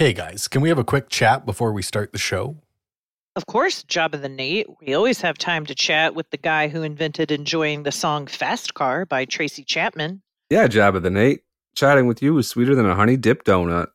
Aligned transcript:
Hey 0.00 0.12
guys, 0.12 0.46
can 0.46 0.62
we 0.62 0.68
have 0.68 0.78
a 0.78 0.84
quick 0.84 1.08
chat 1.08 1.44
before 1.44 1.72
we 1.72 1.82
start 1.82 2.12
the 2.12 2.18
show? 2.18 2.58
Of 3.34 3.46
course, 3.46 3.82
Jabba 3.82 4.22
the 4.22 4.28
Nate. 4.28 4.68
We 4.80 4.94
always 4.94 5.20
have 5.22 5.36
time 5.38 5.66
to 5.66 5.74
chat 5.74 6.14
with 6.14 6.30
the 6.30 6.36
guy 6.36 6.68
who 6.68 6.84
invented 6.84 7.32
enjoying 7.32 7.82
the 7.82 7.90
song 7.90 8.28
Fast 8.28 8.74
Car 8.74 9.04
by 9.04 9.24
Tracy 9.24 9.64
Chapman. 9.64 10.22
Yeah, 10.50 10.68
Jabba 10.68 11.02
the 11.02 11.10
Nate. 11.10 11.40
Chatting 11.74 12.06
with 12.06 12.22
you 12.22 12.38
is 12.38 12.46
sweeter 12.46 12.76
than 12.76 12.86
a 12.86 12.94
honey 12.94 13.16
dip 13.16 13.42
donut. 13.42 13.88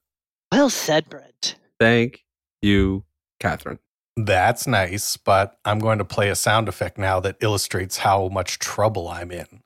Well 0.51 0.69
said, 0.69 1.07
Brent. 1.07 1.55
Thank 1.79 2.25
you, 2.61 3.05
Catherine. 3.39 3.79
That's 4.17 4.67
nice, 4.67 5.15
but 5.15 5.57
I'm 5.63 5.79
going 5.79 5.99
to 5.99 6.05
play 6.05 6.27
a 6.27 6.35
sound 6.35 6.67
effect 6.67 6.97
now 6.97 7.21
that 7.21 7.37
illustrates 7.39 7.99
how 7.99 8.27
much 8.27 8.59
trouble 8.59 9.07
I'm 9.07 9.31
in. 9.31 9.62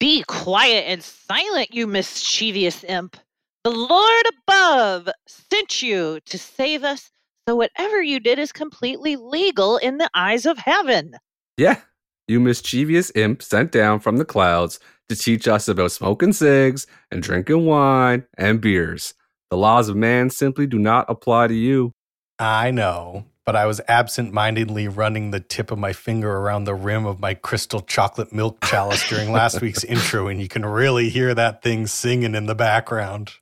Be 0.00 0.22
quiet 0.22 0.84
and 0.86 1.02
silent, 1.02 1.74
you 1.74 1.88
mischievous 1.88 2.84
imp. 2.84 3.16
The 3.64 3.70
Lord 3.70 4.24
above 4.46 5.08
sent 5.26 5.82
you 5.82 6.20
to 6.26 6.38
save 6.38 6.84
us, 6.84 7.10
so 7.48 7.56
whatever 7.56 8.00
you 8.00 8.20
did 8.20 8.38
is 8.38 8.52
completely 8.52 9.16
legal 9.16 9.76
in 9.78 9.98
the 9.98 10.08
eyes 10.14 10.46
of 10.46 10.58
heaven. 10.58 11.16
Yeah, 11.56 11.80
you 12.28 12.38
mischievous 12.38 13.10
imp 13.16 13.42
sent 13.42 13.72
down 13.72 13.98
from 13.98 14.18
the 14.18 14.24
clouds 14.24 14.78
to 15.08 15.16
teach 15.16 15.48
us 15.48 15.66
about 15.66 15.90
smoking 15.90 16.32
cigs 16.32 16.86
and 17.10 17.20
drinking 17.20 17.66
wine 17.66 18.24
and 18.36 18.60
beers. 18.60 19.14
The 19.50 19.56
laws 19.56 19.88
of 19.88 19.96
man 19.96 20.30
simply 20.30 20.68
do 20.68 20.78
not 20.78 21.06
apply 21.08 21.48
to 21.48 21.54
you. 21.54 21.90
I 22.38 22.70
know, 22.70 23.24
but 23.48 23.56
I 23.56 23.64
was 23.64 23.80
absent 23.88 24.30
mindedly 24.30 24.88
running 24.88 25.30
the 25.30 25.40
tip 25.40 25.70
of 25.70 25.78
my 25.78 25.94
finger 25.94 26.30
around 26.30 26.64
the 26.64 26.74
rim 26.74 27.06
of 27.06 27.18
my 27.18 27.32
crystal 27.32 27.80
chocolate 27.80 28.30
milk 28.30 28.62
chalice 28.62 29.08
during 29.08 29.32
last 29.32 29.58
week's 29.62 29.84
intro, 29.84 30.28
and 30.28 30.38
you 30.38 30.48
can 30.48 30.66
really 30.66 31.08
hear 31.08 31.34
that 31.34 31.62
thing 31.62 31.86
singing 31.86 32.34
in 32.34 32.44
the 32.44 32.54
background. 32.54 33.36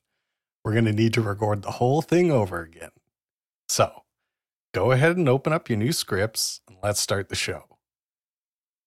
We're 0.65 0.75
going 0.75 0.85
to 0.85 0.93
need 0.93 1.13
to 1.15 1.23
record 1.23 1.63
the 1.63 1.73
whole 1.73 2.03
thing 2.03 2.31
over 2.31 2.63
again. 2.63 2.91
So, 3.69 4.05
go 4.73 4.93
ahead 4.93 5.17
and 5.17 5.29
open 5.29 5.53
up 5.53 5.69
your 5.69 5.77
new 5.77 5.91
scripts 5.91 6.61
and 6.69 6.77
let's 6.85 7.01
start 7.01 7.29
the 7.29 7.35
show. 7.35 7.65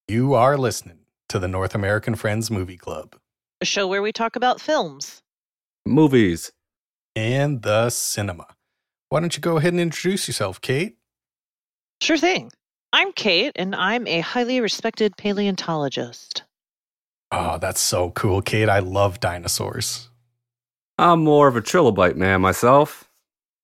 You 0.08 0.32
are 0.32 0.56
listening 0.56 1.00
to 1.28 1.38
the 1.38 1.48
North 1.48 1.74
American 1.74 2.14
Friends 2.14 2.50
Movie 2.50 2.78
Club 2.78 3.14
A 3.60 3.66
show 3.66 3.86
where 3.86 4.00
we 4.00 4.10
talk 4.10 4.36
about 4.36 4.58
films. 4.58 5.20
Movies. 5.84 6.50
and 7.14 7.60
the 7.60 7.90
cinema. 7.90 8.46
Why 9.10 9.20
don't 9.20 9.36
you 9.36 9.42
go 9.42 9.58
ahead 9.58 9.74
and 9.74 9.80
introduce 9.80 10.26
yourself, 10.26 10.62
Kate? 10.62 10.96
Sure 12.00 12.16
thing. 12.16 12.50
I'm 12.92 13.12
Kate, 13.12 13.52
and 13.56 13.74
I'm 13.74 14.06
a 14.06 14.20
highly 14.20 14.60
respected 14.60 15.16
paleontologist. 15.16 16.42
Oh, 17.30 17.58
that's 17.58 17.80
so 17.80 18.10
cool, 18.10 18.42
Kate. 18.42 18.68
I 18.68 18.80
love 18.80 19.20
dinosaurs. 19.20 20.08
I'm 20.98 21.22
more 21.22 21.46
of 21.46 21.56
a 21.56 21.62
trilobite 21.62 22.16
man 22.16 22.40
myself. 22.40 23.08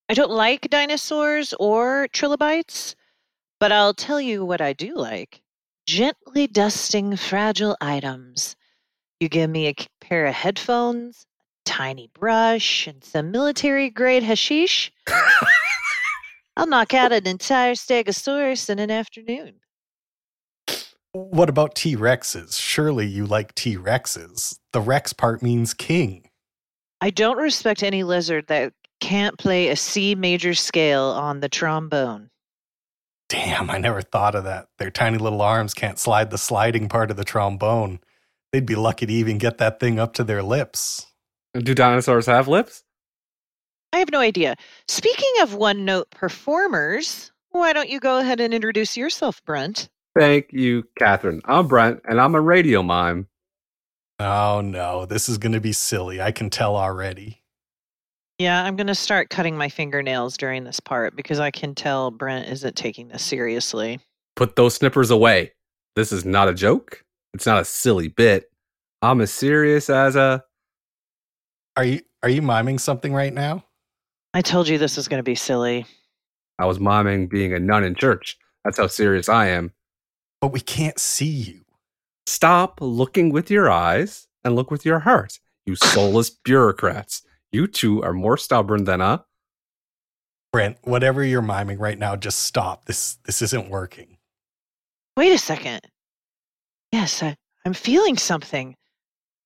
I 0.08 0.14
don't 0.14 0.30
like 0.30 0.70
dinosaurs 0.70 1.54
or 1.58 2.08
trilobites, 2.12 2.94
but 3.58 3.72
I'll 3.72 3.94
tell 3.94 4.20
you 4.20 4.44
what 4.44 4.60
I 4.60 4.72
do 4.72 4.94
like 4.94 5.42
gently 5.86 6.46
dusting 6.46 7.16
fragile 7.16 7.76
items. 7.80 8.56
You 9.20 9.28
give 9.28 9.48
me 9.48 9.68
a 9.68 9.74
pair 10.00 10.26
of 10.26 10.34
headphones, 10.34 11.26
a 11.66 11.70
tiny 11.70 12.10
brush, 12.12 12.86
and 12.86 13.02
some 13.02 13.30
military 13.30 13.90
grade 13.90 14.22
hashish. 14.22 14.92
I'll 16.56 16.66
knock 16.66 16.94
out 16.94 17.12
an 17.12 17.26
entire 17.26 17.74
stegosaurus 17.74 18.70
in 18.70 18.78
an 18.78 18.90
afternoon. 18.90 19.56
What 21.12 21.48
about 21.48 21.74
T 21.74 21.96
Rexes? 21.96 22.60
Surely 22.60 23.06
you 23.06 23.26
like 23.26 23.54
T 23.54 23.76
Rexes. 23.76 24.58
The 24.72 24.80
Rex 24.80 25.12
part 25.12 25.42
means 25.42 25.74
king. 25.74 26.28
I 27.00 27.10
don't 27.10 27.36
respect 27.36 27.82
any 27.82 28.02
lizard 28.02 28.46
that 28.48 28.72
can't 29.00 29.38
play 29.38 29.68
a 29.68 29.76
C 29.76 30.14
major 30.14 30.54
scale 30.54 31.04
on 31.04 31.40
the 31.40 31.48
trombone. 31.48 32.30
Damn, 33.28 33.70
I 33.70 33.78
never 33.78 34.02
thought 34.02 34.34
of 34.34 34.44
that. 34.44 34.68
Their 34.78 34.90
tiny 34.90 35.18
little 35.18 35.42
arms 35.42 35.74
can't 35.74 35.98
slide 35.98 36.30
the 36.30 36.38
sliding 36.38 36.88
part 36.88 37.10
of 37.10 37.16
the 37.16 37.24
trombone. 37.24 38.00
They'd 38.52 38.64
be 38.64 38.76
lucky 38.76 39.04
to 39.06 39.12
even 39.12 39.38
get 39.38 39.58
that 39.58 39.80
thing 39.80 39.98
up 39.98 40.14
to 40.14 40.24
their 40.24 40.42
lips. 40.42 41.06
Do 41.54 41.74
dinosaurs 41.74 42.26
have 42.26 42.48
lips? 42.48 42.84
I 43.96 44.00
have 44.00 44.12
no 44.12 44.20
idea. 44.20 44.56
Speaking 44.88 45.32
of 45.40 45.54
one 45.54 45.86
note 45.86 46.10
performers, 46.10 47.32
why 47.52 47.72
don't 47.72 47.88
you 47.88 47.98
go 47.98 48.18
ahead 48.18 48.40
and 48.40 48.52
introduce 48.52 48.94
yourself, 48.94 49.42
Brent? 49.46 49.88
Thank 50.14 50.52
you, 50.52 50.84
Catherine. 50.98 51.40
I'm 51.46 51.66
Brent, 51.66 52.02
and 52.06 52.20
I'm 52.20 52.34
a 52.34 52.40
radio 52.42 52.82
mime. 52.82 53.26
Oh 54.18 54.60
no, 54.62 55.06
this 55.06 55.30
is 55.30 55.38
going 55.38 55.54
to 55.54 55.62
be 55.62 55.72
silly. 55.72 56.20
I 56.20 56.30
can 56.30 56.50
tell 56.50 56.76
already. 56.76 57.42
Yeah, 58.38 58.62
I'm 58.64 58.76
going 58.76 58.86
to 58.88 58.94
start 58.94 59.30
cutting 59.30 59.56
my 59.56 59.70
fingernails 59.70 60.36
during 60.36 60.64
this 60.64 60.78
part 60.78 61.16
because 61.16 61.40
I 61.40 61.50
can 61.50 61.74
tell 61.74 62.10
Brent 62.10 62.50
isn't 62.50 62.76
taking 62.76 63.08
this 63.08 63.22
seriously. 63.22 63.98
Put 64.34 64.56
those 64.56 64.74
snippers 64.74 65.10
away. 65.10 65.52
This 65.94 66.12
is 66.12 66.26
not 66.26 66.50
a 66.50 66.54
joke. 66.54 67.02
It's 67.32 67.46
not 67.46 67.62
a 67.62 67.64
silly 67.64 68.08
bit. 68.08 68.50
I'm 69.00 69.22
as 69.22 69.32
serious 69.32 69.88
as 69.88 70.16
a. 70.16 70.44
Are 71.78 71.84
you 71.84 72.02
are 72.22 72.28
you 72.28 72.42
miming 72.42 72.78
something 72.78 73.14
right 73.14 73.32
now? 73.32 73.65
I 74.36 74.42
told 74.42 74.68
you 74.68 74.76
this 74.76 74.98
was 74.98 75.08
going 75.08 75.18
to 75.18 75.22
be 75.24 75.34
silly. 75.34 75.86
I 76.58 76.66
was 76.66 76.78
miming 76.78 77.26
being 77.26 77.54
a 77.54 77.58
nun 77.58 77.84
in 77.84 77.94
church. 77.94 78.36
That's 78.64 78.76
how 78.76 78.86
serious 78.86 79.30
I 79.30 79.46
am. 79.46 79.72
But 80.42 80.52
we 80.52 80.60
can't 80.60 80.98
see 80.98 81.24
you. 81.24 81.64
Stop 82.26 82.80
looking 82.82 83.30
with 83.30 83.50
your 83.50 83.70
eyes 83.70 84.28
and 84.44 84.54
look 84.54 84.70
with 84.70 84.84
your 84.84 84.98
heart, 84.98 85.40
you 85.64 85.74
soulless 85.74 86.28
bureaucrats. 86.44 87.22
You 87.50 87.66
two 87.66 88.02
are 88.02 88.12
more 88.12 88.36
stubborn 88.36 88.84
than 88.84 89.00
a. 89.00 89.24
Brent, 90.52 90.76
whatever 90.82 91.24
you're 91.24 91.40
miming 91.40 91.78
right 91.78 91.98
now, 91.98 92.14
just 92.14 92.40
stop. 92.40 92.84
This 92.84 93.14
this 93.24 93.40
isn't 93.40 93.70
working. 93.70 94.18
Wait 95.16 95.32
a 95.32 95.38
second. 95.38 95.80
Yes, 96.92 97.22
I, 97.22 97.36
I'm 97.64 97.72
feeling 97.72 98.18
something 98.18 98.76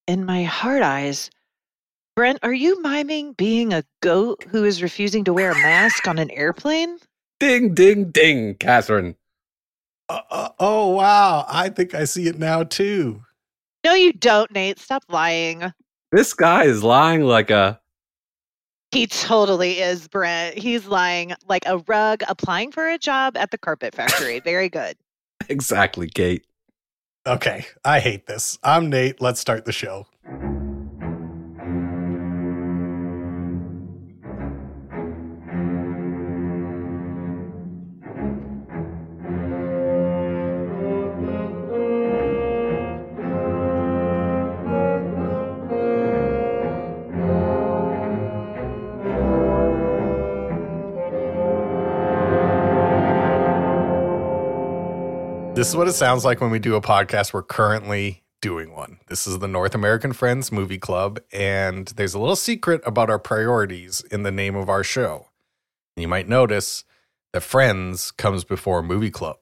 in 0.05 0.25
my 0.25 0.43
heart 0.43 0.83
eyes. 0.83 1.31
Brent, 2.21 2.37
are 2.43 2.53
you 2.53 2.79
miming 2.83 3.33
being 3.33 3.73
a 3.73 3.83
goat 4.01 4.45
who 4.49 4.63
is 4.63 4.83
refusing 4.83 5.23
to 5.23 5.33
wear 5.33 5.53
a 5.53 5.55
mask 5.55 6.07
on 6.07 6.19
an 6.19 6.29
airplane? 6.29 6.99
Ding, 7.39 7.73
ding, 7.73 8.11
ding, 8.11 8.53
Catherine. 8.59 9.15
Uh, 10.07 10.21
uh, 10.29 10.49
oh 10.59 10.89
wow, 10.89 11.47
I 11.49 11.69
think 11.69 11.95
I 11.95 12.03
see 12.03 12.27
it 12.27 12.37
now 12.37 12.61
too. 12.61 13.23
No, 13.83 13.95
you 13.95 14.13
don't, 14.13 14.51
Nate. 14.51 14.77
Stop 14.77 15.03
lying. 15.09 15.73
This 16.11 16.35
guy 16.35 16.65
is 16.65 16.83
lying 16.83 17.23
like 17.23 17.49
a. 17.49 17.81
He 18.91 19.07
totally 19.07 19.79
is, 19.79 20.07
Brent. 20.07 20.59
He's 20.59 20.85
lying 20.85 21.33
like 21.47 21.63
a 21.65 21.79
rug 21.87 22.21
applying 22.27 22.71
for 22.71 22.87
a 22.87 22.99
job 22.99 23.35
at 23.35 23.49
the 23.49 23.57
carpet 23.57 23.95
factory. 23.95 24.39
Very 24.43 24.69
good. 24.69 24.95
Exactly, 25.49 26.07
Kate. 26.07 26.45
Okay, 27.25 27.65
I 27.83 27.99
hate 27.99 28.27
this. 28.27 28.59
I'm 28.61 28.91
Nate. 28.91 29.19
Let's 29.19 29.39
start 29.39 29.65
the 29.65 29.71
show. 29.71 30.05
This 55.53 55.67
is 55.67 55.75
what 55.75 55.89
it 55.89 55.93
sounds 55.93 56.23
like 56.23 56.39
when 56.39 56.49
we 56.49 56.59
do 56.59 56.75
a 56.75 56.81
podcast. 56.81 57.33
We're 57.33 57.43
currently 57.43 58.23
doing 58.41 58.73
one. 58.73 58.99
This 59.09 59.27
is 59.27 59.39
the 59.39 59.49
North 59.49 59.75
American 59.75 60.13
Friends 60.13 60.49
Movie 60.49 60.77
Club, 60.77 61.19
and 61.33 61.87
there's 61.89 62.13
a 62.13 62.19
little 62.19 62.37
secret 62.37 62.81
about 62.85 63.09
our 63.09 63.19
priorities 63.19 64.01
in 64.09 64.23
the 64.23 64.31
name 64.31 64.55
of 64.55 64.69
our 64.69 64.81
show. 64.81 65.27
You 65.97 66.07
might 66.07 66.29
notice 66.29 66.85
that 67.33 67.41
Friends 67.41 68.11
comes 68.11 68.45
before 68.45 68.81
Movie 68.81 69.11
Club. 69.11 69.37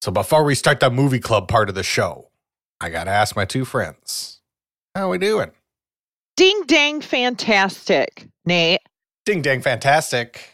So 0.00 0.12
before 0.12 0.44
we 0.44 0.54
start 0.54 0.78
the 0.78 0.88
movie 0.88 1.20
club 1.20 1.48
part 1.48 1.68
of 1.68 1.74
the 1.74 1.82
show, 1.82 2.30
I 2.80 2.88
got 2.88 3.04
to 3.04 3.10
ask 3.10 3.34
my 3.34 3.44
two 3.44 3.64
friends, 3.64 4.40
how 4.94 5.10
we 5.10 5.18
doing? 5.18 5.50
Ding 6.36 6.62
dang 6.66 7.00
fantastic, 7.00 8.28
Nate. 8.46 8.80
Ding 9.26 9.42
dang 9.42 9.62
fantastic. 9.62 10.48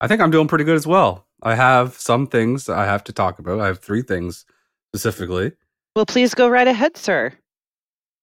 I 0.00 0.06
think 0.06 0.20
I'm 0.20 0.30
doing 0.30 0.46
pretty 0.48 0.64
good 0.64 0.76
as 0.76 0.86
well. 0.86 1.23
I 1.44 1.54
have 1.54 1.94
some 1.94 2.26
things 2.26 2.68
I 2.68 2.84
have 2.86 3.04
to 3.04 3.12
talk 3.12 3.38
about. 3.38 3.60
I 3.60 3.66
have 3.66 3.78
three 3.78 4.02
things 4.02 4.46
specifically. 4.92 5.52
Well, 5.94 6.06
please 6.06 6.34
go 6.34 6.48
right 6.48 6.66
ahead, 6.66 6.96
sir. 6.96 7.32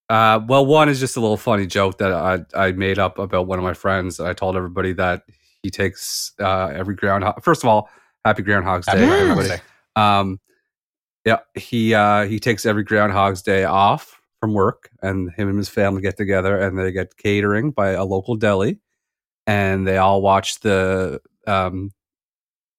Uh, 0.09 0.41
well, 0.45 0.65
one 0.65 0.89
is 0.89 0.99
just 0.99 1.15
a 1.15 1.21
little 1.21 1.37
funny 1.37 1.65
joke 1.65 1.99
that 1.99 2.11
I, 2.11 2.39
I 2.53 2.71
made 2.73 2.99
up 2.99 3.17
about 3.17 3.47
one 3.47 3.59
of 3.59 3.63
my 3.63 3.73
friends. 3.73 4.19
I 4.19 4.33
told 4.33 4.57
everybody 4.57 4.91
that 4.93 5.23
he 5.63 5.69
takes 5.69 6.33
uh, 6.39 6.67
every 6.73 6.95
groundhog. 6.95 7.41
First 7.43 7.63
of 7.63 7.69
all, 7.69 7.89
happy 8.25 8.43
Groundhog's 8.43 8.87
Day, 8.87 9.05
Happy 9.05 9.29
everybody. 9.29 9.61
Um, 9.95 10.39
yeah, 11.23 11.39
he 11.55 11.93
uh, 11.93 12.25
he 12.25 12.39
takes 12.39 12.65
every 12.65 12.83
Groundhog's 12.83 13.41
Day 13.41 13.63
off 13.63 14.19
from 14.41 14.53
work, 14.53 14.89
and 15.01 15.31
him 15.31 15.47
and 15.47 15.57
his 15.57 15.69
family 15.69 16.01
get 16.01 16.17
together, 16.17 16.59
and 16.59 16.77
they 16.77 16.91
get 16.91 17.15
catering 17.17 17.71
by 17.71 17.91
a 17.91 18.03
local 18.03 18.35
deli, 18.35 18.79
and 19.45 19.87
they 19.87 19.97
all 19.97 20.21
watch 20.21 20.59
the 20.61 21.21
um, 21.47 21.91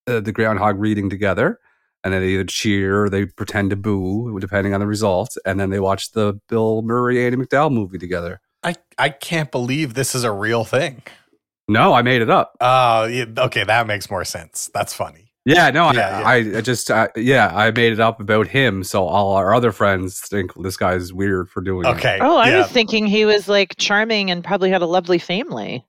uh, 0.07 0.21
the 0.21 0.33
groundhog 0.33 0.79
reading 0.79 1.11
together, 1.11 1.59
and 2.05 2.13
then 2.13 2.21
they 2.21 2.29
either 2.29 2.45
cheer 2.45 3.05
or 3.05 3.11
they 3.11 3.27
pretend 3.27 3.71
to 3.71 3.77
boo, 3.77 4.39
depending 4.41 4.75
on 4.75 4.81
the 4.81 4.87
result, 4.87 5.37
and 5.45 5.59
then 5.61 5.71
they 5.71 5.81
watch 5.81 6.13
the 6.13 6.41
Bill 6.49 6.83
Murray 6.83 7.25
Andie 7.25 7.37
MacDowell 7.37 7.73
movie 7.73 7.99
together. 7.99 8.41
I, 8.63 8.75
I 8.99 9.09
can't 9.09 9.51
believe 9.51 9.95
this 9.95 10.15
is 10.15 10.25
a 10.25 10.33
real 10.33 10.65
thing. 10.65 11.03
No, 11.69 11.93
I 11.93 12.03
made 12.03 12.23
it 12.23 12.31
up. 12.31 12.57
Oh, 12.61 13.05
yeah, 13.05 13.27
okay, 13.39 13.65
that 13.65 13.87
makes 13.87 14.11
more 14.11 14.25
sense. 14.25 14.71
That's 14.75 14.93
funny. 14.93 15.33
Yeah, 15.45 15.71
no, 15.71 15.91
Yeah, 15.93 16.23
I, 16.25 16.35
I, 16.35 16.37
I 16.59 16.61
just, 16.61 16.89
uh, 16.89 17.09
yeah, 17.17 17.51
I 17.53 17.73
made 17.73 17.93
it 17.93 17.99
up 17.99 18.21
about 18.21 18.47
him, 18.47 18.85
so 18.85 19.07
all 19.07 19.35
our 19.35 19.53
other 19.53 19.73
friends 19.73 20.21
think 20.21 20.53
this 20.63 20.77
guy's 20.77 21.13
weird 21.13 21.49
for 21.49 21.61
doing 21.61 21.85
it. 21.85 21.89
Okay. 21.97 22.19
Oh, 22.21 22.37
I 22.37 22.51
yeah. 22.51 22.59
was 22.59 22.69
thinking 22.69 23.07
he 23.07 23.25
was 23.25 23.49
like 23.49 23.75
charming 23.77 24.31
and 24.31 24.45
probably 24.45 24.71
had 24.71 24.83
a 24.83 24.87
lovely 24.87 25.19
family. 25.19 25.85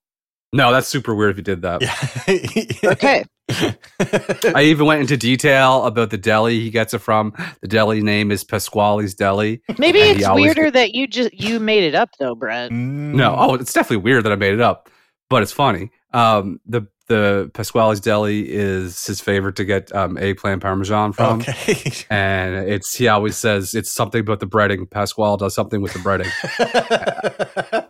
No, 0.54 0.72
that's 0.72 0.88
super 0.88 1.16
weird 1.16 1.32
if 1.32 1.38
you 1.38 1.44
did 1.44 1.64
that. 1.64 1.82
Yeah. 1.82 2.92
Okay. 2.92 3.26
I 4.56 4.64
even 4.64 4.86
went 4.86 5.02
into 5.02 5.18
detail 5.18 5.86
about 5.86 6.12
the 6.12 6.18
deli 6.18 6.60
he 6.60 6.70
gets 6.70 6.94
it 6.94 7.00
from. 7.00 7.34
The 7.62 7.68
deli 7.68 8.02
name 8.02 8.32
is 8.32 8.44
Pasquale's 8.44 9.14
Deli. 9.14 9.62
Maybe 9.78 10.00
it's 10.00 10.24
always 10.26 10.56
weirder 10.56 10.72
that 10.72 10.94
you 10.94 11.08
just 11.08 11.34
you 11.34 11.60
made 11.60 11.84
it 11.84 11.96
up 11.96 12.12
though, 12.20 12.36
Brent. 12.36 12.72
No, 12.72 13.36
oh, 13.38 13.56
it's 13.56 13.74
definitely 13.74 13.98
weird 13.98 14.24
that 14.26 14.32
I 14.32 14.36
made 14.36 14.54
it 14.54 14.62
up, 14.62 14.90
but 15.30 15.42
it's 15.42 15.52
funny. 15.52 15.92
Um, 16.14 16.62
the 16.66 16.88
the 17.14 17.52
Pasquale's 17.54 18.00
Deli 18.00 18.50
is 18.52 19.06
his 19.06 19.22
favorite 19.22 19.56
to 19.58 19.66
get 19.66 19.94
um, 19.96 20.18
eggplant 20.18 20.62
parmesan 20.62 21.14
from, 21.14 21.42
Okay. 21.42 21.92
and 22.10 22.56
it's 22.70 22.96
he 22.96 23.08
always 23.08 23.38
says 23.38 23.74
it's 23.74 23.92
something 23.92 24.22
about 24.22 24.40
the 24.40 24.48
breading. 24.48 24.90
Pasquale 24.90 25.38
does 25.38 25.54
something 25.56 25.82
with 25.82 25.94
the 25.94 26.00
breading, 26.00 26.32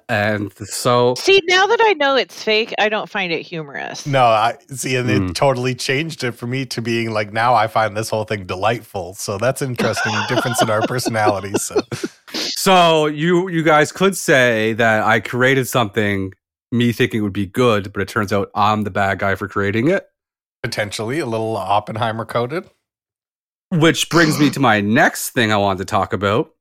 and 0.09 0.51
so 0.67 1.15
See, 1.15 1.41
now 1.47 1.65
that 1.67 1.79
I 1.81 1.93
know 1.93 2.15
it's 2.15 2.41
fake, 2.43 2.73
I 2.79 2.89
don't 2.89 3.09
find 3.09 3.31
it 3.31 3.41
humorous. 3.43 4.05
no, 4.05 4.23
I 4.23 4.57
see, 4.69 4.95
and 4.95 5.09
Mm. 5.09 5.29
it 5.29 5.35
totally 5.35 5.75
changed 5.75 6.23
it 6.23 6.31
for 6.33 6.47
me 6.47 6.65
to 6.67 6.81
being 6.81 7.11
like 7.11 7.31
now 7.33 7.53
I 7.53 7.67
find 7.67 7.95
this 7.95 8.09
whole 8.09 8.23
thing 8.25 8.45
delightful. 8.45 9.13
So 9.15 9.37
that's 9.37 9.61
interesting 9.61 10.13
difference 10.27 10.61
in 10.61 10.69
our 10.69 10.81
personalities. 10.87 11.61
So 11.63 11.81
so 12.33 13.05
you 13.07 13.49
you 13.49 13.63
guys 13.63 13.91
could 13.91 14.15
say 14.17 14.73
that 14.73 15.03
I 15.03 15.19
created 15.19 15.67
something, 15.67 16.33
me 16.73 16.91
thinking 16.91 17.19
it 17.19 17.23
would 17.23 17.31
be 17.31 17.45
good, 17.45 17.93
but 17.93 18.01
it 18.01 18.07
turns 18.09 18.33
out 18.33 18.49
I'm 18.55 18.81
the 18.83 18.91
bad 18.91 19.19
guy 19.19 19.35
for 19.35 19.47
creating 19.47 19.87
it. 19.89 20.09
potentially 20.63 21.19
a 21.19 21.25
little 21.25 21.55
Oppenheimer 21.55 22.25
coded. 22.25 22.69
Which 23.69 24.09
brings 24.09 24.39
me 24.39 24.49
to 24.51 24.59
my 24.59 24.81
next 24.81 25.31
thing 25.31 25.51
I 25.51 25.57
wanted 25.57 25.79
to 25.79 25.85
talk 25.85 26.13
about 26.13 26.51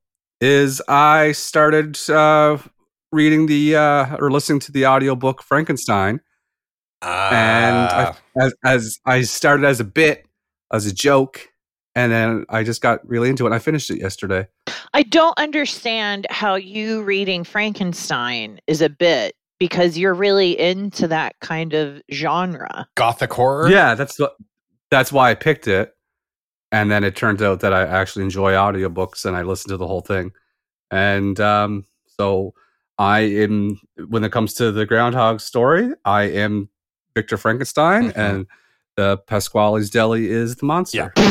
is 0.41 0.81
I 0.87 1.31
started 1.31 1.97
uh, 2.09 2.57
reading 3.11 3.45
the 3.45 3.75
uh, 3.75 4.17
or 4.19 4.29
listening 4.31 4.59
to 4.61 4.71
the 4.71 4.85
audiobook 4.87 5.41
Frankenstein 5.43 6.19
and 7.01 7.75
I, 7.75 8.05
Ah, 8.05 8.17
as 8.41 8.53
as 8.65 8.99
I 9.05 9.21
started 9.21 9.65
as 9.65 9.79
a 9.79 9.83
bit 9.83 10.25
as 10.71 10.85
a 10.85 10.93
joke 10.93 11.49
and 11.95 12.11
then 12.11 12.45
I 12.49 12.63
just 12.63 12.81
got 12.81 13.07
really 13.07 13.29
into 13.29 13.43
it 13.43 13.47
and 13.47 13.55
I 13.55 13.59
finished 13.59 13.89
it 13.91 13.99
yesterday. 13.99 14.47
I 14.93 15.03
don't 15.03 15.37
understand 15.37 16.25
how 16.29 16.55
you 16.55 17.03
reading 17.03 17.43
Frankenstein 17.43 18.59
is 18.67 18.81
a 18.81 18.89
bit 18.89 19.35
because 19.59 19.97
you're 19.97 20.13
really 20.13 20.59
into 20.59 21.07
that 21.07 21.35
kind 21.39 21.73
of 21.73 22.01
genre. 22.11 22.87
gothic 22.95 23.33
horror. 23.33 23.69
Yeah, 23.69 23.95
that's 23.95 24.19
what 24.19 24.35
that's 24.91 25.11
why 25.11 25.31
I 25.31 25.35
picked 25.35 25.67
it. 25.67 25.93
And 26.71 26.89
then 26.89 27.03
it 27.03 27.15
turns 27.15 27.41
out 27.41 27.59
that 27.59 27.73
I 27.73 27.85
actually 27.85 28.23
enjoy 28.25 28.53
audiobooks 28.53 29.25
and 29.25 29.35
I 29.37 29.43
listen 29.43 29.69
to 29.69 29.77
the 29.77 29.85
whole 29.87 30.01
thing. 30.01 30.31
And 30.91 31.39
um, 31.39 31.85
so 32.07 32.53
I 32.97 33.19
am 33.21 33.79
when 34.09 34.23
it 34.23 34.31
comes 34.31 34.53
to 34.55 34.71
the 34.71 34.85
groundhog 34.85 35.39
story, 35.41 35.91
I 36.05 36.23
am 36.23 36.69
Victor 37.15 37.37
Frankenstein 37.37 38.11
Mhm. 38.11 38.17
and 38.17 38.47
the 38.95 39.17
Pasquale's 39.27 39.89
Deli 39.89 40.29
is 40.29 40.55
the 40.57 40.65
monster. 40.65 41.13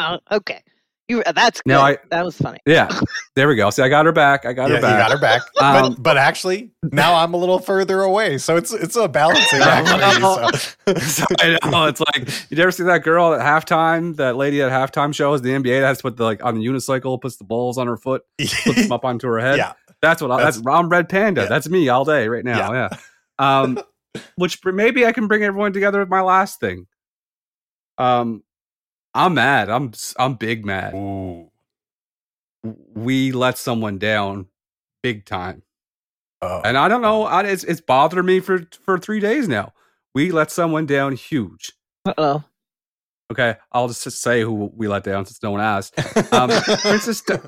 Oh, 0.00 0.18
okay. 0.30 0.62
You 1.08 1.22
that's 1.34 1.62
good. 1.62 1.70
Now 1.70 1.80
I- 1.80 1.98
that 2.10 2.24
was 2.24 2.36
funny. 2.36 2.58
Yeah. 2.66 2.88
There 3.34 3.48
we 3.48 3.56
go. 3.56 3.70
See, 3.70 3.82
I 3.82 3.88
got 3.88 4.04
her 4.04 4.12
back. 4.12 4.44
I 4.44 4.52
got 4.52 4.68
Yeah, 4.68 4.76
her 4.76 4.82
back. 4.82 4.92
you 4.92 4.98
got 4.98 5.10
her 5.12 5.18
back. 5.18 5.42
Um, 5.60 5.94
but, 5.94 6.02
but 6.02 6.16
actually, 6.18 6.70
now 6.82 7.14
I'm 7.14 7.32
a 7.32 7.36
little 7.38 7.58
further 7.58 8.02
away, 8.02 8.36
so 8.38 8.56
it's 8.56 8.72
it's 8.74 8.94
a 8.96 9.08
balancing 9.08 9.60
act 9.62 9.88
for. 10.20 10.58
So. 10.58 10.98
So 11.00 11.24
I 11.40 11.58
know 11.70 11.84
it's 11.86 12.00
like 12.00 12.28
you 12.50 12.56
never 12.56 12.70
see 12.70 12.82
that 12.84 13.02
girl 13.04 13.32
at 13.34 13.40
halftime, 13.40 14.16
that 14.16 14.36
lady 14.36 14.60
at 14.62 14.70
halftime 14.70 15.14
shows 15.14 15.40
the 15.42 15.50
NBA 15.50 15.80
that 15.80 15.86
has 15.86 15.98
to 15.98 16.02
put 16.02 16.16
the 16.16 16.24
like 16.24 16.44
on 16.44 16.58
the 16.58 16.66
unicycle, 16.66 17.20
puts 17.20 17.36
the 17.36 17.44
balls 17.44 17.78
on 17.78 17.86
her 17.86 17.96
foot, 17.96 18.22
puts 18.38 18.82
them 18.82 18.92
up 18.92 19.04
onto 19.04 19.26
her 19.28 19.38
head. 19.38 19.56
yeah, 19.58 19.72
That's 20.02 20.20
what 20.22 20.30
I, 20.30 20.42
that's, 20.42 20.56
That's- 20.58 20.78
I'm 20.78 20.88
Red 20.88 21.08
Panda. 21.08 21.42
Yeah. 21.42 21.48
That's 21.48 21.68
me 21.68 21.88
all 21.88 22.04
day 22.04 22.28
right 22.28 22.44
now. 22.44 22.72
Yeah. 22.72 22.88
Um, 23.38 23.78
which 24.36 24.60
maybe 24.64 25.06
I 25.06 25.12
can 25.12 25.26
bring 25.26 25.42
everyone 25.42 25.72
together 25.72 26.00
with 26.00 26.08
my 26.08 26.20
last 26.22 26.60
thing. 26.60 26.86
Um, 27.98 28.42
I'm 29.18 29.34
mad. 29.34 29.68
I'm 29.68 29.92
I'm 30.18 30.34
big 30.34 30.64
mad. 30.64 30.94
Ooh. 30.94 31.50
We 32.94 33.32
let 33.32 33.56
someone 33.58 33.98
down, 33.98 34.46
big 35.02 35.24
time, 35.24 35.62
Oh. 36.42 36.60
and 36.64 36.76
I 36.76 36.88
don't 36.88 37.02
know. 37.02 37.24
I, 37.24 37.42
it's 37.44 37.64
it's 37.64 37.80
bothered 37.80 38.24
me 38.24 38.40
for 38.40 38.66
for 38.84 38.98
three 38.98 39.20
days 39.20 39.48
now. 39.48 39.72
We 40.14 40.30
let 40.30 40.50
someone 40.50 40.86
down 40.86 41.12
huge. 41.14 41.72
Uh 42.06 42.14
oh. 42.18 42.44
Okay, 43.30 43.56
I'll 43.72 43.88
just 43.88 44.02
say 44.22 44.40
who 44.42 44.70
we 44.74 44.88
let 44.88 45.04
down 45.04 45.26
since 45.26 45.42
no 45.42 45.50
one 45.50 45.60
asked. 45.60 45.98
Um, 46.32 46.48
Princess 46.80 47.20
Di- 47.20 47.40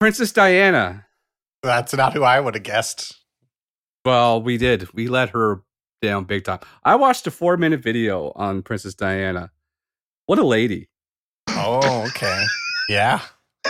Princess 0.00 0.32
Diana. 0.32 1.04
That's 1.62 1.92
not 1.94 2.12
who 2.14 2.22
I 2.22 2.40
would 2.40 2.54
have 2.54 2.62
guessed. 2.62 3.14
Well, 4.04 4.40
we 4.42 4.56
did. 4.56 4.92
We 4.94 5.08
let 5.08 5.30
her 5.30 5.62
down 6.00 6.24
big 6.24 6.44
time. 6.44 6.60
I 6.84 6.94
watched 6.96 7.26
a 7.26 7.30
four 7.30 7.56
minute 7.56 7.80
video 7.82 8.32
on 8.34 8.62
Princess 8.62 8.94
Diana. 8.94 9.50
What 10.28 10.38
a 10.38 10.44
lady. 10.46 10.90
Oh, 11.48 12.06
okay. 12.08 12.44
Yeah. 12.90 13.20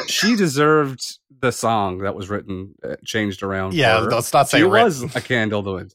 She 0.08 0.34
deserved 0.34 1.18
the 1.40 1.52
song 1.52 1.98
that 1.98 2.16
was 2.16 2.28
written, 2.28 2.74
uh, 2.84 2.96
changed 3.04 3.44
around. 3.44 3.74
Yeah, 3.74 3.98
let's 3.98 4.32
not 4.32 4.48
say 4.48 4.58
she 4.58 4.64
written. 4.64 4.84
was 5.04 5.14
a 5.16 5.20
candle 5.20 5.62
to 5.62 5.72
wind. 5.74 5.94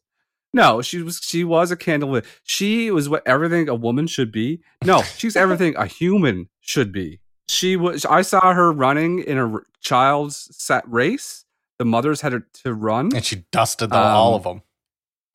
No, 0.53 0.81
she 0.81 1.01
was. 1.01 1.19
She 1.21 1.43
was 1.43 1.69
a 1.71 1.75
candle. 1.75 2.21
She 2.43 2.91
was 2.91 3.09
what 3.09 3.27
everything 3.27 3.67
a 3.67 3.75
woman 3.75 4.07
should 4.07 4.31
be. 4.31 4.61
No, 4.85 5.01
she's 5.01 5.35
everything 5.35 5.75
a 5.75 5.85
human 5.85 6.47
should 6.61 6.93
be. 6.93 7.19
She 7.49 7.75
was. 7.75 8.05
I 8.05 8.21
saw 8.21 8.53
her 8.53 8.71
running 8.71 9.19
in 9.19 9.37
a 9.37 9.51
r- 9.55 9.63
child's 9.81 10.47
set 10.55 10.87
race. 10.89 11.43
The 11.77 11.83
mothers 11.85 12.21
had 12.21 12.41
to 12.63 12.73
run. 12.73 13.13
And 13.13 13.25
she 13.25 13.43
dusted 13.51 13.89
the, 13.89 13.97
all 13.97 14.29
Um, 14.29 14.35
of 14.35 14.43
them. 14.43 14.61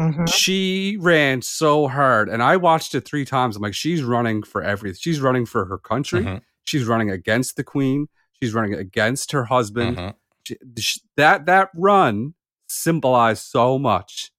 Mm-hmm. 0.01 0.27
She 0.27 0.97
ran 1.01 1.43
so 1.43 1.89
hard, 1.89 2.29
and 2.29 2.43
I 2.43 2.57
watched 2.57 2.95
it 2.95 3.01
three 3.05 3.25
times. 3.25 3.57
I'm 3.57 3.63
like, 3.63 3.75
she's 3.75 4.03
running 4.03 4.43
for 4.45 4.63
everything. 4.63 4.99
She's 5.01 5.21
running 5.21 5.45
for 5.47 5.65
her 5.65 5.79
country. 5.79 6.23
Mhm, 6.23 6.43
She's 6.65 6.85
running 6.85 7.11
against 7.11 7.57
the 7.57 7.65
queen. 7.65 8.09
She's 8.41 8.55
running 8.55 8.75
against 8.75 9.33
her 9.33 9.45
husband. 9.47 9.97
mhm. 9.97 10.15
She- 10.45 10.57
sh- 10.79 10.99
that 11.17 11.47
that 11.47 11.71
run 11.75 12.35
symbolized 12.69 13.43
so 13.43 13.79
much, 13.79 14.31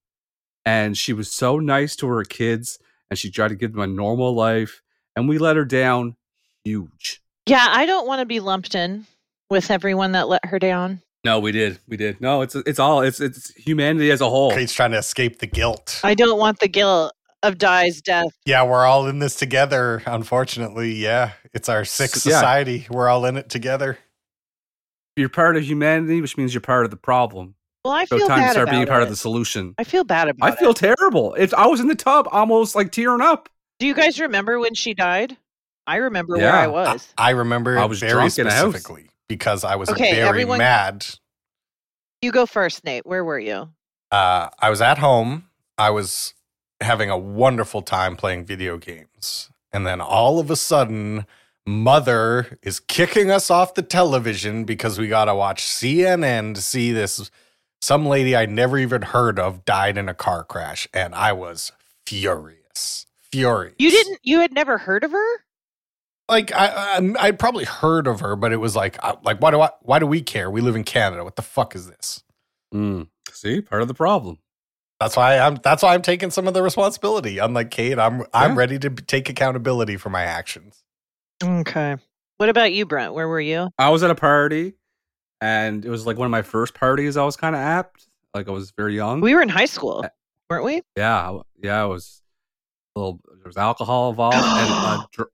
and 0.66 0.98
she 0.98 1.12
was 1.14 1.32
so 1.32 1.60
nice 1.60 1.96
to 1.98 2.08
her 2.08 2.24
kids, 2.24 2.80
and 3.10 3.18
she 3.20 3.30
tried 3.30 3.50
to 3.50 3.56
give 3.56 3.74
them 3.74 3.82
a 3.82 3.88
normal 3.88 4.34
life. 4.34 4.82
And 5.16 5.28
we 5.28 5.38
let 5.40 5.58
her 5.58 5.66
down 5.66 6.16
huge. 6.64 7.22
Yeah, 7.48 7.66
I 7.70 7.86
don't 7.86 8.08
want 8.08 8.20
to 8.22 8.26
be 8.26 8.40
lumped 8.40 8.76
in 8.76 9.08
with 9.50 9.72
everyone 9.72 10.12
that 10.14 10.30
let 10.30 10.46
her 10.46 10.60
down. 10.60 11.02
No, 11.26 11.40
we 11.40 11.52
did, 11.52 11.80
we 11.88 11.98
did. 11.98 12.22
No, 12.22 12.42
it's 12.42 12.56
it's 12.56 12.80
all 12.80 13.02
it's 13.02 13.20
it's 13.20 13.54
humanity 13.56 14.10
as 14.12 14.22
a 14.22 14.30
whole. 14.30 14.52
Kate's 14.52 14.74
trying 14.74 14.92
to 14.92 14.98
escape 14.98 15.40
the 15.40 15.48
guilt. 15.48 16.00
I 16.04 16.14
don't 16.16 16.40
want 16.40 16.60
the 16.60 16.70
guilt 16.70 17.14
of 17.44 17.58
Di's 17.58 18.02
death. 18.02 18.28
Yeah, 18.46 18.64
we're 18.64 18.86
all 18.86 19.06
in 19.08 19.20
this 19.20 19.36
together. 19.36 20.02
Unfortunately, 20.06 20.94
yeah, 20.94 21.34
it's 21.54 21.68
our 21.68 21.84
sick 21.84 22.12
S- 22.16 22.26
yeah. 22.26 22.34
society. 22.34 22.88
We're 22.90 23.10
all 23.10 23.26
in 23.26 23.36
it 23.38 23.50
together. 23.50 23.98
You're 25.18 25.28
part 25.30 25.58
of 25.58 25.64
humanity, 25.64 26.22
which 26.22 26.38
means 26.38 26.54
you're 26.54 26.62
part 26.62 26.86
of 26.86 26.92
the 26.92 26.98
problem. 26.98 27.56
Well, 27.84 27.94
I 27.94 28.06
So 28.06 28.18
feel 28.18 28.28
time 28.28 28.40
to 28.40 28.44
bad 28.46 28.52
start 28.52 28.68
about 28.70 28.76
being 28.76 28.88
part 28.88 29.02
it. 29.02 29.04
of 29.04 29.10
the 29.10 29.16
solution. 29.18 29.76
I 29.78 29.84
feel 29.84 30.04
bad 30.06 30.30
about 30.30 30.50
it. 30.50 30.54
I 30.54 30.56
feel 30.56 30.72
it. 30.72 30.78
terrible. 30.78 31.34
It's 31.34 31.54
I 31.54 31.66
was 31.66 31.82
in 31.82 31.88
the 31.88 31.96
tub, 31.96 32.28
almost 32.32 32.76
like 32.76 32.92
tearing 32.94 33.22
up. 33.22 33.50
Do 33.80 33.88
you 33.88 33.94
guys 33.94 34.20
remember 34.20 34.60
when 34.60 34.74
she 34.74 34.94
died? 34.94 35.36
I 35.88 35.98
remember 35.98 36.38
where 36.38 36.54
I 36.54 36.68
was. 36.68 37.08
I 37.18 37.32
remember 37.32 37.78
I 37.78 37.84
it 37.84 37.90
was 37.90 38.00
very 38.00 38.12
drunk 38.14 38.38
in 38.38 38.48
a 38.48 38.52
house. 38.52 38.70
specifically 38.70 39.10
because 39.30 39.64
I 39.64 39.78
was 39.78 39.88
Okay, 39.90 40.16
very 40.16 40.28
everyone- 40.28 40.58
mad. 40.58 41.06
you 42.22 42.34
go 42.34 42.46
first, 42.46 42.84
Nate. 42.84 43.06
Where 43.06 43.24
were 43.24 43.40
you? 43.40 43.70
Uh, 44.12 44.50
I 44.60 44.70
was 44.70 44.82
at 44.82 44.98
home. 44.98 45.48
I 45.78 45.92
was 45.92 46.34
having 46.82 47.10
a 47.10 47.18
wonderful 47.18 47.82
time 47.82 48.18
playing 48.18 48.44
video 48.46 48.76
games. 48.78 49.50
And 49.72 49.86
then 49.88 50.02
all 50.02 50.40
of 50.40 50.50
a 50.50 50.56
sudden, 50.58 51.26
mother 51.66 52.58
is 52.64 52.80
kicking 52.80 53.30
us 53.32 53.50
off 53.52 53.76
the 53.76 53.82
television 53.84 54.66
because 54.66 54.98
we 54.98 55.08
got 55.08 55.26
to 55.26 55.36
watch 55.36 55.64
CNN 55.64 56.56
to 56.56 56.62
see 56.62 56.92
this. 56.92 57.30
Some 57.82 58.06
lady 58.08 58.36
I 58.36 58.46
never 58.48 58.78
even 58.78 59.04
heard 59.04 59.40
of 59.40 59.64
died 59.64 59.98
in 59.98 60.10
a 60.10 60.14
car 60.14 60.44
crash. 60.44 60.88
And 60.94 61.14
I 61.14 61.32
was 61.34 61.72
furious. 62.06 63.06
Furious. 63.32 63.76
You 63.78 63.92
didn't. 63.92 64.20
You 64.24 64.40
had 64.40 64.52
never 64.54 64.80
heard 64.80 65.04
of 65.04 65.12
her? 65.12 65.44
Like 66.30 66.54
I, 66.54 66.98
I 66.98 67.14
I'd 67.20 67.40
probably 67.40 67.66
heard 67.66 68.08
of 68.08 68.20
her, 68.22 68.36
but 68.36 68.52
it 68.54 68.58
was 68.58 68.76
like 68.76 68.98
I- 69.04 69.18
like 69.24 69.42
why 69.42 69.52
do 69.52 69.62
I 69.62 69.70
why 69.82 70.00
do 70.00 70.06
we 70.06 70.22
care? 70.22 70.50
We 70.50 70.62
live 70.62 70.76
in 70.76 70.84
Canada. 70.84 71.24
What 71.24 71.36
the 71.36 71.42
fuck 71.42 71.76
is 71.76 71.88
this? 71.88 72.24
Mm. 72.74 73.08
See, 73.32 73.62
part 73.62 73.82
of 73.82 73.88
the 73.88 73.94
problem. 73.94 74.40
That's 75.00 75.16
why 75.16 75.38
I'm 75.40 75.56
that's 75.64 75.82
why 75.84 75.94
I'm 75.94 76.02
taking 76.02 76.30
some 76.30 76.48
of 76.48 76.54
the 76.54 76.62
responsibility. 76.62 77.38
Unlike 77.38 77.72
Kate, 77.72 77.98
I'm 78.00 78.24
I'm 78.34 78.58
ready 78.58 78.78
to 78.80 78.90
take 78.90 79.30
accountability 79.30 79.98
for 79.98 80.10
my 80.10 80.24
actions. 80.24 80.84
Okay. 81.44 81.96
What 82.38 82.50
about 82.50 82.74
you, 82.74 82.86
Brent? 82.86 83.14
Where 83.14 83.28
were 83.28 83.40
you? 83.42 83.70
I 83.78 83.90
was 83.90 84.04
at 84.04 84.10
a 84.12 84.16
party, 84.16 84.74
and 85.42 85.86
it 85.86 85.90
was 85.90 86.06
like 86.06 86.18
one 86.18 86.26
of 86.26 86.32
my 86.32 86.42
first 86.42 86.74
parties. 86.74 87.18
I 87.18 87.24
was 87.24 87.36
kind 87.38 87.56
of 87.56 87.62
apt. 87.62 88.08
Like 88.34 88.48
I 88.48 88.52
was 88.52 88.72
very 88.72 88.96
young. 88.96 89.22
We 89.22 89.34
were 89.36 89.42
in 89.42 89.50
high 89.50 89.66
school, 89.66 90.06
weren't 90.50 90.66
we? 90.66 90.82
yeah, 90.98 91.40
yeah. 91.62 91.84
It 91.86 91.88
was 91.88 92.22
a 92.96 93.00
little. 93.00 93.20
There 93.26 93.48
was 93.48 93.58
alcohol 93.58 94.10
involved, 94.10 94.36
and 94.38 94.44
a 94.70 95.08
dr- 95.14 95.30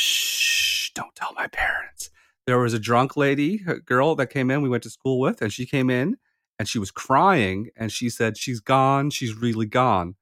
shh, 0.00 0.90
don't 0.94 1.14
tell 1.14 1.32
my 1.34 1.46
parents. 1.48 2.10
There 2.46 2.58
was 2.58 2.72
a 2.74 2.78
drunk 2.78 3.16
lady, 3.16 3.62
a 3.66 3.74
girl 3.74 4.14
that 4.16 4.28
came 4.28 4.50
in. 4.50 4.62
We 4.62 4.68
went 4.68 4.82
to 4.84 4.90
school 4.90 5.20
with, 5.20 5.42
and 5.42 5.52
she 5.52 5.66
came 5.66 5.90
in, 5.90 6.16
and 6.58 6.66
she 6.68 6.78
was 6.78 6.90
crying, 6.90 7.68
and 7.76 7.92
she 7.92 8.08
said, 8.08 8.36
"She's 8.36 8.60
gone. 8.60 9.10
She's 9.10 9.34
really 9.34 9.66
gone." 9.66 10.16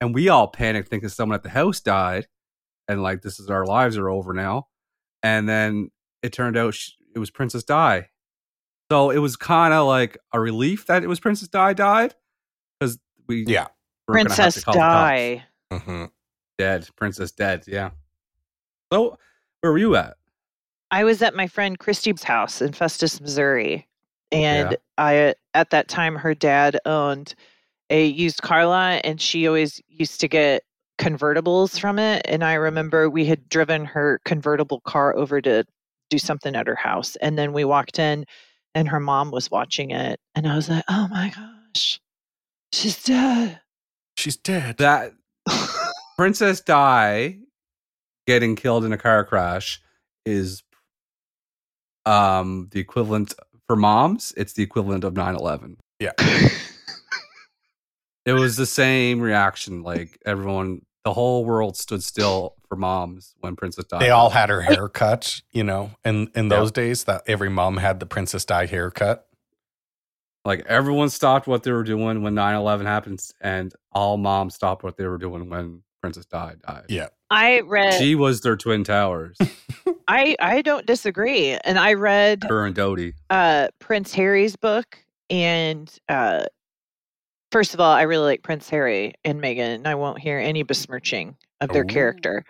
And 0.00 0.14
we 0.14 0.28
all 0.28 0.48
panicked, 0.48 0.88
thinking 0.88 1.08
someone 1.08 1.36
at 1.36 1.44
the 1.44 1.48
house 1.50 1.80
died, 1.80 2.26
and 2.88 3.02
like 3.02 3.22
this 3.22 3.38
is 3.38 3.48
our 3.48 3.64
lives 3.64 3.96
are 3.96 4.10
over 4.10 4.32
now. 4.34 4.66
And 5.22 5.48
then 5.48 5.90
it 6.22 6.32
turned 6.32 6.56
out 6.56 6.74
she, 6.74 6.92
it 7.14 7.20
was 7.20 7.30
Princess 7.30 7.62
Di. 7.62 8.08
So 8.90 9.10
it 9.10 9.18
was 9.18 9.36
kind 9.36 9.72
of 9.72 9.86
like 9.86 10.18
a 10.32 10.40
relief 10.40 10.86
that 10.86 11.04
it 11.04 11.06
was 11.06 11.20
Princess 11.20 11.48
Di 11.48 11.72
died 11.74 12.14
because 12.78 12.98
we 13.28 13.44
Yeah. 13.46 13.68
were 14.08 14.16
gonna 14.16 14.28
have 14.30 14.36
to 14.36 14.42
Princess 14.42 14.64
call 14.64 14.74
the 14.74 14.80
cops. 14.80 15.10
Di. 15.10 15.44
hmm 15.72 16.04
dead, 16.58 16.88
Princess 16.96 17.30
dead. 17.32 17.64
Yeah. 17.66 17.90
So 18.92 19.18
where 19.60 19.72
were 19.72 19.78
you 19.78 19.96
at? 19.96 20.16
I 20.90 21.04
was 21.04 21.22
at 21.22 21.34
my 21.34 21.46
friend 21.46 21.78
Christy's 21.78 22.22
house 22.22 22.60
in 22.60 22.74
Festus, 22.74 23.20
Missouri, 23.20 23.88
oh, 24.32 24.36
and 24.36 24.72
Yeah. 24.72 24.76
I 24.98 25.18
uh, 25.28 25.32
at 25.54 25.70
that 25.70 25.88
time 25.88 26.16
her 26.16 26.34
dad 26.34 26.78
owned 26.84 27.34
a 27.88 28.04
used 28.06 28.42
car 28.42 28.66
lot, 28.66 29.00
and 29.04 29.20
she 29.20 29.46
always 29.46 29.80
used 29.88 30.20
to 30.20 30.28
get 30.28 30.64
convertibles 30.98 31.78
from 31.80 31.98
it. 31.98 32.22
And 32.26 32.44
I 32.44 32.54
remember 32.54 33.08
we 33.08 33.24
had 33.24 33.48
driven 33.48 33.84
her 33.86 34.20
convertible 34.24 34.80
car 34.80 35.16
over 35.16 35.40
to 35.40 35.64
do 36.10 36.18
something 36.18 36.54
at 36.54 36.66
her 36.66 36.74
house, 36.74 37.16
and 37.16 37.38
then 37.38 37.54
we 37.54 37.64
walked 37.64 37.98
in, 37.98 38.26
and 38.74 38.88
her 38.88 39.00
mom 39.00 39.30
was 39.30 39.50
watching 39.50 39.90
it, 39.90 40.20
and 40.34 40.46
I 40.46 40.54
was 40.54 40.68
like, 40.68 40.84
"Oh 40.88 41.08
my 41.10 41.32
gosh, 41.34 41.98
she's 42.72 43.02
dead." 43.02 43.60
She's 44.18 44.36
dead. 44.36 44.76
That 44.76 45.14
Princess 46.18 46.60
Di 46.60 47.38
getting 48.26 48.56
killed 48.56 48.84
in 48.84 48.92
a 48.92 48.98
car 48.98 49.24
crash 49.24 49.80
is 50.24 50.62
um 52.06 52.68
the 52.72 52.80
equivalent 52.80 53.34
for 53.66 53.76
moms, 53.76 54.32
it's 54.36 54.52
the 54.54 54.62
equivalent 54.62 55.04
of 55.04 55.14
9/11. 55.14 55.76
yeah. 56.00 56.12
It 58.24 58.32
was 58.34 58.56
the 58.56 58.66
same 58.66 59.20
reaction 59.20 59.82
like 59.82 60.16
everyone 60.24 60.82
the 61.04 61.12
whole 61.12 61.44
world 61.44 61.76
stood 61.76 62.04
still 62.04 62.54
for 62.68 62.76
moms 62.76 63.34
when 63.40 63.56
Princess 63.56 63.84
Di 63.86 63.98
They 63.98 64.10
all 64.10 64.30
had 64.30 64.48
her 64.50 64.60
hair 64.60 64.88
cut, 64.88 65.40
you 65.50 65.64
know, 65.64 65.90
and 66.04 66.28
in 66.36 66.44
Yeah. 66.44 66.58
those 66.60 66.70
days 66.70 67.02
that 67.04 67.22
every 67.26 67.48
mom 67.50 67.76
had 67.78 67.98
the 67.98 68.06
Princess 68.06 68.44
Di 68.44 68.66
haircut. 68.66 69.26
like 70.44 70.64
everyone 70.66 71.08
stopped 71.08 71.46
what 71.48 71.62
they 71.64 71.72
were 71.72 71.82
doing 71.84 72.22
when 72.22 72.34
9-11 72.34 72.84
happened 72.84 73.20
and 73.40 73.72
all 73.92 74.16
moms 74.16 74.54
stopped 74.54 74.82
what 74.84 74.96
they 74.96 75.06
were 75.06 75.18
doing 75.18 75.48
when 75.50 75.82
princess 76.02 76.26
died 76.26 76.60
died 76.66 76.84
Yeah. 76.88 77.08
I 77.30 77.60
read. 77.60 77.94
she 77.94 78.14
was 78.14 78.40
their 78.42 78.56
twin 78.56 78.84
towers 78.84 79.38
I 80.08 80.36
I 80.40 80.60
don't 80.62 80.84
disagree, 80.84 81.56
and 81.64 81.78
I 81.78 81.94
read 81.94 82.44
her 82.48 82.66
and 82.66 82.74
Dodi. 82.74 83.14
uh 83.30 83.68
Prince 83.78 84.12
Harry's 84.12 84.56
book 84.56 84.98
and 85.30 85.90
uh 86.08 86.44
first 87.52 87.72
of 87.74 87.80
all, 87.80 87.92
I 87.92 88.02
really 88.02 88.24
like 88.26 88.42
Prince 88.42 88.68
Harry 88.70 89.14
and 89.24 89.40
Meghan. 89.40 89.76
and 89.76 89.88
I 89.88 89.94
won't 89.94 90.18
hear 90.18 90.38
any 90.38 90.62
besmirching 90.64 91.36
of 91.60 91.68
their 91.70 91.82
Ooh. 91.84 91.86
character. 91.86 92.44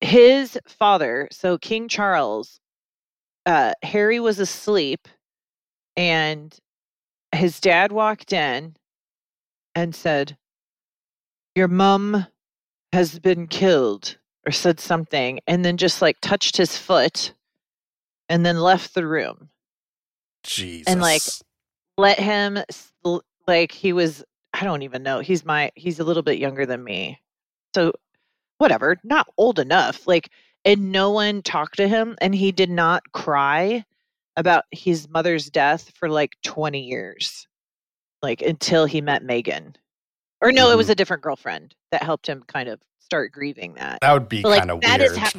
His 0.00 0.58
father, 0.66 1.28
so 1.30 1.56
King 1.58 1.88
Charles, 1.88 2.60
uh 3.46 3.72
Harry 3.82 4.18
was 4.20 4.38
asleep 4.40 5.06
and 5.96 6.54
his 7.34 7.60
dad 7.60 7.92
walked 7.92 8.32
in 8.32 8.74
and 9.74 9.94
said, 9.94 10.36
"Your 11.54 11.68
mum 11.68 12.26
has 12.92 13.18
been 13.18 13.46
killed." 13.46 14.16
Or 14.44 14.50
said 14.50 14.80
something 14.80 15.38
and 15.46 15.64
then 15.64 15.76
just 15.76 16.02
like 16.02 16.16
touched 16.20 16.56
his 16.56 16.76
foot 16.76 17.32
and 18.28 18.44
then 18.44 18.58
left 18.58 18.92
the 18.92 19.06
room 19.06 19.50
Jesus. 20.42 20.88
And 20.88 21.00
like, 21.00 21.22
let 21.96 22.18
him 22.18 22.58
like 23.46 23.72
he 23.72 23.92
was 23.92 24.24
i 24.54 24.64
don't 24.64 24.82
even 24.82 25.02
know 25.02 25.20
he's 25.20 25.44
my 25.44 25.70
he's 25.74 26.00
a 26.00 26.04
little 26.04 26.22
bit 26.22 26.38
younger 26.38 26.66
than 26.66 26.82
me 26.82 27.20
so 27.74 27.92
whatever 28.58 28.96
not 29.04 29.26
old 29.36 29.58
enough 29.58 30.06
like 30.06 30.30
and 30.64 30.92
no 30.92 31.10
one 31.10 31.42
talked 31.42 31.76
to 31.76 31.88
him 31.88 32.16
and 32.20 32.34
he 32.34 32.52
did 32.52 32.70
not 32.70 33.02
cry 33.12 33.84
about 34.36 34.64
his 34.70 35.08
mother's 35.08 35.50
death 35.50 35.90
for 35.94 36.08
like 36.08 36.36
20 36.44 36.80
years 36.80 37.46
like 38.22 38.40
until 38.42 38.86
he 38.86 39.00
met 39.00 39.22
meghan 39.22 39.74
or 40.42 40.52
no 40.52 40.70
it 40.70 40.76
was 40.76 40.86
mm-hmm. 40.86 40.92
a 40.92 40.96
different 40.96 41.22
girlfriend 41.22 41.74
that 41.90 42.02
helped 42.02 42.28
him 42.28 42.42
kind 42.46 42.68
of 42.68 42.80
start 42.98 43.32
grieving 43.32 43.74
that 43.74 43.98
that 44.02 44.12
would 44.12 44.28
be 44.28 44.42
like, 44.42 44.58
kind 44.58 44.70
of 44.70 44.80
that 44.82 45.00
weird. 45.00 45.12
is 45.12 45.16
how- 45.18 45.30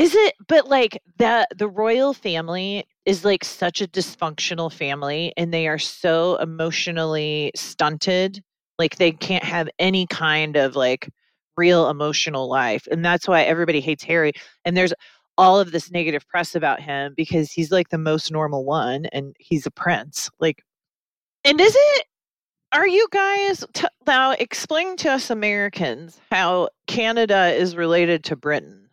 Is 0.00 0.14
it? 0.14 0.34
But 0.48 0.66
like 0.66 1.02
the 1.18 1.46
the 1.54 1.68
royal 1.68 2.14
family 2.14 2.86
is 3.04 3.22
like 3.22 3.44
such 3.44 3.82
a 3.82 3.86
dysfunctional 3.86 4.72
family, 4.72 5.34
and 5.36 5.52
they 5.52 5.68
are 5.68 5.78
so 5.78 6.36
emotionally 6.36 7.52
stunted. 7.54 8.42
Like 8.78 8.96
they 8.96 9.12
can't 9.12 9.44
have 9.44 9.68
any 9.78 10.06
kind 10.06 10.56
of 10.56 10.74
like 10.74 11.10
real 11.58 11.90
emotional 11.90 12.48
life, 12.48 12.88
and 12.90 13.04
that's 13.04 13.28
why 13.28 13.42
everybody 13.42 13.82
hates 13.82 14.02
Harry. 14.04 14.32
And 14.64 14.74
there's 14.74 14.94
all 15.36 15.60
of 15.60 15.70
this 15.70 15.90
negative 15.90 16.26
press 16.28 16.54
about 16.54 16.80
him 16.80 17.12
because 17.14 17.52
he's 17.52 17.70
like 17.70 17.90
the 17.90 17.98
most 17.98 18.32
normal 18.32 18.64
one, 18.64 19.04
and 19.12 19.36
he's 19.38 19.66
a 19.66 19.70
prince. 19.70 20.30
Like, 20.40 20.62
and 21.44 21.60
is 21.60 21.76
it? 21.76 22.06
Are 22.72 22.86
you 22.86 23.06
guys 23.10 23.64
t- 23.72 23.86
now 24.06 24.32
explain 24.32 24.96
to 24.98 25.10
us 25.12 25.30
Americans 25.30 26.20
how 26.30 26.68
Canada 26.86 27.48
is 27.52 27.74
related 27.76 28.22
to 28.24 28.36
Britain? 28.36 28.88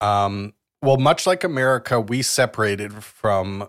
Um, 0.00 0.52
well, 0.82 0.96
much 0.96 1.26
like 1.26 1.44
America, 1.44 2.00
we 2.00 2.22
separated 2.22 3.04
from 3.04 3.68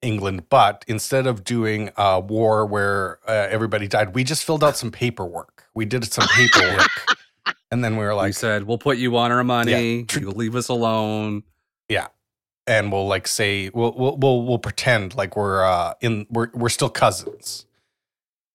England, 0.00 0.48
but 0.48 0.84
instead 0.88 1.26
of 1.26 1.44
doing 1.44 1.90
a 1.96 2.18
war 2.20 2.64
where 2.64 3.18
uh, 3.28 3.32
everybody 3.50 3.88
died, 3.88 4.14
we 4.14 4.24
just 4.24 4.44
filled 4.44 4.64
out 4.64 4.76
some 4.76 4.90
paperwork. 4.90 5.64
We 5.74 5.84
did 5.84 6.10
some 6.10 6.26
paperwork, 6.28 6.88
and 7.70 7.84
then 7.84 7.96
we 7.96 8.04
were 8.04 8.14
Like, 8.14 8.28
like, 8.28 8.34
said, 8.34 8.64
we'll 8.64 8.78
put 8.78 8.96
you 8.96 9.16
on 9.18 9.32
our 9.32 9.44
money. 9.44 10.04
tr- 10.04 10.20
You'll 10.20 10.32
leave 10.32 10.56
us 10.56 10.68
alone. 10.68 11.42
Yeah, 11.90 12.06
and 12.66 12.90
we'll 12.92 13.06
like 13.08 13.26
say 13.26 13.70
we'll 13.74 13.92
we'll 13.92 14.16
we'll, 14.16 14.42
we'll 14.46 14.58
pretend 14.58 15.14
like 15.14 15.36
we're 15.36 15.62
uh 15.62 15.94
in 16.00 16.26
we're 16.30 16.48
we're 16.54 16.68
still 16.68 16.88
cousins, 16.90 17.66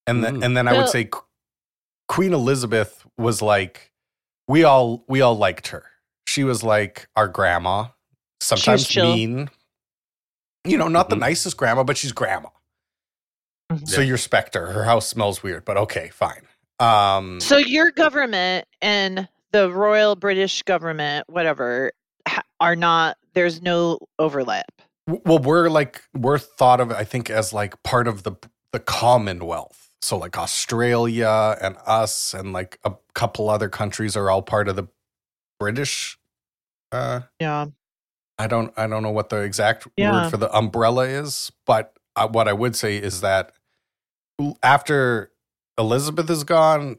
and 0.10 0.24
then 0.24 0.38
Mm. 0.38 0.46
and 0.46 0.58
then 0.58 0.68
I 0.68 0.74
would 0.78 0.90
say 0.90 1.10
Queen 2.08 2.34
Elizabeth 2.34 3.06
was 3.18 3.42
like 3.42 3.92
we 4.48 4.64
all 4.64 5.04
we 5.08 5.22
all 5.22 5.38
liked 5.38 5.68
her. 5.70 5.86
She 6.28 6.44
was 6.44 6.64
like 6.64 7.08
our 7.16 7.28
grandma, 7.28 7.88
sometimes 8.42 8.88
chill. 8.88 9.16
mean. 9.16 9.50
You 10.66 10.78
know, 10.78 10.88
not 10.88 11.10
the 11.10 11.16
Mhm. 11.16 11.20
nicest 11.22 11.58
grandma, 11.58 11.84
but 11.84 11.98
she's 11.98 12.12
grandma. 12.12 12.50
Mhm. 13.72 13.88
So 13.88 14.02
you 14.02 14.12
respect 14.14 14.56
her. 14.56 14.68
Her 14.72 14.84
house 14.84 15.08
smells 15.08 15.42
weird, 15.44 15.66
but 15.66 15.78
okay, 15.78 16.10
fine. 16.10 16.46
Um, 16.80 17.40
So 17.40 17.58
your 17.58 17.92
government 17.92 18.68
and 18.82 19.28
the 19.52 19.72
Royal 19.72 20.16
British 20.16 20.62
government, 20.64 21.30
whatever, 21.30 21.92
are 22.60 22.76
not. 22.76 23.18
There's 23.34 23.62
no 23.62 24.00
overlap. 24.18 24.66
well, 25.26 25.40
we're 25.40 25.70
like 25.70 26.04
we're 26.14 26.38
thought 26.38 26.80
of, 26.80 26.92
I 26.92 27.04
think, 27.04 27.30
as 27.32 27.52
like 27.54 27.82
part 27.84 28.08
of 28.08 28.24
the 28.24 28.34
the 28.74 28.80
Commonwealth. 28.80 29.89
So 30.02 30.18
like 30.18 30.38
Australia 30.38 31.58
and 31.62 31.76
us 31.86 32.34
and 32.34 32.54
like 32.54 32.80
a 32.84 32.94
couple 33.14 33.50
other 33.50 33.70
countries 33.70 34.16
are 34.16 34.30
all 34.30 34.42
part 34.42 34.68
of 34.68 34.76
the 34.76 34.88
British. 35.60 36.18
Uh, 36.92 37.22
Yeah. 37.40 37.68
I 38.38 38.48
don't 38.48 38.74
I 38.78 38.88
don't 38.88 39.04
know 39.04 39.12
what 39.12 39.30
the 39.30 39.42
exact 39.42 39.88
Yeah. 39.98 40.12
word 40.14 40.30
for 40.32 40.38
the 40.38 40.50
umbrella 40.56 41.06
is, 41.06 41.52
but 41.66 41.98
uh, 42.16 42.28
what 42.28 42.48
I 42.48 42.54
would 42.54 42.76
say 42.76 42.98
is 42.98 43.22
that 43.22 43.52
after 44.64 45.32
Elizabeth 45.78 46.30
is 46.30 46.44
gone, 46.46 46.98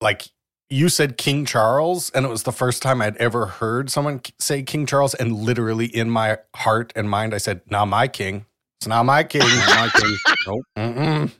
like 0.00 0.28
you 0.68 0.88
said 0.88 1.16
King 1.16 1.44
Charles, 1.44 2.10
and 2.10 2.24
it 2.24 2.28
was 2.28 2.44
the 2.44 2.52
first 2.52 2.80
time 2.82 3.02
I'd 3.02 3.16
ever 3.16 3.46
heard 3.46 3.90
someone 3.90 4.20
say 4.38 4.62
King 4.62 4.86
Charles, 4.86 5.14
and 5.14 5.32
literally 5.32 5.86
in 5.86 6.08
my 6.10 6.38
heart 6.54 6.92
and 6.94 7.10
mind, 7.10 7.34
I 7.34 7.38
said, 7.38 7.62
"Now 7.68 7.84
my 7.84 8.06
king, 8.06 8.46
it's 8.78 8.86
not 8.86 9.02
my 9.04 9.24
king." 9.24 9.40
Not 9.42 9.68
my 9.76 9.88
king. 10.00 10.16
Nope. 10.46 10.62
Mm-mm. 10.78 11.32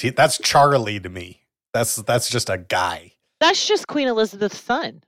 See, 0.00 0.10
that's 0.10 0.38
Charlie 0.38 1.00
to 1.00 1.08
me. 1.08 1.42
That's 1.74 1.96
that's 1.96 2.30
just 2.30 2.48
a 2.48 2.58
guy. 2.58 3.12
That's 3.40 3.66
just 3.66 3.86
Queen 3.86 4.08
Elizabeth's 4.08 4.60
son. 4.60 5.02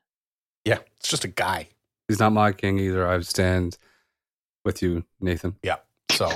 Yeah, 0.65 0.79
it's 0.99 1.09
just 1.09 1.25
a 1.25 1.29
guy. 1.29 1.69
He's 2.09 2.19
not 2.19 2.33
my 2.33 2.53
king 2.53 2.79
either. 2.79 3.07
I 3.07 3.21
stand 3.21 3.79
with 4.65 4.83
you, 4.83 5.05
Nathan. 5.21 5.57
Yeah. 5.63 5.77
So 6.11 6.31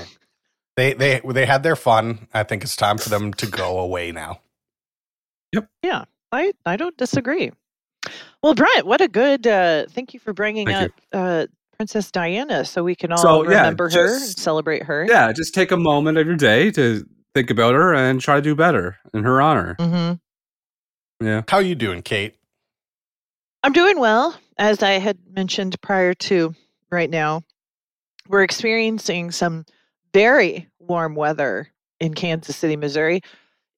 they 0.77 0.93
they 0.93 1.21
they 1.23 1.45
had 1.45 1.63
their 1.63 1.75
fun. 1.75 2.27
I 2.33 2.43
think 2.43 2.63
it's 2.63 2.75
time 2.75 2.97
for 2.97 3.09
them 3.09 3.33
to 3.35 3.47
go 3.47 3.79
away 3.79 4.11
now. 4.11 4.41
Yep. 5.53 5.69
Yeah. 5.83 6.05
I, 6.31 6.51
I 6.65 6.75
don't 6.75 6.97
disagree. 6.97 7.51
Well, 8.43 8.55
Brent, 8.55 8.85
what 8.85 9.01
a 9.01 9.07
good 9.07 9.47
uh, 9.47 9.85
thank 9.89 10.13
you 10.13 10.19
for 10.19 10.33
bringing 10.33 10.67
Thank 10.67 10.91
up 10.91 11.01
uh, 11.13 11.45
Princess 11.77 12.11
Diana 12.11 12.65
so 12.65 12.83
we 12.83 12.93
can 12.93 13.11
all 13.11 13.17
So, 13.17 13.43
yeah, 13.43 13.57
remember 13.59 13.89
her 13.89 14.15
and 14.15 14.23
celebrate 14.23 14.83
her. 14.83 15.05
Yeah, 15.07 15.31
just 15.31 15.53
take 15.53 15.71
a 15.71 15.77
moment 15.77 16.17
of 16.17 16.27
your 16.27 16.35
day 16.35 16.71
to 16.71 17.07
think 17.35 17.51
about 17.51 17.75
her 17.75 17.93
and 17.93 18.21
try 18.21 18.35
to 18.35 18.41
do 18.41 18.55
better 18.55 18.97
in 19.13 19.23
her 19.25 19.41
honor. 19.41 19.75
hmm 19.77 20.13
Yeah. 21.23 21.43
How 21.47 21.59
you 21.59 21.75
doing, 21.75 22.01
Kate? 22.01 22.35
I'm 23.61 23.73
doing 23.73 23.99
well. 23.99 24.35
As 24.57 24.81
I 24.81 24.91
had 24.91 25.17
mentioned 25.29 25.79
prior 25.81 26.13
to 26.13 26.55
right 26.89 27.09
now, 27.09 27.43
we're 28.29 28.43
experiencing 28.43 29.31
some 29.31 29.65
very 30.13 30.67
warm 30.79 31.13
weather 31.13 31.67
in 31.99 32.13
Kansas 32.13 32.55
City, 32.55 32.77
Missouri. 32.77 33.21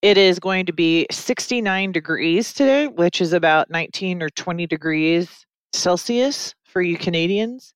It 0.03 0.19
is 0.19 0.37
going 0.37 0.67
to 0.67 0.73
be 0.73 1.07
69 1.09 1.91
degrees 1.91 2.53
today, 2.53 2.87
which 2.87 3.19
is 3.21 3.33
about 3.33 3.71
19 3.71 4.21
or 4.21 4.29
20 4.29 4.67
degrees 4.67 5.47
Celsius 5.73 6.53
for 6.63 6.83
you 6.83 6.95
Canadians. 6.95 7.73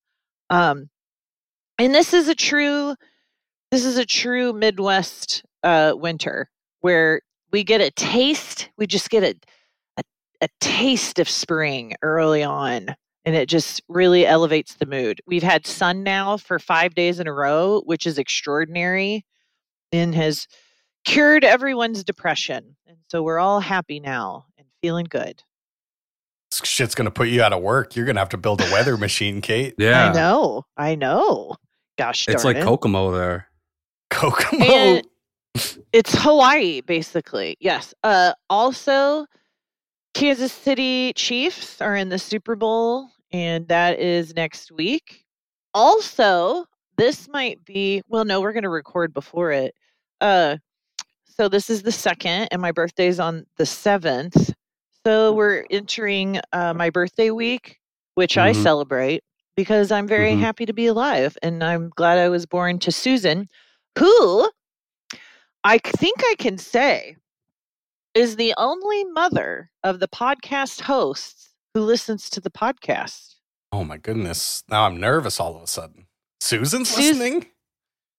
Um, 0.48 0.88
and 1.78 1.92
this 1.92 2.14
is 2.14 2.28
a 2.28 2.36
true, 2.36 2.94
this 3.72 3.84
is 3.84 3.98
a 3.98 4.06
true 4.06 4.52
Midwest 4.52 5.42
uh, 5.62 5.94
winter 5.96 6.50
where 6.80 7.22
we 7.52 7.64
get 7.64 7.80
a 7.80 7.90
taste. 7.90 8.68
We 8.76 8.86
just 8.86 9.10
get 9.10 9.22
a 9.22 9.34
a 10.42 10.48
taste 10.60 11.20
of 11.20 11.28
spring 11.28 11.94
early 12.02 12.42
on 12.42 12.88
and 13.24 13.36
it 13.36 13.48
just 13.48 13.80
really 13.88 14.26
elevates 14.26 14.74
the 14.74 14.86
mood. 14.86 15.20
We've 15.24 15.42
had 15.42 15.68
sun 15.68 16.02
now 16.02 16.36
for 16.36 16.58
5 16.58 16.96
days 16.96 17.20
in 17.20 17.28
a 17.28 17.32
row, 17.32 17.82
which 17.82 18.08
is 18.08 18.18
extraordinary 18.18 19.24
and 19.92 20.14
has 20.16 20.48
cured 21.04 21.44
everyone's 21.44 22.02
depression. 22.02 22.74
And 22.88 22.96
so 23.08 23.22
we're 23.22 23.38
all 23.38 23.60
happy 23.60 24.00
now 24.00 24.46
and 24.58 24.66
feeling 24.82 25.06
good. 25.08 25.44
This 26.50 26.68
shit's 26.68 26.96
gonna 26.96 27.12
put 27.12 27.28
you 27.28 27.40
out 27.40 27.52
of 27.52 27.62
work. 27.62 27.94
You're 27.94 28.06
gonna 28.06 28.18
have 28.18 28.30
to 28.30 28.36
build 28.36 28.60
a 28.60 28.72
weather 28.72 28.96
machine, 28.96 29.40
Kate. 29.40 29.74
Yeah. 29.78 30.10
I 30.10 30.12
know. 30.12 30.64
I 30.76 30.94
know. 30.96 31.54
Gosh 31.96 32.26
darn 32.26 32.34
It's 32.34 32.44
like 32.44 32.56
it. 32.56 32.64
Kokomo 32.64 33.12
there. 33.12 33.46
Kokomo. 34.10 34.64
And 34.64 35.06
it's 35.92 36.14
Hawaii, 36.14 36.80
basically. 36.80 37.56
Yes. 37.60 37.94
Uh, 38.02 38.32
also, 38.48 39.26
Kansas 40.14 40.52
City 40.52 41.12
Chiefs 41.14 41.80
are 41.80 41.96
in 41.96 42.08
the 42.08 42.18
Super 42.18 42.56
Bowl, 42.56 43.08
and 43.32 43.66
that 43.68 43.98
is 43.98 44.34
next 44.34 44.72
week. 44.72 45.24
Also, 45.74 46.64
this 46.98 47.28
might 47.28 47.64
be 47.64 48.02
well, 48.08 48.24
no, 48.24 48.40
we're 48.40 48.52
going 48.52 48.62
to 48.62 48.68
record 48.68 49.14
before 49.14 49.52
it. 49.52 49.74
Uh, 50.20 50.56
so 51.24 51.48
this 51.48 51.70
is 51.70 51.82
the 51.82 51.92
second, 51.92 52.48
and 52.50 52.60
my 52.60 52.72
birthday's 52.72 53.18
on 53.18 53.46
the 53.56 53.66
seventh. 53.66 54.52
So 55.04 55.32
we're 55.32 55.64
entering 55.70 56.40
uh, 56.52 56.74
my 56.74 56.90
birthday 56.90 57.30
week, 57.30 57.80
which 58.14 58.38
I 58.38 58.52
Mhm. 58.52 58.62
celebrate 58.62 59.24
because 59.56 59.90
I'm 59.90 60.06
very 60.06 60.34
Mhm. 60.34 60.40
happy 60.40 60.66
to 60.66 60.72
be 60.72 60.86
alive, 60.86 61.36
and 61.42 61.64
I'm 61.64 61.88
glad 61.96 62.18
I 62.18 62.28
was 62.28 62.46
born 62.46 62.78
to 62.80 62.92
Susan, 62.92 63.48
who 63.98 64.48
I 65.64 65.78
think 65.78 66.18
I 66.24 66.34
can 66.38 66.58
say 66.58 67.16
is 68.14 68.36
the 68.36 68.54
only 68.58 69.04
mother 69.04 69.70
of 69.84 70.00
the 70.00 70.08
podcast 70.08 70.80
hosts 70.82 71.50
who 71.74 71.80
listens 71.80 72.28
to 72.30 72.40
the 72.40 72.50
podcast. 72.50 73.36
oh 73.72 73.84
my 73.84 73.96
goodness. 73.96 74.62
Now 74.68 74.84
I'm 74.84 74.98
nervous 75.00 75.40
all 75.40 75.56
of 75.56 75.62
a 75.62 75.66
sudden. 75.66 76.06
Susan's 76.40 76.88
Sus- 76.90 76.98
listening? 76.98 77.46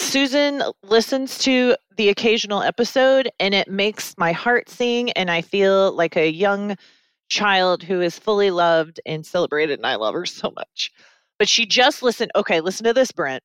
Susan 0.01 0.63
listens 0.83 1.37
to 1.39 1.75
the 1.97 2.09
occasional 2.09 2.61
episode 2.61 3.29
and 3.39 3.53
it 3.53 3.67
makes 3.69 4.15
my 4.17 4.31
heart 4.31 4.69
sing 4.69 5.11
and 5.11 5.29
I 5.29 5.41
feel 5.41 5.91
like 5.93 6.15
a 6.15 6.29
young 6.31 6.75
child 7.29 7.83
who 7.83 8.01
is 8.01 8.17
fully 8.17 8.51
loved 8.51 8.99
and 9.05 9.25
celebrated 9.25 9.79
and 9.79 9.85
I 9.85 9.95
love 9.95 10.13
her 10.13 10.25
so 10.25 10.51
much. 10.55 10.91
But 11.39 11.49
she 11.49 11.65
just 11.65 12.01
listened 12.03 12.31
okay, 12.35 12.61
listen 12.61 12.85
to 12.85 12.93
this 12.93 13.11
Brent. 13.11 13.43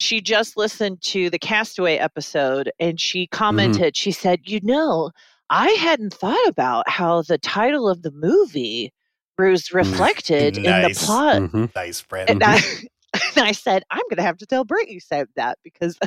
She 0.00 0.20
just 0.20 0.56
listened 0.56 1.02
to 1.02 1.28
the 1.30 1.38
Castaway 1.38 1.96
episode 1.98 2.72
and 2.80 2.98
she 3.00 3.26
commented, 3.26 3.96
she 3.96 4.12
said, 4.12 4.40
"You 4.44 4.60
know, 4.62 5.10
I 5.50 5.68
hadn't 5.72 6.14
thought 6.14 6.48
about 6.48 6.88
how 6.88 7.22
the 7.22 7.36
title 7.38 7.88
of 7.88 8.02
the 8.02 8.10
movie 8.12 8.92
was 9.38 9.72
reflected 9.72 10.56
in 10.56 10.62
the 10.64 10.70
Nice. 10.70 11.04
plot." 11.04 11.36
Mhm. 11.42 11.74
Nice, 11.74 12.00
Brent. 12.02 12.30
And 12.30 12.42
I, 12.42 12.56
and 13.36 13.44
I 13.44 13.52
said, 13.52 13.82
I'm 13.90 14.02
going 14.08 14.16
to 14.16 14.22
have 14.22 14.38
to 14.38 14.46
tell 14.46 14.64
Brent 14.64 14.88
you 14.88 15.00
said 15.00 15.28
that 15.36 15.58
because 15.64 15.98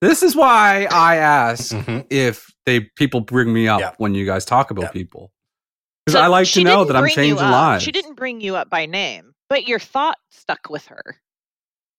This 0.00 0.22
is 0.22 0.34
why 0.34 0.86
I 0.90 1.16
ask 1.16 1.72
Mhm. 1.74 2.06
if 2.10 2.50
they 2.66 2.80
people 2.96 3.20
bring 3.20 3.52
me 3.52 3.66
up 3.68 3.80
Yeah. 3.80 3.92
when 3.98 4.14
you 4.14 4.26
guys 4.26 4.44
talk 4.44 4.70
about 4.70 4.82
Yeah. 4.82 4.90
people. 4.90 5.32
Because 6.04 6.18
So 6.18 6.24
I 6.24 6.26
like 6.28 6.48
to 6.48 6.64
know 6.64 6.84
that 6.84 6.96
I'm 6.96 7.02
bring 7.02 7.10
you 7.12 7.14
changing 7.16 7.38
up. 7.38 7.52
lives. 7.52 7.84
She 7.84 7.92
didn't 7.92 8.14
bring 8.14 8.40
you 8.40 8.56
up 8.56 8.68
by 8.68 8.86
name, 8.86 9.32
but 9.48 9.66
your 9.68 9.78
thought 9.78 10.18
stuck 10.30 10.68
with 10.70 10.86
her. 10.86 11.20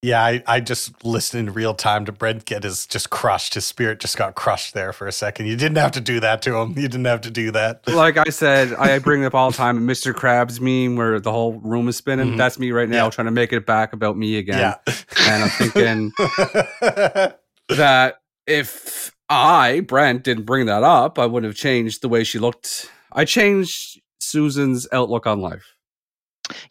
Yeah, 0.03 0.21
I, 0.23 0.43
I 0.45 0.59
just 0.59 1.03
listened 1.05 1.47
in 1.47 1.53
real 1.53 1.73
time 1.73 2.03
to 2.05 2.11
Brent 2.11 2.43
get 2.43 2.63
his 2.63 2.85
just 2.85 3.09
crushed. 3.09 3.53
His 3.53 3.65
spirit 3.65 4.01
just 4.01 4.17
got 4.17 4.35
crushed 4.35 4.73
there 4.73 4.91
for 4.91 5.07
a 5.07 5.11
second. 5.13 5.45
You 5.45 5.55
didn't 5.55 5.77
have 5.77 5.93
to 5.93 6.01
do 6.01 6.19
that 6.19 6.41
to 6.41 6.55
him. 6.57 6.69
You 6.71 6.89
didn't 6.89 7.05
have 7.05 7.21
to 7.21 7.31
do 7.31 7.51
that. 7.51 7.87
like 7.87 8.17
I 8.17 8.25
said, 8.29 8.73
I 8.73 8.99
bring 8.99 9.23
up 9.23 9.33
all 9.33 9.49
the 9.51 9.55
time. 9.57 9.87
Mr. 9.87 10.13
Krabs 10.13 10.59
meme 10.59 10.97
where 10.97 11.21
the 11.21 11.31
whole 11.31 11.53
room 11.53 11.87
is 11.87 11.95
spinning. 11.95 12.33
Mhm. 12.33 12.37
That's 12.37 12.59
me 12.59 12.71
right 12.71 12.89
now, 12.89 13.05
Yeah. 13.05 13.09
trying 13.11 13.25
to 13.27 13.31
make 13.31 13.53
it 13.53 13.65
back 13.65 13.93
about 13.93 14.17
me 14.17 14.37
again. 14.37 14.59
Yeah. 14.59 14.93
And 15.21 15.43
I'm 15.43 15.49
thinking 15.49 16.11
that 17.69 18.19
if 18.45 19.11
I, 19.29 19.79
Brent, 19.87 20.23
didn't 20.25 20.43
bring 20.45 20.65
that 20.65 20.83
up, 20.83 21.17
I 21.17 21.25
would 21.25 21.43
have 21.45 21.55
changed 21.55 22.01
the 22.01 22.09
way 22.09 22.23
she 22.25 22.39
looked. 22.39 22.89
I 23.13 23.25
changed 23.25 24.01
Susan's 24.19 24.85
outlook 24.91 25.25
on 25.27 25.39
life. 25.39 25.63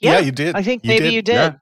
yeah, 0.00 0.12
Yeah, 0.14 0.18
you 0.20 0.32
did. 0.32 0.54
I 0.54 0.62
think 0.62 0.84
maybe 0.84 1.08
you 1.08 1.22
did. 1.22 1.32
Yeah. 1.34 1.44
Yeah. 1.44 1.54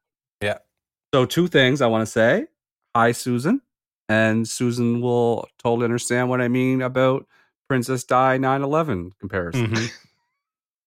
So 1.13 1.25
two 1.27 1.49
things 1.49 1.81
I 1.81 1.87
want 1.87 2.03
to 2.03 2.07
say. 2.11 2.47
Hi, 2.95 3.13
Susan. 3.13 3.61
And 4.09 4.49
Susan 4.49 5.01
will 5.01 5.47
totally 5.63 5.85
understand 5.85 6.29
what 6.29 6.41
I 6.41 6.49
mean 6.49 6.83
about 6.83 7.27
Princess 7.69 8.05
Di 8.05 8.39
9-11 8.39 9.13
comparison. 9.21 9.67
Mhm. 9.69 9.91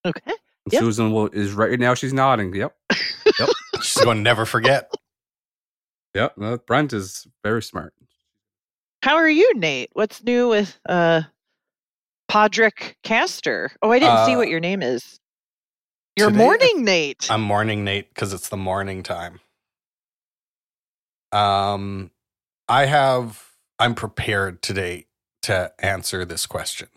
Okay. 0.05 0.31
Yep. 0.71 0.81
Susan 0.81 1.11
will 1.13 1.27
is 1.27 1.53
right 1.53 1.79
now. 1.79 1.93
She's 1.93 2.13
nodding. 2.13 2.53
Yep. 2.53 2.75
Yep. 3.39 3.49
She's 3.81 4.03
going 4.03 4.17
to 4.17 4.23
never 4.23 4.45
forget. 4.45 4.93
Yep. 6.13 6.33
Uh, 6.41 6.57
Brent 6.57 6.91
is 6.93 7.25
very 7.43 7.61
smart. 7.63 7.93
How 9.01 9.15
are 9.15 9.29
you, 9.29 9.53
Nate? 9.55 9.89
What's 9.93 10.23
new 10.23 10.47
with 10.49 10.77
uh 10.87 11.21
Podrick 12.31 12.95
Caster? 13.03 13.71
Oh, 13.81 13.91
I 13.91 13.99
didn't 13.99 14.25
see 14.25 14.35
Uh, 14.35 14.37
what 14.37 14.47
your 14.49 14.59
name 14.61 14.81
is. 14.81 15.19
Your 16.15 16.29
today- 16.29 16.37
morning, 16.43 16.83
Nate. 16.85 17.27
I'm 17.29 17.41
morning 17.41 17.83
Nate 17.83 18.09
because 18.13 18.31
it's 18.33 18.49
the 18.49 18.57
morning 18.57 19.03
time. 19.03 19.39
Um, 21.33 22.11
I 22.69 22.85
have. 22.85 23.43
I'm 23.79 23.95
prepared 23.95 24.61
today 24.61 25.07
to 25.41 25.73
answer 25.79 26.23
this 26.25 26.45
question. 26.45 26.87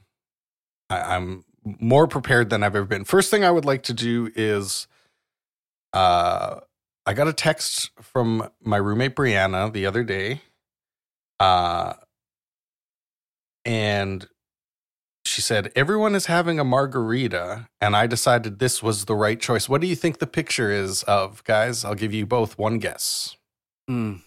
I, 0.91 1.17
I'm 1.17 1.45
more 1.65 2.07
prepared 2.07 2.51
than 2.51 2.63
I've 2.63 2.77
ever 2.77 2.85
been. 2.85 3.05
First 3.05 3.31
thing 3.31 3.45
I 3.45 3.51
would 3.51 3.65
like 3.65 3.83
to 3.85 3.95
do 3.95 4.31
is, 4.37 4.87
uh, 5.93 6.61
I 7.07 7.15
got 7.15 7.29
a 7.29 7.33
text 7.33 7.91
from 8.01 8.49
my 8.63 8.77
roommate 8.77 9.17
Brianna 9.17 9.73
the 9.73 9.87
other 9.87 10.05
day, 10.05 10.43
uh, 11.41 11.95
and 13.65 14.29
she 15.25 15.43
said 15.43 15.73
everyone 15.75 16.15
is 16.15 16.27
having 16.27 16.61
a 16.61 16.65
margarita 16.65 17.69
and 17.81 17.97
i 17.97 18.07
decided 18.07 18.59
this 18.59 18.83
was 18.83 19.07
the 19.07 19.15
right 19.15 19.41
choice 19.41 19.69
what 19.69 19.81
do 19.81 19.87
you 19.87 19.97
think 19.97 20.19
the 20.19 20.27
picture 20.27 20.71
is 20.71 21.03
of 21.03 21.43
guys 21.45 21.85
i'll 21.85 21.95
give 21.95 22.15
you 22.15 22.25
both 22.25 22.57
one 22.57 22.79
guess 22.79 23.37
Mm. 23.89 24.21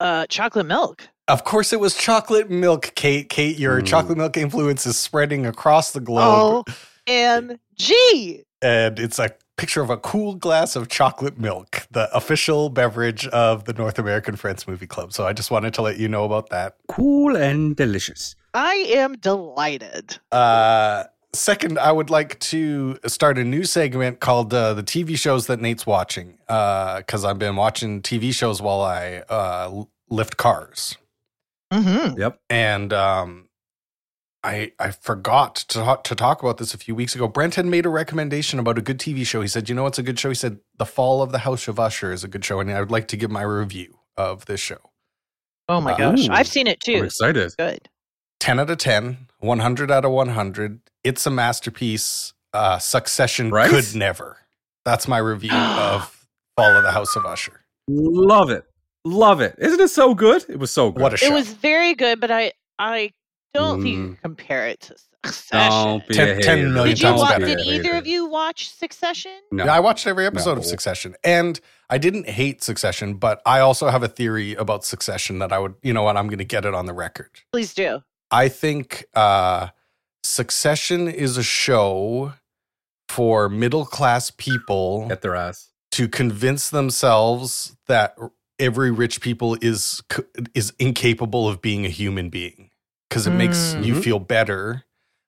uh 0.00 0.26
chocolate 0.26 0.66
milk. 0.66 1.08
of 1.28 1.44
course 1.44 1.72
it 1.72 1.80
was 1.80 1.94
chocolate 1.94 2.50
milk 2.50 2.92
kate 2.94 3.28
kate 3.28 3.58
your 3.58 3.80
Mm. 3.80 3.86
chocolate 3.86 4.18
milk 4.18 4.36
influence 4.36 4.84
is 4.86 4.98
spreading 4.98 5.46
across 5.46 5.92
the 5.92 6.00
globe 6.00 6.64
Oh, 6.68 6.74
OMG. 7.06 8.42
and 8.60 8.98
it's 8.98 9.18
a 9.18 9.30
picture 9.56 9.80
of 9.82 9.90
a 9.90 9.96
cool 9.96 10.34
glass 10.34 10.76
of 10.76 10.88
chocolate 10.88 11.38
milk 11.38 11.86
the 11.90 12.14
official 12.14 12.68
beverage 12.68 13.26
of 13.28 13.64
the 13.64 13.72
north 13.74 13.98
american 13.98 14.34
friends 14.36 14.66
movie 14.66 14.86
club 14.86 15.12
so 15.12 15.26
i 15.26 15.32
just 15.32 15.50
wanted 15.50 15.72
to 15.74 15.82
let 15.82 15.98
you 15.98 16.08
know 16.08 16.24
about 16.24 16.50
that 16.50 16.74
Cool 16.88 17.36
and 17.36 17.74
delicious. 17.76 18.34
I 18.54 18.74
am 19.02 19.14
delighted. 19.14 20.18
Uh, 20.30 21.04
second, 21.34 21.78
I 21.78 21.92
would 21.92 22.10
like 22.10 22.38
to 22.40 22.98
start 23.06 23.38
a 23.38 23.44
new 23.44 23.64
segment 23.64 24.20
called 24.20 24.52
uh, 24.52 24.74
the 24.74 24.82
TV 24.82 25.16
shows 25.18 25.46
that 25.46 25.60
Nate's 25.60 25.86
watching. 25.86 26.38
Because 26.46 27.24
I've 27.24 27.38
been 27.38 27.56
watching 27.56 28.02
TV 28.02 28.32
shows 28.34 28.60
while 28.62 28.80
I 28.82 29.22
uh, 29.28 29.84
lift 30.10 30.36
cars, 30.36 30.96
Mm-hmm. 31.72 32.20
Yep. 32.20 32.38
and 32.50 32.92
um, 32.92 33.48
I 34.44 34.72
I 34.78 34.90
forgot 34.90 35.54
to 35.56 35.78
talk, 35.78 36.04
to 36.04 36.14
talk 36.14 36.42
about 36.42 36.58
this 36.58 36.74
a 36.74 36.78
few 36.78 36.94
weeks 36.94 37.14
ago. 37.14 37.28
Brent 37.28 37.54
had 37.54 37.64
made 37.64 37.86
a 37.86 37.88
recommendation 37.88 38.58
about 38.58 38.76
a 38.76 38.82
good 38.82 38.98
TV 38.98 39.24
show. 39.26 39.40
He 39.40 39.48
said, 39.48 39.70
"You 39.70 39.74
know 39.74 39.84
what's 39.84 39.98
a 39.98 40.02
good 40.02 40.18
show?" 40.18 40.28
He 40.28 40.34
said, 40.34 40.58
"The 40.76 40.84
Fall 40.84 41.22
of 41.22 41.32
the 41.32 41.38
House 41.38 41.68
of 41.68 41.80
Usher 41.80 42.12
is 42.12 42.24
a 42.24 42.28
good 42.28 42.44
show," 42.44 42.60
and 42.60 42.70
I 42.70 42.78
would 42.80 42.90
like 42.90 43.08
to 43.08 43.16
give 43.16 43.30
my 43.30 43.40
review 43.42 44.00
of 44.18 44.44
this 44.44 44.60
show. 44.60 44.90
Oh 45.68 45.80
my 45.80 45.94
Uh, 45.94 45.96
gosh. 45.96 46.28
ooh. 46.28 46.32
I've 46.32 46.46
seen 46.48 46.66
it 46.66 46.78
I'm 46.86 46.94
too. 46.98 47.04
excited. 47.04 47.54
Good. 47.56 47.88
10 48.42 48.58
out 48.58 48.70
of 48.70 48.78
10, 48.78 49.28
100 49.38 49.90
out 49.92 50.04
of 50.04 50.10
100. 50.10 50.80
It's 51.04 51.24
a 51.26 51.30
masterpiece. 51.30 52.32
Uh, 52.52 52.76
Succession 52.78 53.50
Right? 53.50 53.70
could 53.70 53.94
never. 53.94 54.36
That's 54.84 55.06
my 55.06 55.18
review 55.18 55.52
of 55.54 56.26
Fall 56.56 56.76
of 56.76 56.82
the 56.82 56.90
House 56.90 57.14
of 57.14 57.24
Usher. 57.24 57.60
Love 57.88 58.50
it. 58.50 58.64
Love 59.04 59.40
it. 59.40 59.54
Isn't 59.58 59.80
it 59.80 59.90
so 59.90 60.12
good? 60.14 60.44
It 60.48 60.58
was 60.58 60.72
so 60.72 60.90
good. 60.90 61.00
What 61.02 61.14
a 61.14 61.16
show. 61.16 61.26
It 61.28 61.32
was 61.32 61.52
very 61.52 61.94
good, 61.94 62.20
but 62.20 62.30
I 62.32 62.50
I 62.80 63.12
don't 63.54 63.80
think 63.82 63.94
you 63.96 64.02
Mm. 64.02 64.06
can 64.06 64.16
compare 64.22 64.66
it 64.66 64.80
to 64.80 64.96
Succession. 65.24 65.70
Don't 65.70 66.08
be 66.08 66.14
Ten- 66.14 66.28
a 66.30 66.42
10 66.42 66.58
hater. 66.58 66.68
million 66.70 66.96
you 66.96 67.02
times 67.02 67.20
watch? 67.20 67.30
better. 67.30 67.46
Did 67.46 67.60
either 67.60 67.94
of 67.94 68.06
you 68.08 68.26
watch 68.26 68.70
Succession? 68.70 69.32
No. 69.52 69.64
Yeah, 69.66 69.74
I 69.74 69.78
watched 69.80 70.04
every 70.08 70.26
episode 70.26 70.58
of 70.58 70.64
Succession, 70.64 71.14
and 71.22 71.60
I 71.88 71.98
didn't 71.98 72.28
hate 72.28 72.62
Succession, 72.64 73.14
but 73.14 73.40
I 73.46 73.60
also 73.60 73.88
have 73.88 74.02
a 74.02 74.08
theory 74.08 74.54
about 74.54 74.84
Succession 74.84 75.38
that 75.38 75.52
I 75.52 75.58
would, 75.60 75.74
you 75.82 75.92
know 75.92 76.02
what, 76.02 76.16
I'm 76.16 76.26
going 76.26 76.38
to 76.38 76.44
get 76.44 76.64
it 76.64 76.74
on 76.74 76.86
the 76.86 76.92
record. 76.92 77.30
Please 77.52 77.72
do. 77.72 78.02
I 78.32 78.48
think 78.48 79.04
uh, 79.14 79.68
Succession 80.24 81.08
is 81.08 81.36
a 81.36 81.42
show 81.42 82.32
for 83.08 83.48
middle 83.48 83.84
class 83.84 84.30
people 84.30 85.08
Get 85.08 85.20
their 85.20 85.36
ass. 85.36 85.68
to 85.92 86.08
convince 86.08 86.70
themselves 86.70 87.76
that 87.86 88.16
every 88.58 88.90
rich 88.90 89.20
people 89.20 89.58
is 89.60 90.02
is 90.54 90.72
incapable 90.78 91.48
of 91.48 91.60
being 91.60 91.84
a 91.84 91.88
human 91.90 92.30
being 92.30 92.70
because 93.10 93.26
it 93.26 93.32
makes 93.32 93.74
you 93.82 93.94
Mhm. 93.94 94.02
feel 94.04 94.18
better 94.20 94.84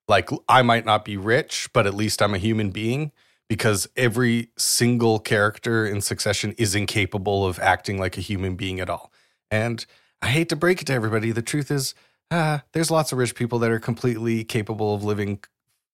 like 0.08 0.30
i 0.48 0.62
might 0.62 0.84
not 0.86 1.04
be 1.04 1.16
rich 1.16 1.68
but 1.74 1.86
at 1.86 1.94
least 1.94 2.22
i'm 2.22 2.32
a 2.34 2.38
human 2.38 2.70
being 2.70 3.10
because 3.48 3.88
every 3.96 4.50
single 4.56 5.18
character 5.18 5.84
in 5.84 6.00
succession 6.00 6.52
is 6.56 6.74
incapable 6.74 7.44
of 7.44 7.58
acting 7.58 7.98
like 7.98 8.16
a 8.16 8.20
human 8.22 8.54
being 8.56 8.78
at 8.80 8.88
all 8.88 9.12
and 9.50 9.84
i 10.22 10.28
hate 10.28 10.48
to 10.48 10.56
break 10.56 10.80
it 10.80 10.86
to 10.86 10.92
everybody 10.92 11.32
the 11.32 11.42
truth 11.42 11.70
is 11.70 11.94
uh, 12.30 12.58
there's 12.72 12.90
lots 12.90 13.12
of 13.12 13.18
rich 13.18 13.34
people 13.34 13.58
that 13.60 13.70
are 13.70 13.78
completely 13.78 14.44
capable 14.44 14.94
of 14.94 15.04
living 15.04 15.40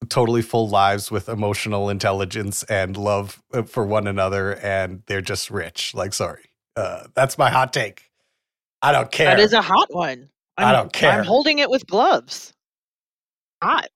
totally 0.08 0.40
full 0.42 0.68
lives 0.68 1.10
with 1.10 1.28
emotional 1.28 1.90
intelligence 1.90 2.62
and 2.64 2.96
love 2.96 3.42
uh, 3.52 3.62
for 3.62 3.84
one 3.84 4.06
another 4.06 4.54
and 4.56 5.02
they're 5.06 5.20
just 5.20 5.50
rich 5.50 5.94
like 5.94 6.14
sorry 6.14 6.44
uh, 6.76 7.04
that's 7.14 7.36
my 7.36 7.50
hot 7.50 7.72
take 7.72 8.10
i 8.80 8.92
don't 8.92 9.10
care 9.12 9.26
That 9.36 9.40
is 9.40 9.52
a 9.52 9.60
hot 9.60 9.88
one. 9.90 10.30
I 10.56 10.64
I'm- 10.64 10.74
don't 10.74 10.92
care. 10.92 11.10
I'm 11.12 11.24
holding 11.24 11.58
it 11.58 11.70
with 11.70 11.86
gloves. 11.86 12.52
Hot. 13.62 13.88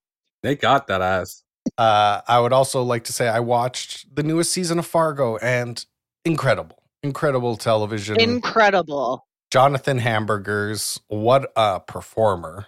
They 0.42 0.54
got 0.56 0.86
that 0.88 1.00
ass. 1.00 1.42
uh, 1.78 2.20
i 2.28 2.38
would 2.38 2.52
also 2.52 2.82
like 2.82 3.04
to 3.04 3.12
say 3.14 3.26
i 3.28 3.40
watched 3.40 4.14
the 4.14 4.22
newest 4.22 4.52
season 4.52 4.78
of 4.78 4.84
fargo 4.86 5.36
and 5.38 5.86
incredible 6.26 6.82
incredible 7.02 7.56
television 7.56 8.20
Incredible. 8.20 9.26
Jonathan 9.58 9.98
hamburgers 9.98 10.98
what 11.06 11.52
a 11.54 11.78
performer 11.78 12.66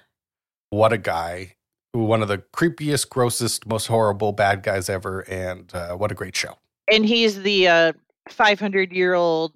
what 0.70 0.92
a 0.92 0.98
guy 0.98 1.56
one 1.90 2.22
of 2.22 2.28
the 2.28 2.38
creepiest 2.38 3.08
grossest 3.08 3.66
most 3.66 3.88
horrible 3.88 4.30
bad 4.30 4.62
guys 4.62 4.88
ever 4.88 5.22
and 5.22 5.74
uh, 5.74 5.94
what 5.96 6.12
a 6.12 6.14
great 6.14 6.36
show 6.36 6.56
And 6.86 7.04
he's 7.04 7.42
the 7.42 7.66
uh, 7.66 7.92
500 8.28 8.92
year 8.92 9.14
old. 9.14 9.52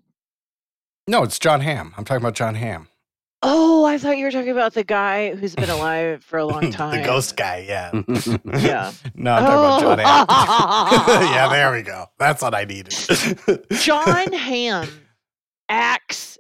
no 1.07 1.23
it's 1.23 1.39
jon 1.39 1.61
hamm 1.61 1.95
i'm 1.97 2.05
talking 2.05 2.21
about 2.21 2.35
jon 2.35 2.57
hamm 2.57 2.89
Oh, 3.43 3.85
I 3.87 3.97
thought 3.97 4.19
you 4.19 4.25
were 4.27 4.31
talking 4.33 4.51
about 4.51 4.75
the 4.75 4.83
guy 4.85 5.35
who's 5.37 5.55
been 5.55 5.71
alive 5.79 6.25
for 6.25 6.41
a 6.41 6.45
long 6.45 6.73
time. 6.73 7.01
the 7.01 7.07
ghost 7.07 7.37
guy 7.37 7.65
yeah 7.69 7.93
Yeah. 8.61 8.91
no 9.15 9.35
i'm 9.35 9.45
talking 9.45 9.95
about 9.95 9.99
john 9.99 10.01
Oh. 10.03 11.05
ham 11.07 11.23
yeah 11.33 11.49
there 11.49 11.71
we 11.71 11.83
go 11.83 12.07
that's 12.19 12.43
what 12.43 12.57
i 12.57 12.65
needed 12.65 12.93
Jon 13.71 14.33
Hamm 14.33 14.89
acts 15.69 16.37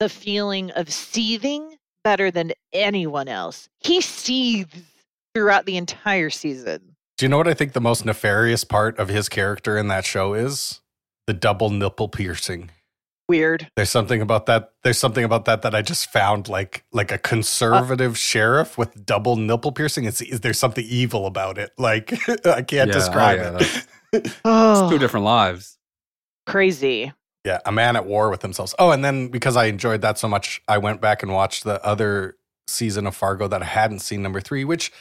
the 0.00 0.08
feeling 0.08 0.70
of 0.72 0.92
seething 0.92 1.76
better 2.02 2.30
than 2.30 2.52
anyone 2.72 3.28
else. 3.28 3.68
He 3.80 4.00
seethes 4.00 4.82
throughout 5.34 5.66
the 5.66 5.76
entire 5.76 6.30
season. 6.30 6.96
Do 7.16 7.24
you 7.24 7.28
know 7.28 7.38
what 7.38 7.48
I 7.48 7.54
think 7.54 7.72
the 7.72 7.80
most 7.80 8.04
nefarious 8.04 8.64
part 8.64 8.98
of 8.98 9.08
his 9.08 9.28
character 9.28 9.76
in 9.78 9.88
that 9.88 10.04
show 10.04 10.34
is? 10.34 10.80
The 11.26 11.32
double 11.32 11.70
nipple 11.70 12.08
piercing. 12.08 12.70
Weird. 13.28 13.68
There's 13.76 13.88
something 13.88 14.20
about 14.20 14.44
that. 14.46 14.72
There's 14.82 14.98
something 14.98 15.24
about 15.24 15.46
that 15.46 15.62
that 15.62 15.74
I 15.74 15.80
just 15.80 16.10
found 16.10 16.48
like 16.48 16.84
like 16.92 17.10
a 17.10 17.14
uh 17.14 17.18
conservative 17.18 18.18
sheriff 18.18 18.76
with 18.76 19.06
double 19.06 19.36
nipple 19.36 19.72
piercing. 19.72 20.04
It's 20.04 20.20
is 20.20 20.40
there 20.40 20.52
something 20.52 20.84
evil 20.86 21.24
about 21.26 21.56
it. 21.56 21.70
Like 21.78 22.12
I 22.46 22.60
can't 22.60 22.68
Yeah, 22.70 22.82
oh, 22.82 22.92
describe 22.92 23.38
oh, 23.40 23.58
yeah, 23.60 23.80
it. 24.12 24.36
Oh, 24.44 24.90
Two 24.90 24.98
different 24.98 25.24
lives. 25.24 25.78
crazy. 26.46 27.12
Yeah, 27.44 27.60
a 27.64 27.72
man 27.72 27.96
at 27.96 28.06
war 28.06 28.30
with 28.30 28.42
himself. 28.42 28.74
Oh, 28.78 28.90
and 28.90 29.04
then 29.04 29.28
because 29.28 29.56
I 29.56 29.66
enjoyed 29.66 30.00
that 30.02 30.18
so 30.18 30.28
much, 30.28 30.62
I 30.66 30.78
went 30.78 31.00
back 31.00 31.22
and 31.22 31.32
watched 31.32 31.64
the 31.64 31.84
other 31.84 32.36
season 32.66 33.06
of 33.06 33.14
Fargo 33.14 33.46
that 33.48 33.62
I 33.62 33.66
hadn't 33.66 34.00
seen, 34.00 34.22
number 34.22 34.40
three, 34.40 34.64
which 34.64 34.92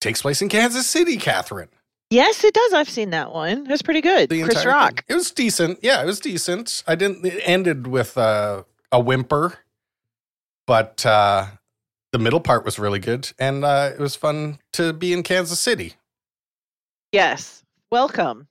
takes 0.00 0.22
place 0.22 0.40
in 0.40 0.48
Kansas 0.48 0.86
City. 0.86 1.16
Catherine. 1.16 1.68
Yes, 2.10 2.42
it 2.42 2.54
does. 2.54 2.72
I've 2.72 2.88
seen 2.88 3.10
that 3.10 3.32
one. 3.32 3.66
It 3.66 3.70
was 3.70 3.82
pretty 3.82 4.00
good. 4.00 4.30
the 4.30 4.42
Chris 4.42 4.64
Rock. 4.64 5.04
thing. 5.04 5.04
It 5.08 5.14
was 5.14 5.30
decent. 5.30 5.78
Yeah, 5.82 6.02
it 6.02 6.06
was 6.06 6.18
decent. 6.18 6.82
I 6.86 6.96
didn't. 6.96 7.24
It 7.24 7.40
ended 7.44 7.86
with 7.86 8.18
uh, 8.18 8.64
a 8.90 8.98
whimper, 8.98 9.58
but 10.66 11.06
uh, 11.06 11.46
the 12.12 12.18
middle 12.18 12.40
part 12.40 12.64
was 12.64 12.78
really 12.78 12.98
good, 12.98 13.30
and 13.38 13.64
uh, 13.64 13.90
it 13.92 14.00
was 14.00 14.16
fun 14.16 14.58
to 14.72 14.92
be 14.92 15.12
in 15.12 15.22
Kansas 15.22 15.60
City. 15.60 15.94
Yes. 17.12 17.62
Welcome. 17.92 18.48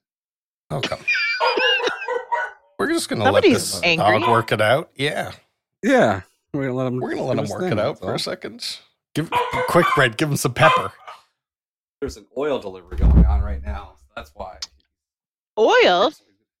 Okay, 0.72 0.96
we're 2.80 2.92
just 2.94 3.10
gonna 3.10 3.30
let 3.30 3.42
this 3.42 3.78
angry. 3.82 4.20
dog 4.20 4.30
work 4.30 4.52
it 4.52 4.60
out. 4.62 4.90
Yeah, 4.96 5.32
Yeah. 5.82 6.22
We're 6.54 6.62
gonna 6.68 6.74
let 6.74 6.86
him. 6.86 6.96
we're 6.98 7.10
gonna 7.10 7.24
let 7.24 7.38
him 7.38 7.46
work 7.48 7.60
thing, 7.60 7.72
it 7.72 7.78
out 7.78 7.96
that's 7.96 8.00
for 8.00 8.14
a 8.14 8.18
second. 8.18 8.78
Give 9.14 9.30
quick, 9.68 9.86
bread. 9.94 10.16
Give 10.16 10.30
him 10.30 10.36
some 10.36 10.54
pepper. 10.54 10.90
There's 12.00 12.16
an 12.16 12.26
oil 12.38 12.58
delivery 12.58 12.96
going 12.96 13.26
on 13.26 13.42
right 13.42 13.62
now. 13.62 13.92
So 13.98 14.04
that's 14.16 14.30
why. 14.34 14.56
Oil? 15.58 16.10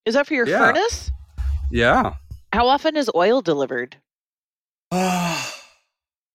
Is 0.04 0.12
that 0.14 0.26
for 0.26 0.34
your 0.34 0.46
Yeah. 0.46 0.58
furnace? 0.58 1.10
Yeah. 1.70 2.14
How 2.52 2.68
often 2.68 2.96
is 2.96 3.10
oil 3.14 3.40
delivered? 3.40 3.96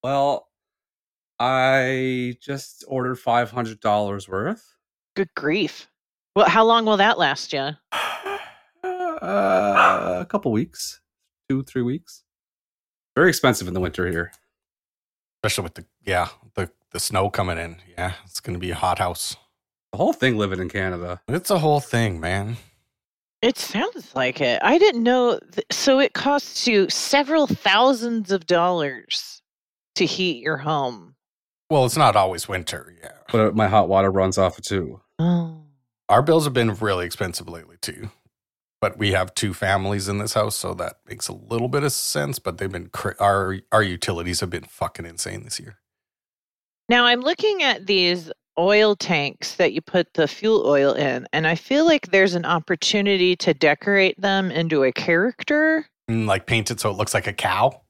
well, 0.04 0.48
I 1.40 2.38
just 2.42 2.84
ordered 2.88 3.18
five 3.20 3.52
hundred 3.52 3.80
dollars 3.82 4.28
worth. 4.28 4.74
Good 5.16 5.30
grief. 5.36 5.88
Well, 6.36 6.50
how 6.50 6.66
long 6.66 6.86
will 6.86 6.98
that 6.98 7.18
last 7.20 7.54
you? 7.54 7.70
Uh, 9.22 10.18
a 10.22 10.26
couple 10.26 10.52
weeks, 10.52 11.02
two, 11.50 11.64
three 11.64 11.82
weeks. 11.82 12.24
Very 13.16 13.30
expensive 13.30 13.68
in 13.68 13.74
the 13.74 13.80
winter 13.80 14.08
here. 14.08 14.32
Especially 15.44 15.64
with 15.64 15.76
the 15.76 15.86
yeah 16.04 16.30
the 16.56 16.70
the 16.92 17.00
snow 17.00 17.30
coming 17.30 17.58
in. 17.58 17.78
Yeah, 17.98 18.14
it's 18.26 18.40
gonna 18.40 18.60
be 18.60 18.72
a 18.72 18.76
hot 18.76 19.00
house. 19.00 19.36
The 19.92 19.98
whole 19.98 20.14
thing 20.14 20.38
living 20.38 20.60
in 20.60 20.70
Canada. 20.70 21.22
It's 21.28 21.50
a 21.50 21.60
whole 21.60 21.80
thing, 21.80 22.20
man. 22.20 22.58
It 23.42 23.58
sounds 23.58 24.16
like 24.16 24.42
it. 24.42 24.60
I 24.64 24.78
didn't 24.78 25.04
know. 25.04 25.40
Th- 25.52 25.66
so 25.72 26.00
it 26.00 26.14
costs 26.14 26.68
you 26.68 26.90
several 26.90 27.48
thousands 27.48 28.32
of 28.32 28.48
dollars 28.48 29.42
to 29.96 30.06
heat 30.06 30.42
your 30.42 30.58
home. 30.58 31.16
Well, 31.70 31.86
it's 31.86 31.98
not 31.98 32.16
always 32.16 32.48
winter. 32.48 32.94
Yeah. 33.02 33.12
But 33.32 33.56
my 33.56 33.68
hot 33.68 33.88
water 33.88 34.12
runs 34.12 34.38
off 34.38 34.60
too. 34.62 35.00
Oh. 35.20 35.62
Our 36.10 36.22
bills 36.22 36.44
have 36.46 36.54
been 36.54 36.74
really 36.76 37.06
expensive 37.06 37.48
lately 37.48 37.78
too. 37.82 38.10
But 38.86 39.00
we 39.00 39.14
have 39.14 39.34
two 39.34 39.56
families 39.56 40.08
in 40.08 40.20
this 40.20 40.36
house, 40.36 40.56
so 40.56 40.76
that 40.76 40.98
makes 41.10 41.28
a 41.28 41.34
little 41.34 41.68
bit 41.68 41.82
of 41.82 41.92
sense. 41.92 42.38
But 42.38 42.60
they've 42.60 42.72
been 42.72 42.90
cra- 42.90 43.16
our 43.20 43.58
our 43.72 43.82
utilities 43.82 44.42
have 44.42 44.52
been 44.52 44.64
fucking 44.66 45.08
insane 45.08 45.44
this 45.44 45.60
year. 45.60 45.80
Now 46.88 47.06
I'm 47.06 47.22
looking 47.22 47.64
at 47.64 47.88
these 47.88 48.32
oil 48.60 48.96
tanks 48.96 49.56
that 49.56 49.74
you 49.74 49.82
put 49.82 50.14
the 50.14 50.28
fuel 50.28 50.68
oil 50.68 50.94
in, 50.94 51.28
and 51.34 51.48
I 51.48 51.56
feel 51.56 51.84
like 51.86 52.12
there's 52.12 52.36
an 52.36 52.46
opportunity 52.46 53.36
to 53.38 53.56
decorate 53.56 54.22
them 54.22 54.52
into 54.52 54.84
a 54.84 54.92
character. 54.92 55.88
And 56.08 56.28
like 56.28 56.46
paint 56.46 56.70
it 56.70 56.80
so 56.80 56.92
it 56.92 56.98
looks 56.98 57.16
like 57.16 57.26
a 57.26 57.34
cow. 57.34 57.82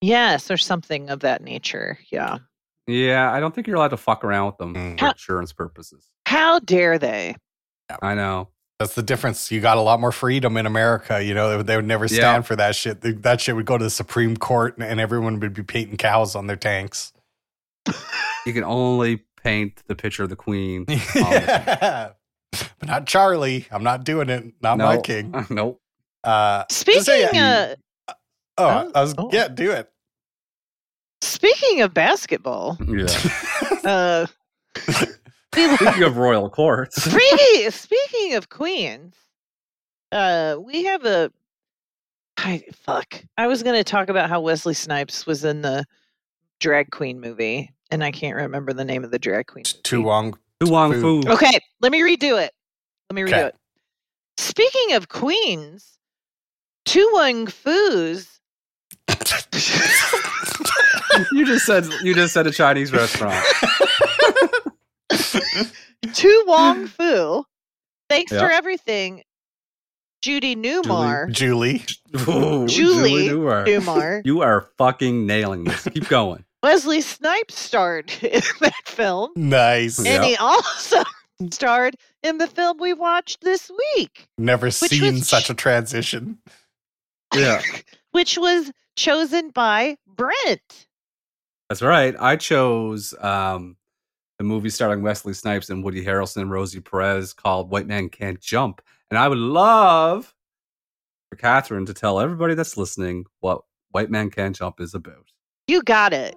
Yes, 0.00 0.50
or 0.50 0.56
something 0.56 1.10
of 1.10 1.20
that 1.20 1.42
nature. 1.42 1.96
Yeah. 2.10 2.38
Yeah, 2.88 3.30
I 3.32 3.38
don't 3.38 3.54
think 3.54 3.68
you're 3.68 3.76
allowed 3.76 3.88
to 3.88 3.96
fuck 3.96 4.24
around 4.24 4.46
with 4.46 4.56
them 4.58 4.74
Mm. 4.74 4.98
for 4.98 5.06
insurance 5.10 5.52
purposes. 5.52 6.10
How 6.26 6.58
dare 6.58 6.98
they? 6.98 7.36
I 8.02 8.16
know. 8.16 8.48
That's 8.80 8.94
the 8.94 9.02
difference. 9.02 9.52
You 9.52 9.60
got 9.60 9.76
a 9.78 9.80
lot 9.80 10.00
more 10.00 10.10
freedom 10.12 10.56
in 10.56 10.66
America. 10.66 11.22
You 11.22 11.32
know, 11.34 11.48
they 11.50 11.56
would, 11.58 11.66
they 11.66 11.76
would 11.76 11.84
never 11.86 12.08
stand 12.08 12.20
Yeah. 12.20 12.40
for 12.42 12.56
that 12.56 12.74
shit. 12.74 13.02
Th- 13.02 13.16
That 13.18 13.40
shit 13.40 13.54
would 13.54 13.66
go 13.66 13.78
to 13.78 13.84
the 13.84 13.90
Supreme 13.90 14.36
Court, 14.36 14.76
and, 14.76 14.84
and 14.86 14.98
everyone 15.00 15.38
would 15.40 15.54
be 15.54 15.62
painting 15.62 15.96
cows 15.96 16.34
on 16.34 16.46
their 16.48 16.56
tanks. 16.56 17.12
You 18.46 18.52
can 18.52 18.64
only 18.64 19.22
paint 19.42 19.82
the 19.86 19.94
picture 19.94 20.24
of 20.24 20.28
the 20.30 20.36
queen. 20.36 20.86
yeah. 21.14 22.10
But 22.50 22.88
not 22.88 23.06
Charlie. 23.06 23.66
I'm 23.70 23.82
not 23.84 24.04
doing 24.04 24.28
it. 24.28 24.52
Not 24.60 24.78
my 24.78 24.96
No. 24.96 25.00
king. 25.02 25.46
nope. 25.50 25.80
Uh, 26.24 26.64
Speaking 26.70 27.02
say, 27.02 27.24
uh, 27.24 27.74
oh, 28.08 28.14
Oh, 28.58 28.90
I 28.94 29.00
was 29.02 29.14
oh. 29.18 29.28
yeah, 29.32 29.48
do 29.48 29.70
it. 29.70 29.90
speaking 31.20 31.82
of 31.82 31.92
basketball, 31.94 32.76
Yeah. 32.86 33.06
uh, 33.84 34.26
We 35.56 35.76
Speaking 35.76 36.02
of 36.02 36.16
royal 36.16 36.50
courts, 36.50 37.02
Speaking, 37.02 37.70
speaking 37.70 38.34
of 38.34 38.48
queens, 38.48 39.14
uh, 40.12 40.56
we 40.60 40.84
have 40.84 41.04
a. 41.04 41.30
I, 42.36 42.62
fuck. 42.72 43.22
I 43.38 43.46
was 43.46 43.62
going 43.62 43.76
to 43.76 43.84
talk 43.84 44.08
about 44.08 44.28
how 44.28 44.40
Wesley 44.40 44.74
Snipes 44.74 45.24
was 45.26 45.44
in 45.44 45.62
the 45.62 45.84
drag 46.60 46.90
queen 46.90 47.20
movie, 47.20 47.72
and 47.90 48.02
I 48.02 48.10
can't 48.10 48.36
remember 48.36 48.72
the 48.72 48.84
name 48.84 49.04
of 49.04 49.10
the 49.12 49.18
drag 49.18 49.46
queen. 49.46 49.64
Tu 49.64 49.96
movie. 49.96 50.06
Wong. 50.06 50.38
To 50.60 50.66
Wong 50.70 50.92
Foo. 50.92 51.22
Fu. 51.22 51.30
Okay, 51.32 51.58
let 51.80 51.92
me 51.92 52.00
redo 52.00 52.40
it. 52.42 52.52
Let 53.10 53.14
me 53.14 53.22
redo 53.22 53.28
Okay. 53.28 53.46
it. 53.46 53.56
Speaking 54.36 54.94
of 54.96 55.08
queens, 55.08 55.98
To 56.86 57.10
Wong 57.14 57.46
Foo's. 57.46 58.40
You 61.30 61.46
just 61.46 61.64
said 61.64 61.86
you 62.02 62.12
just 62.12 62.34
said 62.34 62.48
a 62.48 62.50
Chinese 62.50 62.92
restaurant. 62.92 63.40
To 66.12 66.44
Wong 66.46 66.86
Foo. 66.86 67.44
Thanks 68.10 68.30
Yeah. 68.32 68.40
for 68.40 68.50
everything, 68.50 69.22
Judy 70.22 70.54
Newmar. 70.54 71.30
Julie. 71.30 71.82
Ooh, 72.28 72.66
Julie 72.66 73.28
Newmar. 73.30 73.66
Newmar. 73.66 74.22
You 74.26 74.42
are 74.42 74.68
fucking 74.78 75.26
nailing 75.26 75.64
this. 75.64 75.84
Keep 75.92 76.08
going. 76.08 76.44
Wesley 76.62 77.00
Snipes 77.00 77.58
starred 77.58 78.12
in 78.22 78.42
that 78.60 78.86
film. 78.86 79.30
Nice. 79.36 80.02
Yeah. 80.04 80.16
And 80.16 80.24
he 80.24 80.36
also 80.36 81.02
starred 81.50 81.96
in 82.22 82.38
the 82.38 82.46
film 82.46 82.78
we 82.78 82.92
watched 82.92 83.40
this 83.42 83.70
week, 83.96 84.28
Never 84.38 84.66
was 84.66 84.76
seen 84.78 85.20
ch- 85.20 85.24
such 85.24 85.50
a 85.50 85.54
transition. 85.54 86.38
Yeah. 87.34 87.60
which 88.12 88.38
was 88.38 88.70
chosen 88.96 89.50
by 89.50 89.96
Brent. 90.06 90.86
That's 91.68 91.82
right. 91.82 92.14
I 92.20 92.36
chose 92.36 93.12
um, 93.20 93.76
the 94.38 94.44
movie 94.44 94.70
starring 94.70 95.02
Wesley 95.02 95.32
Snipes 95.32 95.70
and 95.70 95.84
Woody 95.84 96.04
Harrelson 96.04 96.42
and 96.42 96.50
Rosie 96.50 96.80
Perez 96.80 97.32
called 97.32 97.70
White 97.70 97.86
Man 97.86 98.08
Can't 98.08 98.40
Jump. 98.40 98.82
And 99.10 99.18
I 99.18 99.28
would 99.28 99.38
love 99.38 100.34
for 101.30 101.36
Catherine 101.36 101.86
to 101.86 101.94
tell 101.94 102.20
everybody 102.20 102.54
that's 102.54 102.76
listening 102.76 103.26
what 103.40 103.62
White 103.90 104.10
Man 104.10 104.30
Can't 104.30 104.56
Jump 104.56 104.80
is 104.80 104.94
about. 104.94 105.30
You 105.68 105.82
got 105.82 106.12
it. 106.12 106.36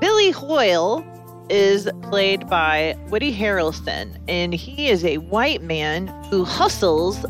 Billy 0.00 0.30
Hoyle 0.30 1.04
is 1.48 1.88
played 2.02 2.48
by 2.48 2.96
Woody 3.08 3.36
Harrelson, 3.36 4.18
and 4.26 4.54
he 4.54 4.88
is 4.88 5.04
a 5.04 5.18
white 5.18 5.62
man 5.62 6.08
who 6.30 6.44
hustles 6.44 7.24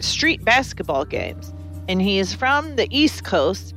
street 0.00 0.44
basketball 0.44 1.04
games. 1.04 1.52
And 1.88 2.02
he 2.02 2.18
is 2.18 2.34
from 2.34 2.76
the 2.76 2.88
East 2.90 3.24
Coast, 3.24 3.74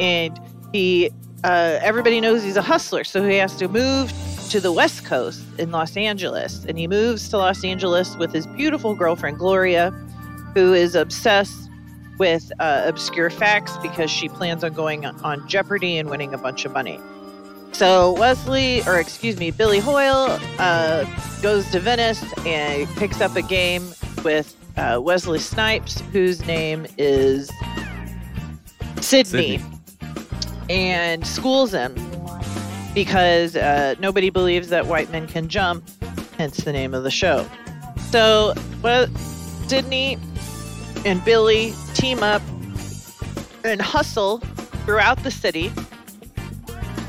and 0.00 0.40
he 0.72 1.10
uh, 1.44 1.78
everybody 1.82 2.20
knows 2.20 2.42
he's 2.42 2.56
a 2.56 2.62
hustler, 2.62 3.04
so 3.04 3.26
he 3.26 3.36
has 3.36 3.56
to 3.56 3.68
move 3.68 4.12
to 4.50 4.60
the 4.60 4.72
West 4.72 5.04
Coast 5.04 5.42
in 5.58 5.70
Los 5.70 5.96
Angeles. 5.96 6.64
And 6.66 6.78
he 6.78 6.86
moves 6.86 7.28
to 7.30 7.38
Los 7.38 7.64
Angeles 7.64 8.16
with 8.16 8.32
his 8.32 8.46
beautiful 8.46 8.94
girlfriend 8.94 9.38
Gloria, 9.38 9.90
who 10.54 10.72
is 10.72 10.94
obsessed 10.94 11.70
with 12.18 12.52
uh, 12.60 12.82
obscure 12.86 13.30
facts 13.30 13.76
because 13.78 14.10
she 14.10 14.28
plans 14.28 14.62
on 14.62 14.72
going 14.74 15.04
on 15.04 15.48
Jeopardy 15.48 15.98
and 15.98 16.10
winning 16.10 16.34
a 16.34 16.38
bunch 16.38 16.64
of 16.64 16.72
money. 16.72 17.00
So 17.72 18.12
Wesley, 18.12 18.82
or 18.86 19.00
excuse 19.00 19.38
me, 19.38 19.50
Billy 19.50 19.78
Hoyle 19.78 20.38
uh, 20.58 21.04
goes 21.40 21.68
to 21.70 21.80
Venice 21.80 22.22
and 22.44 22.86
picks 22.96 23.20
up 23.20 23.34
a 23.34 23.42
game 23.42 23.94
with 24.22 24.54
uh, 24.76 25.00
Wesley 25.02 25.38
Snipes, 25.38 26.00
whose 26.12 26.44
name 26.46 26.86
is 26.98 27.50
Sidney, 29.00 29.58
Sidney. 29.58 29.71
And 30.68 31.26
schools 31.26 31.72
him 31.72 31.94
because 32.94 33.56
uh, 33.56 33.94
nobody 33.98 34.30
believes 34.30 34.68
that 34.68 34.86
white 34.86 35.10
men 35.10 35.26
can 35.26 35.48
jump, 35.48 35.84
hence 36.38 36.58
the 36.58 36.72
name 36.72 36.94
of 36.94 37.04
the 37.04 37.10
show. 37.10 37.46
So, 38.10 38.54
well, 38.82 39.06
Sidney 39.66 40.18
and 41.04 41.24
Billy 41.24 41.72
team 41.94 42.22
up 42.22 42.42
and 43.64 43.80
hustle 43.80 44.38
throughout 44.84 45.22
the 45.22 45.30
city 45.30 45.72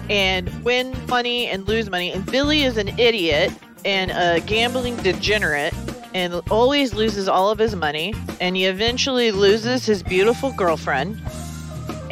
and 0.10 0.64
win 0.64 0.96
money 1.08 1.48
and 1.48 1.68
lose 1.68 1.90
money. 1.90 2.12
And 2.12 2.26
Billy 2.26 2.64
is 2.64 2.78
an 2.78 2.98
idiot 3.00 3.52
and 3.86 4.12
a 4.12 4.40
gambling 4.46 4.96
degenerate 4.98 5.74
and 6.14 6.36
always 6.52 6.94
loses 6.94 7.28
all 7.28 7.50
of 7.50 7.60
his 7.60 7.76
money. 7.76 8.14
And 8.40 8.56
he 8.56 8.66
eventually 8.66 9.32
loses 9.32 9.86
his 9.86 10.04
beautiful 10.04 10.52
girlfriend. 10.54 11.20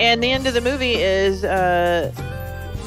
And 0.02 0.24
the 0.24 0.32
end 0.32 0.48
of 0.48 0.56
the 0.56 0.62
movie 0.62 0.96
is 0.96 1.44
uh, 1.44 2.12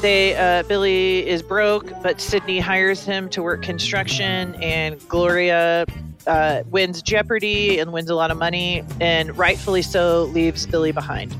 they 0.01 0.35
uh, 0.35 0.63
Billy 0.63 1.25
is 1.25 1.41
broke, 1.41 1.89
but 2.03 2.19
Sidney 2.19 2.59
hires 2.59 3.05
him 3.05 3.29
to 3.29 3.41
work 3.41 3.61
construction, 3.63 4.53
and 4.55 4.99
Gloria 5.07 5.85
uh, 6.27 6.63
wins 6.69 7.01
Jeopardy 7.01 7.79
and 7.79 7.93
wins 7.93 8.09
a 8.09 8.15
lot 8.15 8.31
of 8.31 8.37
money, 8.37 8.83
and 8.99 9.35
rightfully 9.37 9.81
so 9.81 10.25
leaves 10.25 10.67
Billy 10.67 10.91
behind. 10.91 11.33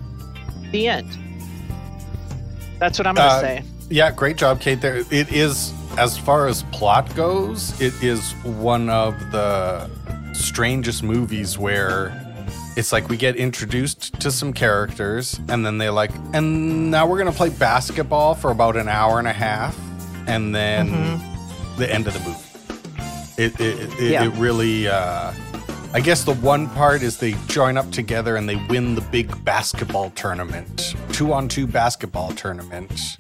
The 0.72 0.88
end. 0.88 1.10
That's 2.80 2.98
what 2.98 3.06
I'm 3.06 3.16
gonna 3.16 3.28
Uh, 3.28 3.42
say. 3.42 3.64
Yeah, 3.90 4.12
great 4.12 4.38
job, 4.38 4.62
Kate. 4.62 4.80
There, 4.80 5.04
it 5.12 5.32
is 5.34 5.74
as 5.98 6.18
far 6.18 6.48
as 6.48 6.64
plot 6.72 7.14
goes. 7.16 7.80
It 7.82 7.94
is 8.02 8.32
one 8.44 8.90
of 8.90 9.14
the 9.32 9.90
strangest 10.34 11.04
movies 11.04 11.58
where 11.58 12.25
it's 12.76 12.92
like 12.92 13.08
we 13.10 13.18
get 13.18 13.36
introduced 13.36 14.20
to 14.20 14.32
some 14.32 14.54
characters, 14.54 15.40
and 15.50 15.66
then 15.66 15.78
they're 15.78 15.92
like, 15.92 16.12
and 16.34 16.92
now 16.92 17.08
we're 17.08 17.18
gonna 17.18 17.32
play 17.32 17.50
basketball 17.50 18.36
for 18.36 18.52
about 18.52 18.76
an 18.76 18.90
hour 18.90 19.20
and 19.20 19.28
a 19.28 19.34
half, 19.34 19.78
and 20.28 20.54
then 20.54 20.90
Mhm. 20.90 21.78
the 21.78 21.92
end 21.94 22.08
of 22.08 22.14
the 22.14 22.20
movie. 22.20 22.40
It 23.38 23.60
it, 23.60 24.00
it, 24.00 24.12
Yeah. 24.12 24.24
it 24.26 24.34
really. 24.36 24.88
Uh, 24.88 25.32
I 25.94 26.02
guess 26.02 26.24
the 26.26 26.34
one 26.34 26.68
part 26.70 27.02
is 27.04 27.18
they 27.18 27.36
join 27.48 27.78
up 27.78 27.90
together 27.92 28.36
and 28.36 28.50
they 28.50 28.58
win 28.58 28.96
the 28.96 29.02
big 29.02 29.44
basketball 29.46 30.10
tournament, 30.12 30.94
two 31.14 31.32
on 31.32 31.48
two 31.48 31.66
basketball 31.68 32.32
tournament, 32.34 33.18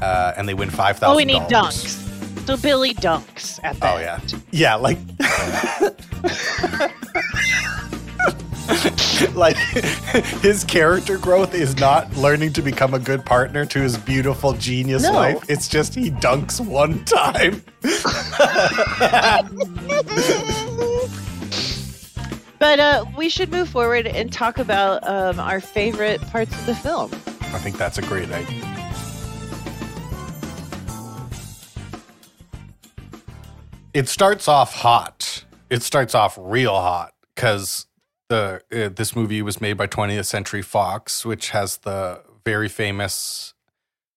uh, 0.00 0.32
and 0.36 0.48
they 0.48 0.54
win 0.54 0.70
five 0.70 0.98
thousand. 0.98 1.14
Oh, 1.14 1.16
we 1.16 1.24
need 1.24 1.42
dunks. 1.48 2.04
So 2.46 2.56
Billy 2.56 2.94
dunks 2.94 3.58
at 3.64 3.78
the 3.80 3.92
Oh 3.92 3.98
yeah, 3.98 4.20
yeah, 4.52 4.74
like. 4.76 4.98
like 9.34 9.56
his 10.42 10.64
character 10.64 11.18
growth 11.18 11.54
is 11.54 11.76
not 11.78 12.14
learning 12.16 12.52
to 12.52 12.62
become 12.62 12.94
a 12.94 12.98
good 12.98 13.24
partner 13.24 13.64
to 13.66 13.80
his 13.80 13.96
beautiful 13.96 14.52
genius 14.54 15.04
No. 15.04 15.12
wife. 15.12 15.44
It's 15.48 15.68
just 15.68 15.94
he 15.94 16.10
dunks 16.10 16.60
one 16.60 17.04
time. 17.04 17.62
But 22.60 22.80
uh, 22.80 23.04
we 23.16 23.28
should 23.28 23.52
move 23.52 23.68
forward 23.68 24.08
and 24.08 24.32
talk 24.32 24.58
about 24.58 25.06
um, 25.08 25.38
our 25.38 25.60
favorite 25.60 26.20
parts 26.22 26.52
of 26.58 26.66
the 26.66 26.74
film. 26.74 27.08
I 27.54 27.58
think 27.60 27.78
that's 27.78 27.98
a 27.98 28.02
great 28.02 28.28
idea. 28.32 28.64
It 33.94 34.08
starts 34.08 34.48
off 34.48 34.74
hot. 34.74 35.44
It 35.70 35.82
starts 35.82 36.14
off 36.14 36.38
real 36.40 36.74
hot 36.74 37.12
because 37.34 37.86
the 38.28 38.62
uh, 38.72 38.88
this 38.94 39.14
movie 39.16 39.42
was 39.42 39.60
made 39.60 39.74
by 39.74 39.86
20th 39.86 40.26
Century 40.26 40.62
Fox, 40.62 41.24
which 41.24 41.50
has 41.50 41.78
the 41.78 42.20
very 42.44 42.68
famous 42.68 43.54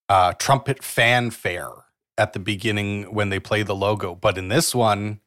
uh, 0.09 0.33
trumpet 0.33 0.83
fanfare 0.83 1.71
at 2.17 2.33
the 2.33 2.39
beginning 2.39 3.13
when 3.13 3.29
they 3.29 3.39
play 3.39 3.63
the 3.63 3.75
logo. 3.75 4.13
But 4.15 4.37
in 4.37 4.49
this 4.49 4.75
one, 4.75 5.19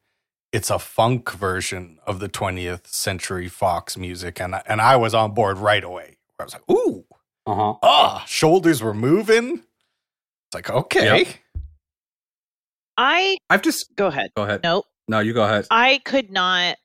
it's 0.51 0.69
a 0.69 0.79
funk 0.79 1.31
version 1.31 1.99
of 2.05 2.19
the 2.19 2.29
20th 2.29 2.87
Century 2.87 3.49
Fox 3.49 3.97
music, 3.97 4.39
and 4.39 4.55
I, 4.55 4.61
and 4.67 4.79
I 4.81 4.95
was 4.95 5.13
on 5.13 5.33
board 5.33 5.57
right 5.57 5.83
away. 5.83 6.17
I 6.39 6.43
was 6.43 6.53
like, 6.53 6.69
"Ooh, 6.69 7.05
Uh 7.45 7.55
huh. 7.55 7.73
ah, 7.81 8.23
shoulders 8.27 8.81
were 8.83 8.93
moving. 8.93 9.55
It's 10.47 10.53
like, 10.53 10.69
okay. 10.69 11.19
Yep. 11.23 11.27
I 12.97 13.37
I've 13.49 13.61
just 13.61 13.95
go 13.95 14.07
ahead. 14.07 14.31
go 14.37 14.43
ahead. 14.43 14.61
Nope. 14.63 14.85
No, 15.07 15.19
you 15.19 15.33
go 15.33 15.43
ahead. 15.43 15.67
I 15.69 15.99
could 16.05 16.31
not 16.31 16.77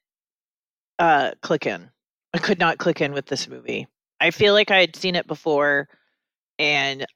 uh, 1.01 1.33
click 1.41 1.67
in. 1.67 1.91
I 2.35 2.39
could 2.39 2.61
not 2.61 2.79
click 2.79 3.01
in 3.01 3.13
with 3.13 3.27
this 3.27 3.49
movie. 3.49 3.89
I 4.21 4.31
feel 4.31 4.55
like 4.55 4.71
I 4.71 4.81
had 4.81 4.95
seen 4.95 5.17
it 5.17 5.27
before, 5.27 5.89
and 6.59 7.07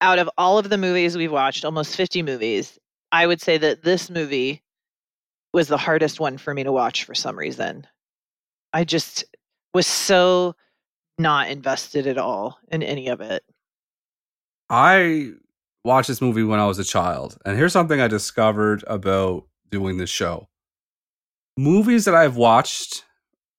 out 0.00 0.18
of 0.18 0.28
all 0.36 0.58
of 0.58 0.68
the 0.68 0.76
movies 0.76 1.16
we've 1.16 1.32
watched, 1.32 1.64
almost 1.64 1.96
50 1.96 2.22
movies, 2.22 2.78
I 3.12 3.26
would 3.26 3.40
say 3.40 3.56
that 3.58 3.84
this 3.84 4.10
movie 4.10 4.62
was 5.54 5.68
the 5.68 5.78
hardest 5.78 6.20
one 6.20 6.36
for 6.36 6.52
me 6.52 6.64
to 6.64 6.72
watch 6.72 7.04
for 7.04 7.14
some 7.14 7.38
reason. 7.38 7.86
I 8.72 8.84
just 8.84 9.24
was 9.72 9.86
so 9.86 10.54
not 11.16 11.48
invested 11.48 12.06
at 12.06 12.18
all 12.18 12.58
in 12.70 12.82
any 12.82 13.08
of 13.08 13.20
it. 13.20 13.42
I 14.68 15.30
watched 15.84 16.08
this 16.08 16.20
movie 16.20 16.42
when 16.42 16.58
I 16.58 16.66
was 16.66 16.80
a 16.80 16.84
child, 16.84 17.38
and 17.46 17.56
here's 17.56 17.72
something 17.72 18.00
I 18.00 18.08
discovered 18.08 18.84
about 18.88 19.44
doing 19.70 19.96
this 19.96 20.10
show. 20.10 20.48
Movies 21.56 22.04
that 22.04 22.14
I've 22.14 22.36
watched 22.36 23.04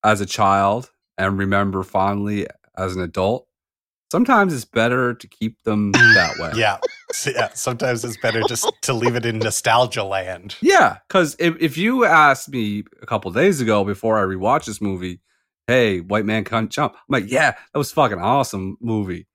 as 0.04 0.22
a 0.22 0.26
child 0.26 0.92
and 1.18 1.38
remember 1.38 1.82
fondly 1.82 2.46
as 2.78 2.96
an 2.96 3.02
adult, 3.02 3.48
sometimes 4.12 4.54
it's 4.54 4.66
better 4.66 5.16
to 5.16 5.28
keep 5.28 5.62
them 5.64 5.92
that 5.94 6.38
way. 6.38 6.52
Yeah. 6.56 6.78
Yeah, 7.26 7.50
sometimes 7.54 8.06
it's 8.06 8.18
better 8.18 8.42
just 8.48 8.72
to 8.84 8.94
leave 8.94 9.16
it 9.16 9.26
in 9.26 9.40
nostalgia 9.40 10.04
land. 10.04 10.56
Yeah, 10.62 10.98
because 11.08 11.36
if, 11.40 11.56
if 11.60 11.78
you 11.78 12.06
asked 12.06 12.50
me 12.50 12.84
a 13.02 13.06
couple 13.08 13.32
days 13.32 13.62
ago 13.62 13.84
before 13.84 14.20
I 14.20 14.24
rewatched 14.24 14.66
this 14.66 14.82
movie, 14.82 15.22
hey, 15.66 16.02
white 16.02 16.26
man 16.26 16.44
can't 16.44 16.70
jump, 16.70 16.94
I'm 16.94 17.00
like, 17.10 17.32
yeah, 17.32 17.52
that 17.52 17.78
was 17.78 17.92
fucking 17.92 18.20
awesome 18.20 18.78
movie. 18.80 19.26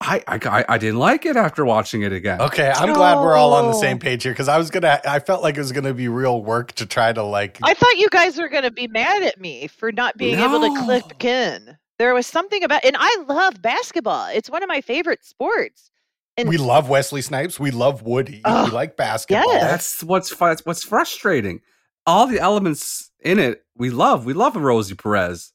I 0.00 0.22
I, 0.26 0.64
I 0.68 0.78
didn't 0.78 0.98
like 0.98 1.24
it 1.24 1.36
after 1.36 1.64
watching 1.64 2.02
it 2.02 2.12
again. 2.12 2.40
Okay, 2.40 2.70
I'm 2.70 2.92
glad 2.92 3.18
we're 3.20 3.34
all 3.34 3.54
on 3.54 3.66
the 3.66 3.74
same 3.74 3.96
oh. 3.96 4.00
page 4.00 4.22
here 4.22 4.32
because 4.32 4.48
I 4.48 4.58
was 4.58 4.70
gonna, 4.70 5.00
I 5.06 5.20
felt 5.20 5.42
like 5.42 5.56
it 5.56 5.60
was 5.60 5.72
gonna 5.72 5.94
be 5.94 6.08
real 6.08 6.42
work 6.42 6.72
to 6.72 6.86
try 6.86 7.12
to 7.12 7.22
like. 7.22 7.58
I 7.62 7.74
thought 7.74 7.96
you 7.96 8.08
guys 8.10 8.36
were 8.38 8.48
going 8.48 8.64
to 8.64 8.70
be 8.70 8.88
mad 8.88 9.22
at 9.22 9.40
me 9.40 9.68
for 9.68 9.92
not 9.92 10.16
being 10.16 10.38
able 10.38 10.60
to 10.60 10.84
click 10.84 11.24
No. 11.24 11.30
in. 11.30 11.78
There 11.98 12.12
was 12.14 12.26
something 12.26 12.62
about, 12.62 12.84
and 12.84 12.94
I 12.98 13.24
love 13.26 13.62
basketball. 13.62 14.28
It's 14.28 14.50
one 14.50 14.62
of 14.62 14.68
my 14.68 14.82
favorite 14.82 15.24
sports. 15.24 15.90
And 16.36 16.48
we 16.48 16.58
love 16.58 16.90
Wesley 16.90 17.22
Snipes. 17.22 17.58
We 17.58 17.70
love 17.70 18.02
Woody. 18.02 18.42
Ugh, 18.44 18.68
we 18.68 18.74
like 18.74 18.98
basketball. 18.98 19.50
yes. 19.50 19.62
That's 19.62 20.04
what's 20.04 20.28
fu- 20.28 20.44
that's 20.44 20.66
what's 20.66 20.84
frustrating. 20.84 21.62
All 22.04 22.26
the 22.26 22.38
elements 22.38 23.10
in 23.20 23.38
it 23.38 23.64
we 23.76 23.88
love. 23.88 24.26
We 24.26 24.34
love 24.34 24.56
Rosie 24.56 24.94
Perez, 24.94 25.52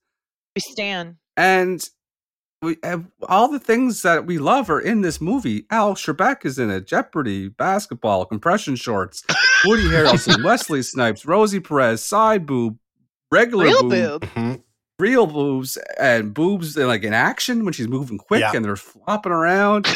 we 0.56 0.62
stand. 0.62 1.18
and 1.38 1.88
we 2.62 2.78
all 3.28 3.48
the 3.48 3.60
things 3.60 4.04
that 4.04 4.26
we 4.28 4.38
love 4.38 4.70
are 4.70 4.80
in 4.80 5.02
this 5.02 5.20
movie. 5.20 5.66
Al 5.72 5.96
Trebek 5.96 6.46
is 6.46 6.60
in 6.60 6.70
it. 6.70 6.86
Jeopardy, 6.86 7.48
basketball, 7.50 8.26
compression 8.26 8.76
shorts, 8.76 9.24
Woody 9.66 9.84
Harrelson, 9.90 10.44
Wesley 10.44 10.84
Snipes, 10.84 11.26
Rosie 11.26 11.60
Perez, 11.60 12.04
side 12.06 12.46
boob, 12.46 12.78
regular 13.32 13.66
Real 13.66 13.82
boob, 13.82 14.22
boob. 14.22 14.30
Mhm. 14.36 14.64
real 15.00 15.26
boobs, 15.26 15.78
and 16.00 16.34
boobs 16.36 16.78
in, 16.78 16.86
like 16.88 17.04
in 17.04 17.14
action 17.14 17.66
when 17.66 17.74
she's 17.74 17.88
moving 17.88 18.20
quick 18.20 18.42
Yeah. 18.42 18.52
and 18.54 18.64
they're 18.64 18.76
flopping 18.76 19.32
around. 19.32 19.88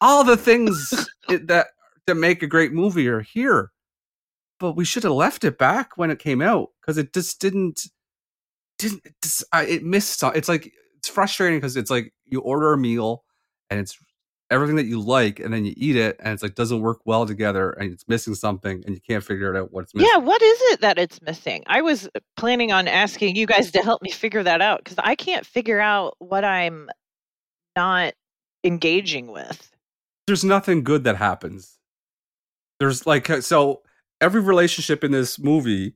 all 0.00 0.24
the 0.24 0.36
things 0.36 0.90
that 1.28 1.66
that 2.06 2.14
make 2.14 2.42
a 2.42 2.46
great 2.46 2.72
movie 2.72 3.06
are 3.08 3.20
here. 3.20 3.70
But 4.58 4.72
we 4.72 4.84
should 4.86 5.02
have 5.02 5.12
left 5.12 5.44
it 5.44 5.58
back 5.58 5.98
when 5.98 6.10
it 6.10 6.18
came 6.18 6.40
out 6.40 6.70
because 6.80 6.96
it 6.96 7.12
just 7.12 7.38
didn't 7.38 7.82
didn't 8.78 9.02
it, 9.04 9.14
just, 9.22 9.44
I, 9.52 9.64
it 9.64 9.84
missed. 9.84 10.18
some- 10.20 10.34
It's 10.34 10.48
like 10.48 10.72
it's 11.08 11.14
frustrating 11.14 11.58
because 11.58 11.76
it's 11.76 11.90
like 11.90 12.12
you 12.26 12.40
order 12.40 12.72
a 12.72 12.78
meal 12.78 13.24
and 13.70 13.80
it's 13.80 13.98
everything 14.50 14.76
that 14.76 14.86
you 14.86 15.00
like, 15.00 15.40
and 15.40 15.52
then 15.52 15.64
you 15.64 15.74
eat 15.76 15.96
it, 15.96 16.16
and 16.20 16.32
it's 16.32 16.42
like 16.42 16.54
doesn't 16.54 16.80
work 16.80 17.00
well 17.04 17.26
together, 17.26 17.70
and 17.72 17.92
it's 17.92 18.06
missing 18.08 18.34
something, 18.34 18.82
and 18.86 18.94
you 18.94 19.00
can't 19.00 19.22
figure 19.22 19.54
it 19.54 19.58
out 19.58 19.72
what 19.72 19.84
it's 19.84 19.94
missing. 19.94 20.08
Yeah, 20.10 20.18
what 20.18 20.40
is 20.40 20.58
it 20.72 20.80
that 20.80 20.98
it's 20.98 21.20
missing? 21.22 21.64
I 21.66 21.82
was 21.82 22.08
planning 22.36 22.72
on 22.72 22.88
asking 22.88 23.36
you 23.36 23.46
guys 23.46 23.70
to 23.72 23.82
help 23.82 24.02
me 24.02 24.10
figure 24.10 24.42
that 24.42 24.62
out 24.62 24.84
because 24.84 24.98
I 24.98 25.14
can't 25.14 25.44
figure 25.44 25.80
out 25.80 26.14
what 26.18 26.44
I'm 26.44 26.88
not 27.76 28.14
engaging 28.64 29.28
with. 29.28 29.70
there's 30.26 30.44
nothing 30.44 30.82
good 30.82 31.04
that 31.04 31.16
happens. 31.16 31.78
There's 32.80 33.06
like 33.06 33.28
uh, 33.30 33.40
so 33.40 33.82
every 34.20 34.40
relationship 34.40 35.04
in 35.04 35.10
this 35.12 35.38
movie 35.38 35.94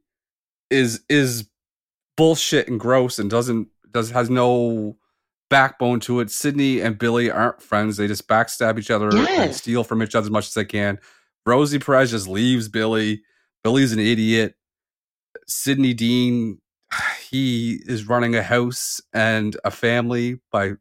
is 0.70 1.02
is 1.08 1.48
bullshit 2.16 2.68
and 2.68 2.78
gross 2.78 3.18
and 3.18 3.30
doesn't 3.30 3.68
does 3.90 4.10
has 4.10 4.30
no 4.30 4.96
backbone 5.52 6.00
to 6.00 6.20
it. 6.20 6.30
Sidney 6.30 6.80
and 6.80 6.98
Billy 6.98 7.30
aren't 7.30 7.60
friends. 7.60 7.98
They 7.98 8.06
just 8.06 8.26
backstab 8.26 8.78
each 8.78 8.90
other 8.90 9.10
and 9.14 9.54
steal 9.54 9.84
from 9.84 10.02
each 10.02 10.14
other 10.14 10.24
as 10.24 10.30
much 10.30 10.46
as 10.46 10.54
they 10.54 10.64
can. 10.64 10.98
Rosie 11.44 11.78
Perez 11.78 12.10
just 12.10 12.26
leaves 12.26 12.70
Billy. 12.70 13.22
Billy's 13.62 13.92
an 13.92 13.98
idiot. 13.98 14.54
Sidney 15.46 15.92
Deane, 15.92 16.58
he 17.30 17.82
is 17.84 18.08
running 18.08 18.34
a 18.34 18.42
house 18.42 19.02
and 19.12 19.54
a 19.62 19.70
family 19.70 20.40
by 20.50 20.72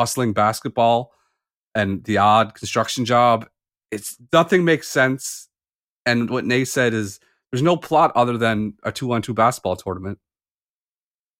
hustling 0.00 0.32
basketball 0.32 1.12
and 1.72 2.02
the 2.02 2.18
odd 2.18 2.54
construction 2.54 3.04
job. 3.04 3.46
It's 3.92 4.16
nothing 4.32 4.64
makes 4.64 4.88
sense. 4.88 5.48
And 6.04 6.28
what 6.28 6.44
Nate 6.44 6.66
said 6.66 6.92
is 6.92 7.20
there's 7.52 7.62
no 7.62 7.76
plot 7.76 8.10
other 8.16 8.36
than 8.36 8.74
a 8.82 8.90
two 8.90 9.12
on 9.12 9.22
two 9.22 9.32
basketball 9.32 9.76
tournament. 9.76 10.18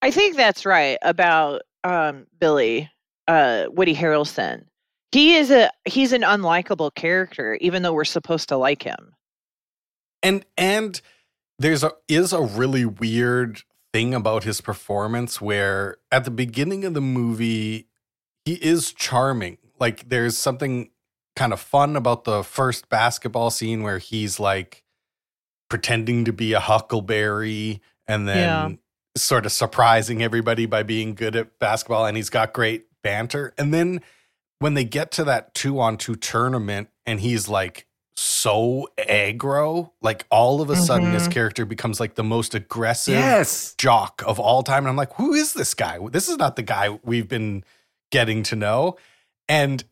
I 0.01 0.12
think 0.12 0.37
that's 0.37 0.64
right 0.64 0.98
about 1.03 1.62
um, 1.85 2.27
Billy 2.38 2.90
uh, 3.29 3.66
Woody 3.71 3.95
Harrelson. 3.95 4.64
He 5.12 5.35
is 5.35 5.51
a 5.51 5.71
he's 5.85 6.12
an 6.12 6.23
unlikable 6.23 6.95
character, 6.95 7.59
even 7.61 7.83
though 7.83 7.92
we're 7.92 8.05
supposed 8.05 8.49
to 8.49 8.57
like 8.57 8.83
him. 8.83 9.14
and 10.23 10.45
and 10.57 11.01
there's 11.59 11.85
a 11.85 11.92
is 12.09 12.33
a 12.33 12.42
really 12.42 12.85
weird 12.85 13.62
thing 13.92 14.14
about 14.14 14.45
his 14.45 14.61
performance 14.61 15.40
where 15.40 15.99
at 16.11 16.25
the 16.25 16.31
beginning 16.31 16.85
of 16.85 16.95
the 16.95 17.01
movie 17.01 17.88
he 18.47 18.55
is 18.55 18.92
charming 18.92 19.59
like 19.79 20.09
there's 20.09 20.38
something 20.38 20.90
kind 21.37 21.53
of 21.53 21.61
fun 21.61 21.97
about 21.97 22.25
the 22.25 22.42
first 22.42 22.88
basketball 22.88 23.51
scene 23.51 23.83
where 23.83 23.99
he's 23.99 24.40
like 24.40 24.83
pretending 25.68 26.25
to 26.25 26.33
be 26.33 26.53
a 26.53 26.61
huckleberry 26.61 27.81
and 28.07 28.29
then. 28.29 28.79
Sort 29.16 29.44
of 29.46 29.53
surprising 29.53 30.22
everybody 30.22 30.66
by 30.66 30.83
being 30.83 31.14
good 31.14 31.37
at 31.37 31.59
basketball 31.59 32.07
and 32.07 32.16
he's 32.16 32.31
got 32.31 32.53
great 32.53 32.87
banter 33.03 33.53
and 33.59 33.72
then 33.75 34.01
when 34.59 34.75
they 34.75 34.85
get 34.85 35.11
to 35.11 35.25
that 35.25 35.55
two 35.55 35.81
on 35.81 35.96
two 35.96 36.14
tournament 36.14 36.88
and 37.05 37.20
he's 37.20 37.48
like 37.48 37.87
so 38.14 38.87
aggro, 38.98 39.90
like 40.03 40.25
all 40.31 40.61
of 40.61 40.70
a 40.70 40.77
sudden 40.77 41.12
this 41.12 41.27
Mhm. 41.27 41.33
character 41.33 41.64
becomes 41.64 41.98
like 41.98 42.14
the 42.14 42.22
most 42.22 42.55
aggressive 42.55 43.14
Yes. 43.14 43.75
jock 43.79 44.22
of 44.27 44.38
all 44.38 44.62
time. 44.62 44.85
And 44.85 44.88
I'm 44.88 44.96
like, 44.96 45.14
who 45.14 45.33
is 45.35 45.55
this 45.55 45.75
guy? 45.75 45.98
This 46.11 46.29
is 46.29 46.37
not 46.37 46.57
the 46.57 46.62
guy 46.62 46.90
we've 47.03 47.27
been 47.29 47.64
getting 48.12 48.42
to 48.44 48.55
know. 48.57 48.96
And 49.48 49.83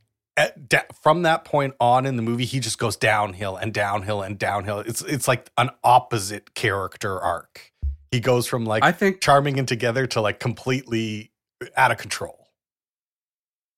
da- 0.69 0.83
from 1.03 1.23
that 1.23 1.45
point 1.45 1.75
on 1.81 2.07
in 2.07 2.17
the 2.17 2.23
movie, 2.23 2.45
he 2.45 2.61
just 2.61 2.79
goes 2.79 2.95
downhill 2.95 3.57
and 3.57 3.73
downhill 3.75 4.23
and 4.23 4.39
downhill. 4.39 4.81
It's 4.81 5.01
it's 5.03 5.27
like 5.27 5.51
an 5.59 5.71
opposite 5.83 6.55
character 6.55 7.19
arc. 7.19 7.70
He 8.11 8.21
goes 8.21 8.47
from 8.47 8.65
like 8.65 8.83
I 8.83 8.93
think 8.93 9.21
charming 9.21 9.59
and 9.59 9.69
together 9.69 10.07
to 10.09 10.21
like 10.21 10.41
completely 10.41 11.31
out 11.77 11.91
of 11.91 11.99
control. 11.99 12.49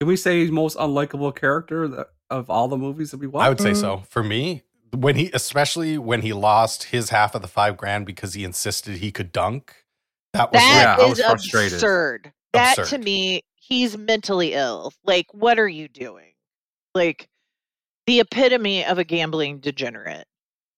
can 0.00 0.08
we 0.08 0.16
say 0.16 0.40
he's 0.40 0.50
most 0.50 0.76
unlikable 0.78 1.34
character 1.34 2.06
of 2.30 2.48
all 2.50 2.68
the 2.68 2.78
movies 2.78 3.10
that 3.10 3.18
we 3.18 3.26
watched? 3.26 3.44
I 3.44 3.48
would 3.48 3.60
say 3.60 3.74
so. 3.74 3.96
Mm-hmm. 3.96 4.04
For 4.04 4.22
me, 4.22 4.62
when 4.94 5.16
he, 5.16 5.30
especially 5.34 5.98
when 5.98 6.22
he 6.22 6.32
lost 6.32 6.84
his 6.84 7.10
half 7.10 7.34
of 7.34 7.42
the 7.42 7.48
five 7.48 7.76
grand 7.76 8.06
because 8.06 8.34
he 8.34 8.44
insisted 8.44 8.96
he 8.96 9.10
could 9.12 9.32
dunk, 9.32 9.84
that 10.32 10.52
was 10.52 10.60
That 10.60 10.96
Yeah, 10.98 11.04
I 11.04 11.08
was 11.08 11.20
frustrated. 11.20 11.74
absurd. 11.74 12.32
That 12.52 12.76
to 12.86 12.98
me, 12.98 13.42
he's 13.54 13.96
mentally 13.98 14.54
ill. 14.54 14.92
Like, 15.04 15.26
what 15.32 15.58
are 15.58 15.68
you 15.68 15.88
doing? 15.88 16.32
Like, 16.94 17.28
the 18.06 18.20
epitome 18.20 18.84
of 18.84 18.98
a 18.98 19.04
gambling 19.04 19.58
degenerate. 19.60 20.26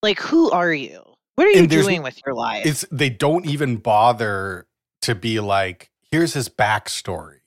Like, 0.03 0.21
who 0.21 0.51
are 0.51 0.73
you? 0.73 1.04
What 1.37 1.47
are 1.47 1.51
you 1.51 1.67
doing 1.67 2.03
with 2.03 2.21
your 2.25 2.35
life? 2.35 2.65
it's 2.67 2.85
they 2.91 3.11
don't 3.11 3.47
even 3.47 3.77
bother 3.77 4.67
to 5.03 5.15
be 5.15 5.41
like, 5.41 5.91
here's 6.11 6.33
his 6.35 6.49
backstory. 6.49 7.39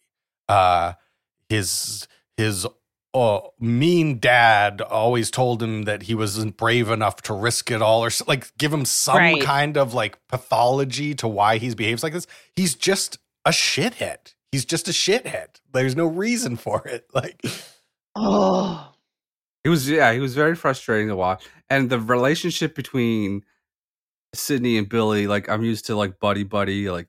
Uh, 0.50 0.93
his 1.50 2.08
his 2.36 2.67
uh, 3.13 3.39
mean 3.60 4.19
dad 4.19 4.82
always 4.82 5.32
told 5.32 5.63
him 5.63 5.84
that 5.84 6.04
he 6.04 6.13
wasn't 6.15 6.56
brave 6.58 6.89
enough 6.89 7.21
to 7.23 7.34
risk 7.34 7.71
it 7.71 7.82
all, 7.82 8.04
or 8.04 8.08
s- 8.08 8.21
like 8.28 8.56
give 8.58 8.71
him 8.73 8.86
some 8.86 9.17
Right. 9.17 9.41
kind 9.41 9.78
of 9.78 9.93
like 9.93 10.19
pathology 10.28 11.15
to 11.15 11.28
why 11.28 11.58
he 11.58 11.73
behaves 11.73 12.04
like 12.04 12.13
this. 12.13 12.28
He's 12.56 12.76
just 12.76 13.17
a 13.45 13.52
shithead. 13.52 14.34
He's 14.52 14.65
just 14.65 14.88
a 14.88 14.91
shithead. 14.91 15.47
There's 15.71 15.95
no 15.95 16.06
reason 16.06 16.58
for 16.58 16.86
it. 16.88 17.08
Like, 17.13 17.41
oh, 18.15 18.93
He 19.63 19.69
was 19.69 19.89
yeah, 19.89 20.13
he 20.13 20.19
was 20.19 20.36
very 20.36 20.56
frustrating 20.56 21.08
to 21.10 21.15
watch. 21.15 21.43
And 21.69 21.89
the 21.89 22.00
relationship 22.00 22.76
between 22.76 23.43
Sidney 24.38 24.78
and 24.78 24.89
Billy, 24.89 25.28
like 25.28 25.50
I'm 25.50 25.63
used 25.63 25.86
to 25.88 25.95
like 25.95 26.19
buddy 26.19 26.43
buddy, 26.43 26.89
like 26.89 27.08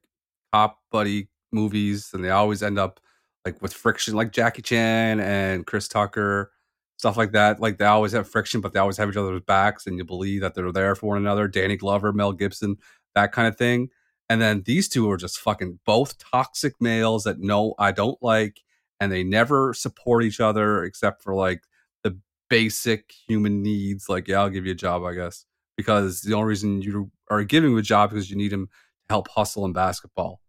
cop 0.53 0.79
buddy 0.91 1.29
movies, 1.53 2.11
and 2.12 2.25
they 2.25 2.31
always 2.31 2.62
end 2.62 2.79
up 2.79 3.01
like 3.45 3.61
with 3.62 3.73
friction, 3.73 4.14
like 4.14 4.33
Jackie 4.33 4.62
Chan 4.62 5.21
and 5.21 5.67
Chris 5.67 5.88
Tucker, 5.88 6.53
stuff 6.99 7.17
like 7.17 7.33
that. 7.33 7.61
Like 7.61 7.79
they 7.79 7.85
always 7.87 8.12
have 8.12 8.29
friction, 8.29 8.61
but 8.61 8.73
they 8.73 8.81
always 8.81 8.97
have 8.97 9.09
each 9.09 9.17
other's 9.17 9.43
backs, 9.43 9.87
and 9.87 9.97
you 9.99 10.05
believe 10.05 10.41
that 10.43 10.55
they're 10.55 10.73
there 10.73 10.95
for 10.95 11.09
one 11.09 11.19
another. 11.19 11.49
Danny 11.49 11.77
Glover, 11.77 12.12
Mel 12.12 12.33
Gibson, 12.33 12.77
that 13.14 13.33
kind 13.33 13.49
of 13.49 13.57
thing. 13.57 13.91
And 14.31 14.43
then 14.43 14.63
these 14.67 14.88
two 14.88 15.11
are 15.11 15.17
just 15.17 15.38
fucking 15.38 15.79
both 15.87 16.19
toxic 16.19 16.75
males 16.81 17.25
that 17.25 17.38
no, 17.40 17.75
I 17.79 17.92
don't 17.92 18.19
like, 18.23 18.61
and 19.00 19.11
they 19.11 19.25
never 19.25 19.73
support 19.75 20.25
each 20.25 20.40
other 20.40 20.85
except 20.85 21.23
for 21.23 21.35
like 21.35 21.63
the 22.05 22.19
basic 22.50 23.13
human 23.27 23.63
needs. 23.63 24.09
Like, 24.09 24.29
yeah, 24.29 24.40
I'll 24.40 24.50
give 24.50 24.67
you 24.67 24.73
a 24.73 24.77
job, 24.77 25.02
I 25.05 25.15
guess, 25.15 25.46
because 25.77 26.21
the 26.21 26.35
only 26.35 26.48
reason 26.48 26.83
you 26.83 27.11
are 27.31 27.42
giving 27.44 27.72
him 27.72 27.79
a 27.79 27.83
job 27.83 28.10
because 28.10 28.31
you 28.31 28.37
need 28.37 28.52
him 28.52 28.66
to 28.66 28.72
help 29.14 29.29
hustle 29.29 29.64
in 29.64 29.72
basketball. 29.72 30.40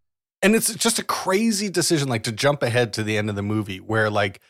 and 0.42 0.54
it's 0.56 0.72
just 0.74 0.98
a 0.98 1.04
crazy 1.04 1.68
decision 1.68 2.08
like 2.08 2.22
to 2.22 2.32
jump 2.32 2.62
ahead 2.62 2.94
to 2.94 3.02
the 3.02 3.18
end 3.18 3.28
of 3.28 3.36
the 3.36 3.42
movie 3.42 3.78
where 3.78 4.08
like 4.08 4.40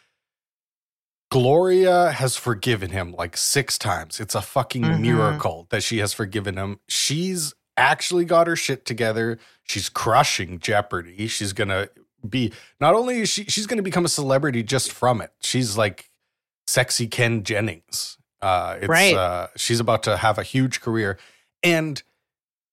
Gloria 1.31 2.11
has 2.11 2.37
forgiven 2.37 2.91
him 2.91 3.13
like 3.13 3.37
six 3.37 3.79
times. 3.79 4.19
It's 4.19 4.35
a 4.35 4.43
fucking 4.43 4.83
Mhm. 4.83 5.01
miracle 5.01 5.67
that 5.71 5.83
she 5.83 5.99
has 5.99 6.13
forgiven 6.13 6.57
him. 6.57 6.81
She's 6.89 7.55
actually 7.77 8.25
got 8.25 8.47
her 8.49 8.57
shit 8.57 8.85
together. 8.85 9.39
She's 9.63 9.89
crushing 9.89 10.59
Jeopardy. 10.59 11.29
She's 11.29 11.53
gonna 11.53 11.89
be 12.29 12.53
not 12.81 12.95
only 12.95 13.21
is 13.23 13.29
she 13.29 13.45
she's 13.45 13.67
gonna 13.67 13.83
become 13.83 14.05
a 14.05 14.09
celebrity 14.09 14.63
just 14.63 14.91
from 14.93 15.21
it. 15.21 15.33
She's 15.41 15.77
like 15.77 16.11
sexy 16.67 17.07
Ken 17.07 17.45
Jennings. 17.45 18.17
Uh, 18.43 18.79
it's 18.81 18.89
Right. 18.89 19.15
uh, 19.15 19.49
she's 19.57 19.81
about 19.81 20.03
to 20.05 20.17
have 20.17 20.37
a 20.39 20.43
huge 20.43 20.81
career, 20.81 21.17
and 21.63 22.03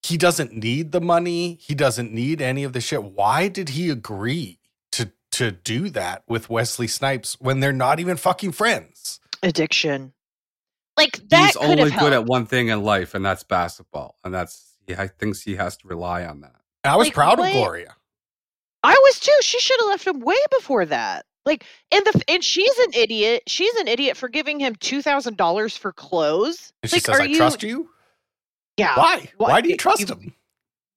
he 0.03 0.17
doesn't 0.17 0.53
need 0.53 0.91
the 0.91 1.01
money. 1.01 1.57
He 1.61 1.75
doesn't 1.75 2.13
need 2.13 2.41
any 2.41 2.63
of 2.63 2.73
the 2.73 2.81
shit. 2.81 3.03
Why 3.03 3.47
did 3.47 3.69
he 3.69 3.89
agree 3.89 4.59
to 4.93 5.11
to 5.31 5.51
do 5.51 5.89
that 5.89 6.23
with 6.27 6.49
Wesley 6.49 6.87
Snipes 6.87 7.37
when 7.39 7.59
they're 7.59 7.73
not 7.73 7.99
even 7.99 8.17
fucking 8.17 8.53
friends? 8.53 9.19
Addiction. 9.43 10.13
Like 10.95 11.19
that 11.29 11.47
He's 11.47 11.57
could 11.57 11.79
only 11.79 11.91
have 11.91 11.99
good 11.99 12.13
at 12.13 12.25
one 12.25 12.45
thing 12.45 12.69
in 12.69 12.83
life, 12.83 13.13
and 13.13 13.23
that's 13.25 13.43
basketball. 13.43 14.15
And 14.23 14.33
that's 14.33 14.77
he 14.87 14.95
I 14.95 15.07
thinks 15.07 15.41
he 15.41 15.55
has 15.55 15.77
to 15.77 15.87
rely 15.87 16.25
on 16.25 16.41
that. 16.41 16.55
And 16.83 16.91
I 16.91 16.95
was 16.95 17.07
Like, 17.07 17.13
proud 17.13 17.39
what? 17.39 17.49
of 17.49 17.53
Gloria. 17.53 17.95
I 18.83 18.93
was 19.03 19.19
too. 19.19 19.35
She 19.41 19.59
should 19.59 19.79
have 19.81 19.89
left 19.89 20.07
him 20.07 20.21
way 20.21 20.37
before 20.51 20.85
that. 20.85 21.25
Like, 21.45 21.65
and 21.91 22.05
the 22.05 22.23
and 22.27 22.43
she's 22.43 22.77
an 22.79 22.93
idiot. 22.93 23.43
She's 23.47 23.73
an 23.75 23.87
idiot 23.87 24.17
for 24.17 24.27
giving 24.29 24.59
him 24.59 24.75
two 24.75 25.01
thousand 25.01 25.37
dollars 25.37 25.77
for 25.77 25.91
clothes. 25.93 26.73
And 26.83 26.89
she 26.89 26.97
like, 26.97 27.05
says, 27.05 27.19
are 27.19 27.21
"I 27.21 27.25
you? 27.25 27.37
trust 27.37 27.63
you." 27.63 27.89
Yeah. 28.77 28.95
Why? 28.95 29.29
Why- 29.37 29.49
Why 29.49 29.61
do 29.61 29.67
you 29.69 29.73
you- 29.73 29.77
trust 29.77 30.01
you- 30.01 30.07
him? 30.07 30.33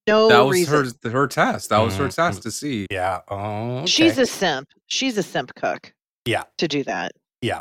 No 0.06 0.28
that 0.28 0.40
was 0.40 0.54
reason. 0.54 0.92
her 1.04 1.10
her 1.10 1.26
test. 1.26 1.68
That 1.70 1.78
was 1.78 1.94
her 1.96 2.08
Mhm. 2.08 2.14
test 2.14 2.42
to 2.42 2.50
see. 2.50 2.86
Yeah. 2.90 3.20
Oh, 3.28 3.78
okay. 3.78 3.86
She's 3.86 4.18
a 4.18 4.26
simp. 4.26 4.68
She's 4.86 5.16
a 5.18 5.22
simp 5.22 5.54
cook. 5.54 5.92
Yeah. 6.24 6.44
To 6.58 6.66
do 6.66 6.82
that. 6.84 7.12
Yeah. 7.42 7.60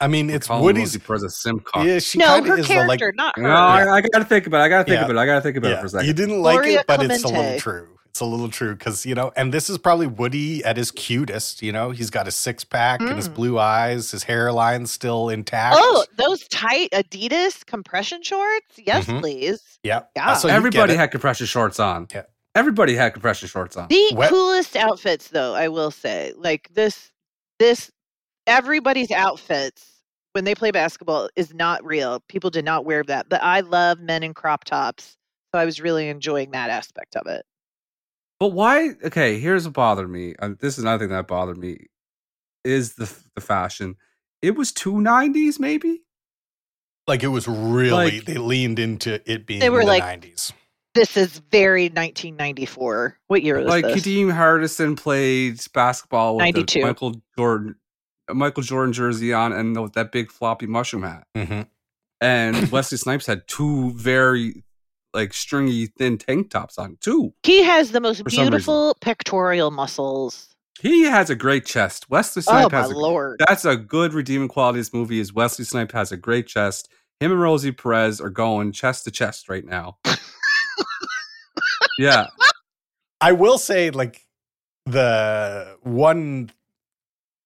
I 0.00 0.08
mean, 0.08 0.26
we're 0.28 0.36
it's 0.36 0.46
calling 0.46 0.64
Woody's. 0.64 0.94
Rosie 0.94 0.98
Perez 1.00 1.22
a 1.22 1.30
sim 1.30 1.60
cock. 1.60 1.84
Yeah, 1.86 1.98
she 1.98 2.18
no, 2.18 2.42
her 2.42 2.54
of 2.54 2.58
is 2.60 2.68
the 2.68 2.74
like. 2.84 2.98
character, 2.98 3.12
not 3.16 3.36
her. 3.36 3.42
No, 3.42 3.50
I, 3.50 3.96
I 3.96 4.00
gotta 4.00 4.24
think 4.24 4.46
about 4.46 4.60
it. 4.60 4.64
I 4.64 4.68
gotta 4.68 4.84
think 4.84 4.98
Yeah. 4.98 5.04
about 5.04 5.16
it. 5.16 5.18
I 5.18 5.26
gotta 5.26 5.40
think 5.42 5.56
about 5.56 5.72
it 5.72 5.80
for 5.80 5.86
a 5.86 5.88
second. 5.88 6.06
you 6.06 6.12
didn't 6.12 6.40
like 6.42 6.54
Gloria 6.56 6.80
it, 6.80 6.86
but 6.86 7.02
it's 7.02 7.24
a 7.24 7.28
little 7.28 7.58
true. 7.58 7.88
It's 8.10 8.18
a 8.20 8.24
little 8.24 8.48
true 8.48 8.74
because 8.74 9.06
you 9.06 9.14
know, 9.14 9.30
and 9.36 9.54
this 9.54 9.70
is 9.70 9.78
probably 9.78 10.08
Woody 10.08 10.64
at 10.64 10.76
his 10.76 10.90
cutest. 10.90 11.62
You 11.62 11.70
know, 11.70 11.90
he's 11.92 12.10
got 12.10 12.26
his 12.26 12.34
six 12.34 12.64
pack 12.64 13.00
and 13.00 13.14
his 13.16 13.28
Mm. 13.28 13.34
blue 13.34 13.58
eyes, 13.58 14.10
his 14.10 14.24
hairline's 14.24 14.90
still 14.90 15.28
intact. 15.28 15.76
Oh, 15.78 16.04
those 16.16 16.46
tight 16.48 16.90
Adidas 16.92 17.64
compression 17.64 18.22
shorts? 18.24 18.74
Yes, 18.76 19.06
Mhm. 19.06 19.20
please. 19.20 19.78
yeah. 19.84 20.02
Yeah. 20.16 20.34
So 20.34 20.48
Everybody 20.48 20.94
had 20.96 21.12
compression 21.12 21.46
shorts 21.46 21.78
on. 21.78 22.08
Yeah. 22.12 22.22
Everybody 22.56 22.96
had 22.96 23.12
compression 23.12 23.46
shorts 23.48 23.76
on. 23.76 23.86
The 23.88 24.10
Wet- 24.14 24.28
coolest 24.28 24.74
outfits, 24.74 25.28
though, 25.28 25.54
I 25.54 25.68
will 25.68 25.92
say, 25.92 26.32
like 26.36 26.68
this, 26.74 27.12
this, 27.60 27.92
everybody's 28.48 29.12
outfits 29.12 30.02
when 30.32 30.42
they 30.44 30.56
play 30.56 30.72
basketball 30.72 31.28
is 31.36 31.54
not 31.54 31.84
real. 31.84 32.18
People 32.28 32.50
did 32.50 32.64
not 32.64 32.84
wear 32.84 33.04
that, 33.04 33.28
but 33.28 33.40
I 33.40 33.60
love 33.60 34.00
men 34.00 34.24
in 34.24 34.34
crop 34.34 34.64
tops, 34.64 35.16
so 35.54 35.60
I 35.60 35.64
was 35.64 35.80
really 35.80 36.08
enjoying 36.08 36.50
that 36.50 36.70
aspect 36.70 37.14
of 37.14 37.28
it. 37.28 37.44
But 38.40 38.48
why? 38.48 38.90
Okay, 39.04 39.38
here's 39.38 39.64
what 39.66 39.74
bothered 39.74 40.10
me. 40.10 40.34
And 40.40 40.58
this 40.58 40.78
is 40.78 40.84
another 40.84 41.04
thing 41.04 41.14
that 41.14 41.28
bothered 41.28 41.58
me 41.58 41.86
is 42.64 42.94
the 42.94 43.12
the 43.34 43.40
fashion. 43.40 43.96
It 44.42 44.56
was 44.56 44.72
two 44.72 45.00
nineties, 45.00 45.60
maybe. 45.60 46.02
like 47.06 47.22
it 47.24 47.28
was 47.28 47.48
really 47.48 47.90
Like- 47.90 48.24
they 48.24 48.36
leaned 48.38 48.78
into 48.78 49.20
it 49.30 49.44
being 49.46 49.58
They 49.60 49.68
were 49.70 49.80
in 49.80 49.86
the 49.86 49.92
like- 49.92 50.02
nineties. 50.04 50.52
This 50.94 51.16
is 51.16 51.40
very 51.50 51.88
1994. 51.88 53.16
What 53.28 53.42
year 53.42 53.58
was 53.58 53.66
Like 53.66 53.84
this? 53.84 54.02
Kadeem 54.02 54.32
Hardison 54.32 54.96
played 54.96 55.60
basketball 55.72 56.36
with 56.36 56.46
the 56.46 56.52
92. 56.52 56.82
Michael 56.82 57.22
Jordan, 57.38 57.76
Michael 58.32 58.62
Jordan 58.64 58.92
jersey 58.92 59.32
on, 59.32 59.52
and 59.52 59.80
with 59.80 59.92
that 59.94 60.10
big 60.12 60.30
floppy 60.32 60.66
mushroom 60.66 61.02
hat. 61.04 61.26
hmm 61.36 61.62
And 62.20 62.56
Wesley 62.72 62.98
Snipes 62.98 63.26
had 63.26 63.46
two 63.48 63.92
very 63.92 64.62
like 65.14 65.32
stringy 65.32 65.86
thin 65.86 66.18
tank 66.18 66.50
tops 66.50 66.78
on 66.78 66.96
too. 67.00 67.32
he 67.42 67.62
has 67.62 67.92
the 67.92 68.00
most 68.00 68.22
For 68.22 68.30
some 68.30 68.40
reason. 68.42 68.50
beautiful 68.52 68.96
pectoral 69.00 69.70
muscles. 69.70 70.48
He 70.80 71.02
has 71.02 71.28
a 71.28 71.34
great 71.36 71.66
chest. 71.66 72.08
Wesley 72.08 72.40
Oh 72.40 72.52
Snipes 72.52 72.72
my 72.72 72.78
has 72.80 72.90
a 72.90 72.96
lord! 72.96 73.42
That's 73.46 73.64
a 73.66 73.76
good 73.76 74.14
redeeming 74.14 74.48
quality 74.48 74.78
of 74.78 74.86
this 74.86 74.94
movie 74.94 75.20
is 75.20 75.32
Wesley 75.32 75.64
Snipes 75.64 75.92
has 75.92 76.10
a 76.12 76.16
great 76.16 76.46
chest. 76.46 76.88
Him 77.20 77.32
and 77.32 77.40
Rosie 77.40 77.72
Perez 77.72 78.18
are 78.20 78.30
going 78.30 78.72
chest 78.72 79.04
to 79.04 79.10
chest 79.10 79.50
right 79.50 79.64
now. 79.64 79.98
yeah. 81.98 82.28
I 83.20 83.32
will 83.32 83.58
say, 83.58 83.90
like 83.90 84.26
the 84.86 85.76
one 85.82 86.50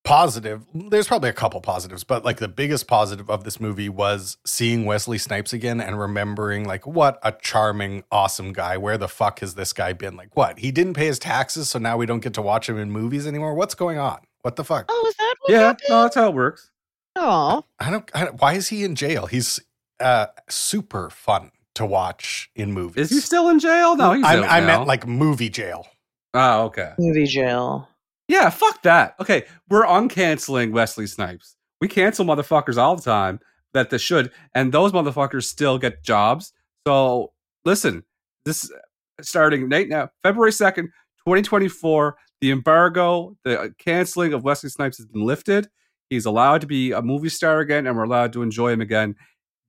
positive. 0.05 0.63
There's 0.73 1.07
probably 1.07 1.29
a 1.29 1.33
couple 1.33 1.59
positives, 1.59 2.03
but 2.05 2.23
like 2.23 2.37
the 2.37 2.47
biggest 2.47 2.87
positive 2.87 3.29
of 3.29 3.43
this 3.43 3.59
movie 3.59 3.89
was 3.89 4.37
seeing 4.45 4.85
Wesley 4.85 5.17
Snipes 5.17 5.51
again 5.51 5.81
and 5.81 5.99
remembering 5.99 6.63
like 6.65 6.87
what 6.87 7.19
a 7.23 7.33
charming, 7.33 8.03
awesome 8.11 8.53
guy. 8.53 8.77
Where 8.77 8.97
the 8.97 9.07
fuck 9.09 9.39
has 9.39 9.55
this 9.55 9.73
guy 9.73 9.91
been? 9.93 10.15
Like 10.15 10.35
what? 10.37 10.59
He 10.59 10.71
didn't 10.71 10.93
pay 10.93 11.07
his 11.07 11.19
taxes, 11.19 11.67
so 11.69 11.79
now 11.79 11.97
we 11.97 12.05
don't 12.05 12.21
get 12.21 12.33
to 12.35 12.41
watch 12.41 12.69
him 12.69 12.77
in 12.77 12.91
movies 12.91 13.27
anymore. 13.27 13.53
What's 13.55 13.75
going 13.75 13.97
on? 13.97 14.19
What 14.43 14.55
the 14.55 14.63
fuck? 14.63 14.85
oh, 14.89 15.05
is 15.09 15.15
that 15.15 15.35
what 15.41 15.51
Yeah. 15.51 15.59
happened? 15.59 15.85
No, 15.89 16.01
that's 16.03 16.15
how 16.15 16.27
it 16.29 16.33
works. 16.35 16.69
Oh, 17.17 17.65
I 17.79 17.89
don't, 17.91 18.09
I 18.13 18.25
don't. 18.25 18.39
Why 18.41 18.53
is 18.53 18.67
he 18.69 18.83
in 18.83 18.95
jail? 18.95 19.25
He's 19.25 19.59
uh 19.99 20.27
super 20.49 21.09
fun 21.09 21.51
to 21.75 21.85
watch 21.85 22.49
in 22.55 22.71
movies. 22.73 23.05
Is 23.05 23.17
he 23.17 23.19
still 23.21 23.49
in 23.49 23.59
jail? 23.59 23.95
No, 23.95 24.13
he's 24.13 24.23
I, 24.25 24.35
I 24.41 24.59
now. 24.59 24.67
meant 24.67 24.87
like 24.87 25.07
movie 25.07 25.49
jail. 25.49 25.87
Oh, 26.33 26.63
okay. 26.65 26.91
movie 26.99 27.25
jail. 27.25 27.87
Yeah, 28.27 28.49
fuck 28.49 28.81
that. 28.83 29.15
Okay, 29.19 29.45
we're 29.69 29.85
uncanceling 29.85 30.71
Wesley 30.71 31.07
Snipes. 31.07 31.55
We 31.81 31.87
cancel 31.87 32.25
motherfuckers 32.25 32.77
all 32.77 32.95
the 32.95 33.01
time 33.01 33.39
that 33.73 33.89
they 33.89 33.97
should, 33.97 34.31
and 34.53 34.71
those 34.71 34.91
motherfuckers 34.91 35.43
still 35.43 35.77
get 35.77 36.03
jobs. 36.03 36.53
So 36.87 37.33
listen, 37.65 38.03
this 38.45 38.71
uh, 38.71 38.77
starting 39.21 39.69
right 39.69 39.87
now, 39.87 40.09
February 40.23 40.51
second, 40.51 40.89
twenty 41.25 41.41
twenty 41.41 41.67
four. 41.67 42.17
The 42.41 42.51
embargo, 42.51 43.37
the 43.43 43.59
uh, 43.59 43.67
canceling 43.77 44.33
of 44.33 44.43
Wesley 44.43 44.69
Snipes 44.69 44.97
has 44.97 45.05
been 45.05 45.25
lifted. 45.25 45.67
He's 46.09 46.25
allowed 46.25 46.61
to 46.61 46.67
be 46.67 46.91
a 46.91 47.01
movie 47.01 47.29
star 47.29 47.59
again, 47.59 47.87
and 47.87 47.95
we're 47.97 48.03
allowed 48.03 48.33
to 48.33 48.41
enjoy 48.41 48.71
him 48.71 48.81
again. 48.81 49.15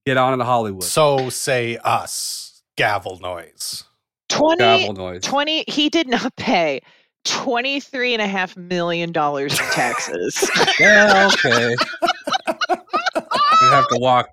Get 0.04 0.16
on 0.16 0.32
into 0.32 0.44
Hollywood. 0.44 0.84
So 0.84 1.30
say 1.30 1.78
us 1.78 2.62
gavel 2.76 3.18
noise. 3.20 3.84
20, 4.28 4.58
Gavel 4.58 4.94
noise. 4.94 5.22
20 5.22 5.64
he 5.68 5.88
did 5.88 6.08
not 6.08 6.34
pay 6.36 6.80
23 7.26 8.14
and 8.14 8.22
a 8.22 8.26
half 8.26 8.56
million 8.56 9.12
dollars 9.12 9.52
in 9.58 9.66
taxes 9.66 10.48
yeah, 10.80 11.28
okay. 11.32 11.74
you 12.50 13.68
have 13.68 13.88
to 13.88 13.98
walk 13.98 14.28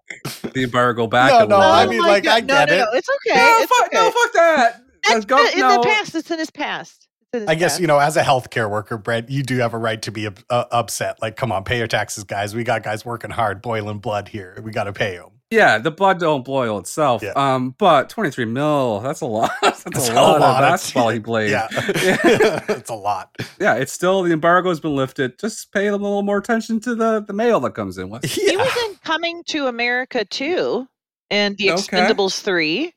the 0.53 0.63
embargo 0.63 1.07
back. 1.07 1.31
No, 1.31 1.45
a 1.45 1.47
no, 1.47 1.57
little 1.57 1.71
I 1.71 1.85
mean, 1.87 1.99
my 2.01 2.07
like, 2.07 2.27
I 2.27 2.41
God. 2.41 2.47
get 2.47 2.69
no, 2.69 2.75
no, 2.75 2.81
it. 2.81 2.85
no, 2.85 2.97
it's 2.97 3.09
okay 3.09 3.39
no, 3.39 3.57
it's 3.59 3.77
fuck, 3.77 3.87
okay. 3.87 3.97
no, 3.97 4.11
fuck 4.11 4.33
that. 4.33 4.81
That's 5.03 5.13
Let's 5.13 5.25
go. 5.25 5.37
in 5.53 5.59
no. 5.59 5.81
the 5.81 5.87
past 5.87 6.15
it's 6.15 6.31
in 6.31 6.39
his 6.39 6.51
past 6.51 7.07
in 7.33 7.41
his 7.41 7.49
I 7.49 7.55
guess 7.55 7.73
past. 7.73 7.81
you 7.81 7.87
know, 7.87 7.99
as 7.99 8.15
a 8.15 8.23
healthcare 8.23 8.69
worker, 8.69 8.97
Brent, 8.97 9.29
you 9.29 9.43
do 9.43 9.57
have 9.57 9.73
a 9.73 9.77
right 9.77 10.01
to 10.03 10.11
be 10.11 10.27
uh, 10.27 10.31
upset. 10.49 11.21
Like, 11.21 11.35
come 11.35 11.51
on, 11.51 11.63
pay 11.63 11.77
your 11.79 11.87
taxes, 11.87 12.23
guys. 12.23 12.55
We 12.55 12.63
got 12.63 12.83
guys 12.83 13.03
working 13.05 13.31
hard, 13.31 13.61
boiling 13.61 13.99
blood 13.99 14.29
here. 14.29 14.57
We 14.63 14.71
got 14.71 14.85
to 14.85 14.93
pay 14.93 15.17
them. 15.17 15.32
Yeah, 15.53 15.77
the 15.77 15.91
blood 15.91 16.19
don't 16.19 16.43
boil 16.43 16.79
itself. 16.79 17.21
Yeah. 17.21 17.33
Um, 17.35 17.75
but 17.77 18.09
23 18.09 18.45
mil, 18.45 18.99
that's 19.01 19.21
a 19.21 19.25
lot. 19.25 19.51
That's, 19.61 19.83
That's 19.83 20.09
a, 20.09 20.13
lot, 20.13 20.37
of 20.37 20.41
of- 20.43 20.59
basketball 20.59 21.09
he 21.09 21.19
played. 21.31 21.51
Yeah, 21.51 21.67
Yeah. 21.71 22.63
it's 22.69 22.89
a 22.89 22.95
lot. 22.95 23.35
Yeah, 23.59 23.75
it's 23.75 23.91
still 23.91 24.23
the 24.23 24.31
embargo 24.31 24.69
has 24.69 24.79
been 24.79 24.95
lifted. 24.95 25.37
Just 25.39 25.71
pay 25.71 25.85
them 25.89 26.01
a 26.01 26.05
little 26.05 26.23
more 26.23 26.37
attention 26.37 26.79
to 26.81 26.95
the, 26.95 27.19
the 27.21 27.33
mail 27.33 27.59
that 27.61 27.75
comes 27.75 27.97
in. 27.97 28.09
What? 28.09 28.25
he 28.25 28.55
was 28.57 28.77
in 28.87 28.95
coming 29.03 29.43
to 29.47 29.67
america 29.67 30.23
too 30.25 30.87
and 31.29 31.57
the 31.57 31.71
Okay. 31.71 31.81
expendables 31.81 32.41
3 32.41 32.93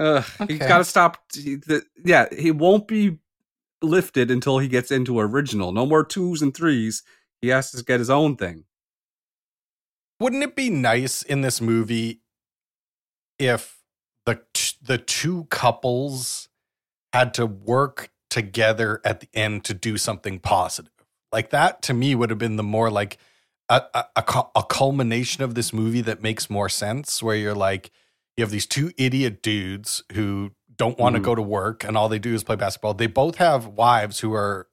Ugh, 0.00 0.24
He's 0.24 0.40
Okay. 0.42 0.58
got 0.68 0.78
to 0.78 0.84
stop. 0.84 1.18
he- 1.34 1.56
the- 1.56 1.84
yeah, 2.04 2.26
he 2.36 2.50
won't 2.50 2.86
be 2.88 3.18
lifted 3.82 4.30
until 4.30 4.58
he 4.58 4.66
gets 4.68 4.90
into 4.90 5.18
original. 5.20 5.70
No 5.72 5.86
more 5.86 6.04
twos 6.04 6.42
and 6.42 6.52
threes. 6.54 7.02
He 7.40 7.48
has 7.48 7.70
to 7.72 7.84
get 7.84 8.00
his 8.00 8.10
own 8.10 8.36
thing. 8.36 8.64
Wouldn't 10.20 10.42
it 10.42 10.56
be 10.56 10.70
nice 10.70 11.22
in 11.22 11.40
this 11.42 11.60
movie 11.60 12.20
if 13.38 13.78
the 14.26 14.40
the 14.82 14.98
two 14.98 15.44
couples 15.44 16.48
had 17.12 17.32
to 17.34 17.46
work 17.46 18.10
together 18.30 19.00
at 19.04 19.20
the 19.20 19.28
end 19.32 19.64
to 19.64 19.74
do 19.74 19.96
something 19.96 20.38
positive? 20.38 20.92
Like 21.32 21.50
that 21.50 21.82
to 21.82 21.94
me 21.94 22.14
would 22.14 22.30
have 22.30 22.38
been 22.38 22.56
the 22.56 22.62
more 22.62 22.90
like 22.90 23.18
a, 23.68 23.82
a, 23.94 24.04
a 24.56 24.62
culmination 24.64 25.42
of 25.44 25.54
this 25.54 25.72
movie 25.72 26.00
that 26.00 26.22
makes 26.22 26.48
more 26.48 26.68
sense. 26.68 27.22
Where 27.22 27.36
you're 27.36 27.54
like, 27.54 27.90
you 28.36 28.42
have 28.42 28.50
these 28.50 28.66
two 28.66 28.92
idiot 28.96 29.42
dudes 29.42 30.02
who 30.14 30.52
don't 30.74 30.98
want 30.98 31.16
to 31.16 31.20
Mhm. 31.20 31.24
go 31.24 31.34
to 31.34 31.42
work 31.42 31.84
and 31.84 31.96
all 31.96 32.08
they 32.08 32.18
do 32.18 32.34
is 32.34 32.44
play 32.44 32.56
basketball. 32.56 32.94
They 32.94 33.06
both 33.08 33.36
have 33.36 33.66
wives 33.66 34.20
who 34.20 34.32
are 34.32 34.68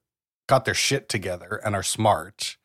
got 0.48 0.66
their 0.66 0.74
shit 0.76 1.10
together 1.10 1.60
and 1.66 1.76
are 1.76 1.84
smart. 1.84 2.58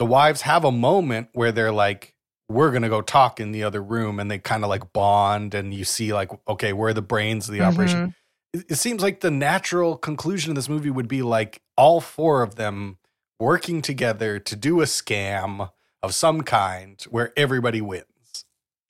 The 0.00 0.06
wives 0.06 0.40
have 0.40 0.64
a 0.64 0.72
moment 0.72 1.28
where 1.34 1.52
they're 1.52 1.70
like, 1.70 2.16
we're 2.48 2.70
going 2.70 2.82
to 2.82 2.88
go 2.88 3.00
talk 3.00 3.38
in 3.38 3.52
the 3.52 3.62
other 3.62 3.80
room 3.80 4.18
and 4.18 4.28
they 4.28 4.38
kind 4.38 4.64
of 4.64 4.70
like 4.70 4.92
bond 4.92 5.54
and 5.54 5.72
you 5.72 5.84
see 5.84 6.12
like, 6.12 6.30
okay, 6.48 6.72
we're 6.72 6.92
the 6.92 7.02
brains 7.02 7.48
of 7.48 7.54
the 7.54 7.60
operation. 7.60 7.98
Mm-hmm. 7.98 8.58
It, 8.58 8.72
it 8.72 8.74
seems 8.76 9.02
like 9.02 9.20
the 9.20 9.30
natural 9.30 9.96
conclusion 9.96 10.50
of 10.50 10.56
this 10.56 10.68
movie 10.68 10.90
would 10.90 11.06
be 11.06 11.22
like 11.22 11.62
all 11.76 12.00
four 12.00 12.42
of 12.42 12.56
them 12.56 12.98
working 13.38 13.82
together 13.82 14.40
to 14.40 14.56
do 14.56 14.80
a 14.80 14.84
scam 14.84 15.70
of 16.02 16.12
some 16.12 16.40
kind 16.40 17.00
where 17.10 17.32
everybody 17.36 17.80
wins. 17.80 18.06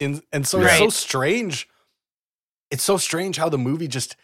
And, 0.01 0.23
and 0.33 0.47
so 0.47 0.63
it's 0.63 0.79
so 0.79 0.89
strange. 0.89 1.69
It's 2.71 2.85
so 2.85 2.97
strange 2.97 3.37
how 3.37 3.51
the 3.51 3.59
movie 3.59 3.89
just 3.89 4.17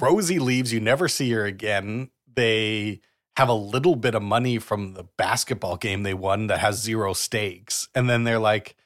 Rosie 0.00 0.38
leaves, 0.38 0.72
you 0.72 0.80
never 0.80 1.06
see 1.06 1.30
her 1.32 1.44
again. 1.44 2.10
They 2.34 3.00
have 3.36 3.48
a 3.48 3.54
little 3.54 3.96
bit 3.96 4.14
of 4.14 4.22
money 4.22 4.58
from 4.58 4.94
the 4.94 5.04
basketball 5.16 5.76
game 5.76 6.02
they 6.02 6.14
won 6.14 6.48
that 6.48 6.58
has 6.58 6.80
zero 6.80 7.12
stakes. 7.12 7.88
And 7.94 8.08
then 8.08 8.24
they're 8.24 8.38
like, 8.38 8.76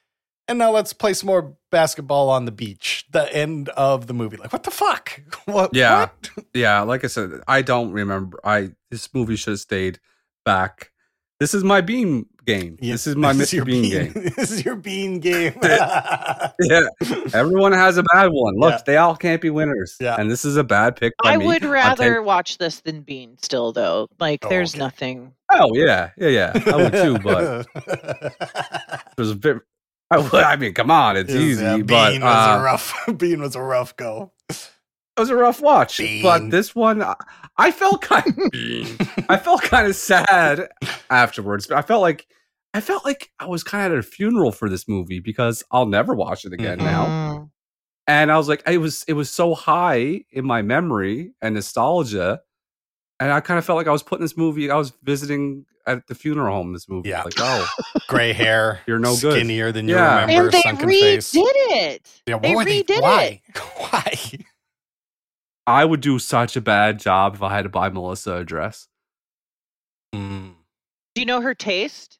and 0.48 0.58
now 0.58 0.70
let's 0.70 0.92
play 0.92 1.12
some 1.12 1.26
more 1.26 1.56
basketball 1.70 2.30
on 2.30 2.44
the 2.44 2.52
beach. 2.52 3.06
The 3.10 3.32
end 3.34 3.68
of 3.70 4.06
the 4.06 4.14
movie. 4.14 4.36
Like, 4.36 4.52
what 4.52 4.62
the 4.62 4.70
fuck? 4.70 5.20
What? 5.46 5.74
Yeah. 5.74 6.00
what? 6.00 6.30
Yeah, 6.54 6.82
like 6.82 7.04
I 7.04 7.08
said, 7.08 7.30
I 7.46 7.62
don't 7.62 7.92
remember. 7.92 8.38
I 8.44 8.70
this 8.90 9.12
movie 9.14 9.36
should 9.36 9.52
have 9.52 9.60
stayed 9.60 9.98
back. 10.44 10.90
This 11.38 11.52
is 11.52 11.62
my 11.64 11.80
bean 11.82 12.26
game. 12.46 12.78
Yeah, 12.80 12.92
This 12.94 13.06
is 13.06 13.14
my 13.16 13.32
this 13.34 13.50
Mr. 13.50 13.54
your 13.54 13.64
Bean, 13.66 13.90
game. 13.90 14.12
This 14.36 14.50
is 14.50 14.64
your 14.64 14.76
bean 14.76 15.20
game. 15.20 15.58
Yeah, 15.62 16.86
everyone 17.34 17.72
has 17.72 17.98
a 17.98 18.02
bad 18.02 18.28
one. 18.32 18.54
Look, 18.56 18.72
Yeah. 18.72 18.80
they 18.86 18.96
all 18.96 19.14
can't 19.16 19.42
be 19.42 19.50
winners. 19.50 19.96
Yeah. 20.00 20.16
and 20.18 20.30
this 20.30 20.44
is 20.46 20.56
a 20.56 20.64
bad 20.64 20.96
pick. 20.96 21.12
By 21.22 21.32
I 21.32 21.36
me. 21.36 21.46
would 21.46 21.64
rather 21.64 22.16
take- 22.16 22.24
watch 22.24 22.56
this 22.56 22.80
than 22.80 23.02
Bean 23.02 23.36
still 23.42 23.72
though. 23.72 24.08
Like 24.18 24.44
Oh, 24.46 24.48
there's 24.48 24.74
okay. 24.74 24.78
nothing. 24.78 25.32
oh 25.52 25.74
yeah, 25.74 26.10
yeah, 26.16 26.28
yeah. 26.28 26.52
I 26.66 26.76
would 26.76 26.92
too, 26.92 27.18
but 27.22 27.66
there's 29.16 29.30
a 29.30 29.36
bit. 29.36 29.58
I, 30.10 30.18
would- 30.18 30.32
I 30.34 30.56
mean, 30.56 30.72
come 30.72 30.90
on, 30.90 31.16
it's 31.16 31.32
easy, 31.34 31.62
Yeah, 31.64 31.78
but 31.78 32.12
Bean 32.12 32.22
was 32.22 32.48
uh, 32.48 32.56
a 32.58 32.62
rough. 32.62 32.94
Bean 33.18 33.40
was 33.42 33.56
a 33.56 33.62
rough 33.62 33.94
go. 33.96 34.32
It 35.16 35.20
was 35.20 35.30
a 35.30 35.36
rough 35.36 35.60
watch. 35.60 35.98
Bean. 35.98 36.22
But 36.22 36.50
this 36.50 36.74
one, 36.74 37.02
I- 37.02 37.14
I 37.56 37.70
felt 37.70 38.02
kind. 38.02 38.34
I 39.28 39.36
felt 39.38 39.62
kind 39.62 39.86
of 39.86 39.96
sad 39.96 40.68
afterwards. 41.10 41.66
But 41.66 41.78
I 41.78 41.82
felt 41.82 42.02
like 42.02 42.26
I 42.74 42.80
felt 42.82 43.04
like 43.04 43.30
I 43.38 43.46
was 43.46 43.62
kind 43.64 43.86
of 43.86 43.92
at 43.98 43.98
a 43.98 44.02
funeral 44.02 44.52
for 44.52 44.68
this 44.68 44.86
movie 44.86 45.20
because 45.20 45.62
I'll 45.70 45.86
never 45.86 46.14
watch 46.14 46.44
it 46.44 46.52
again 46.52 46.78
Mhm. 46.78 46.82
now. 46.84 47.50
And 48.06 48.30
I 48.30 48.36
was 48.36 48.48
like, 48.48 48.62
it 48.68 48.78
was 48.78 49.04
it 49.08 49.14
was 49.14 49.30
so 49.30 49.54
high 49.54 50.24
in 50.30 50.44
my 50.44 50.60
memory 50.62 51.32
and 51.40 51.54
nostalgia, 51.54 52.40
and 53.18 53.32
I 53.32 53.40
kind 53.40 53.56
of 53.58 53.64
felt 53.64 53.78
like 53.78 53.88
I 53.88 53.92
was 53.92 54.02
putting 54.02 54.22
this 54.24 54.36
movie. 54.36 54.70
I 54.70 54.76
was 54.76 54.92
visiting 55.02 55.64
at 55.86 56.06
the 56.08 56.14
funeral 56.14 56.54
home. 56.54 56.72
This 56.74 56.88
movie, 56.90 57.08
Yeah. 57.08 57.22
like 57.22 57.34
oh, 57.38 57.66
Gray 58.08 58.32
hair. 58.34 58.80
You're 58.86 58.98
no 58.98 59.16
good. 59.16 59.32
Skinnier 59.32 59.72
than 59.72 59.88
you 59.88 59.94
Yeah. 59.94 60.20
remember. 60.20 60.44
And 60.44 60.52
they 60.52 60.60
sunken 60.60 60.88
redid 60.90 61.00
face. 61.00 61.32
it. 61.34 62.22
Yeah, 62.26 62.38
they 62.38 62.54
what 62.54 62.66
were 62.66 62.70
redid 62.70 63.00
why? 63.00 63.40
it. 63.48 63.58
Why? 63.78 64.14
I 65.66 65.84
would 65.84 66.00
do 66.00 66.18
such 66.18 66.56
a 66.56 66.60
bad 66.60 66.98
job 67.00 67.34
if 67.34 67.42
I 67.42 67.54
had 67.54 67.62
to 67.62 67.68
buy 67.68 67.88
Melissa 67.88 68.36
a 68.36 68.44
dress. 68.44 68.88
Mm. 70.14 70.54
Do 71.14 71.20
you 71.20 71.26
know 71.26 71.40
her 71.40 71.54
taste? 71.54 72.18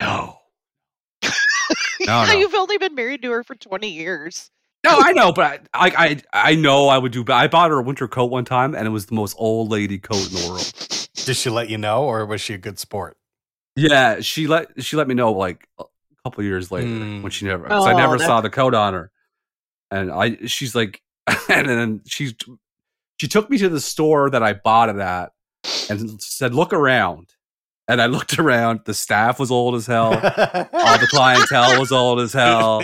No, 0.00 0.38
No, 2.00 2.24
no. 2.26 2.32
You've 2.32 2.54
only 2.54 2.78
been 2.78 2.94
married 2.94 3.22
to 3.22 3.30
her 3.30 3.44
for 3.44 3.54
20 3.54 3.88
years. 3.88 4.50
no, 4.84 4.98
I 4.98 5.12
know, 5.12 5.32
but 5.32 5.62
I, 5.72 5.88
I, 5.88 5.92
I, 5.96 6.22
I 6.50 6.54
know 6.56 6.88
I 6.88 6.98
would 6.98 7.12
do. 7.12 7.22
But 7.22 7.34
I 7.34 7.46
bought 7.46 7.70
her 7.70 7.78
a 7.78 7.82
winter 7.82 8.08
coat 8.08 8.26
one 8.32 8.44
time, 8.44 8.74
and 8.74 8.86
it 8.86 8.90
was 8.90 9.06
the 9.06 9.14
most 9.14 9.36
old 9.38 9.70
lady 9.70 9.98
coat 9.98 10.26
in 10.28 10.34
the 10.34 10.48
world. 10.48 11.08
Did 11.14 11.36
she 11.36 11.50
let 11.50 11.68
you 11.68 11.78
know, 11.78 12.02
or 12.04 12.26
was 12.26 12.40
she 12.40 12.54
a 12.54 12.58
good 12.58 12.78
sport? 12.80 13.16
Yeah, 13.76 14.20
she 14.20 14.48
let 14.48 14.82
she 14.82 14.96
let 14.96 15.06
me 15.06 15.14
know 15.14 15.32
like 15.32 15.68
a 15.78 15.84
couple 16.24 16.42
years 16.42 16.70
later 16.72 16.88
Mm. 16.88 17.22
when 17.22 17.30
she 17.30 17.46
never. 17.46 17.68
'cause 17.68 17.86
I 17.86 17.92
Oh, 17.92 17.96
never 17.96 18.14
that's- 18.18 18.26
saw 18.28 18.40
the 18.40 18.50
coat 18.50 18.74
on 18.74 18.92
her, 18.94 19.10
and 19.92 20.10
I 20.10 20.46
she's 20.46 20.74
like, 20.74 21.00
and 21.48 21.68
then 21.68 22.00
she 22.06 22.34
she 23.18 23.28
took 23.28 23.48
me 23.50 23.58
to 23.58 23.68
the 23.68 23.80
store 23.80 24.30
that 24.30 24.42
I 24.42 24.52
bought 24.54 24.88
it 24.88 24.96
at, 24.96 25.32
and 25.90 26.20
said, 26.22 26.54
"Look 26.54 26.72
around." 26.72 27.28
And 27.88 28.00
I 28.00 28.06
looked 28.06 28.38
around. 28.38 28.80
The 28.84 28.94
staff 28.94 29.40
was 29.40 29.50
old 29.50 29.74
as 29.74 29.86
hell. 29.86 30.12
All 30.14 30.98
the 30.98 31.08
clientele 31.10 31.80
was 31.80 31.90
old 31.90 32.20
as 32.20 32.32
hell. 32.32 32.82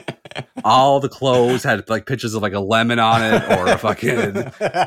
All 0.64 0.99
the 0.99 1.09
clothes 1.09 1.62
had 1.62 1.89
like 1.89 2.05
pictures 2.05 2.34
of 2.34 2.43
like 2.43 2.53
a 2.53 2.59
lemon 2.61 2.99
on 2.99 3.22
it 3.22 3.43
or 3.59 3.68
a 3.68 3.78
fucking 3.78 4.34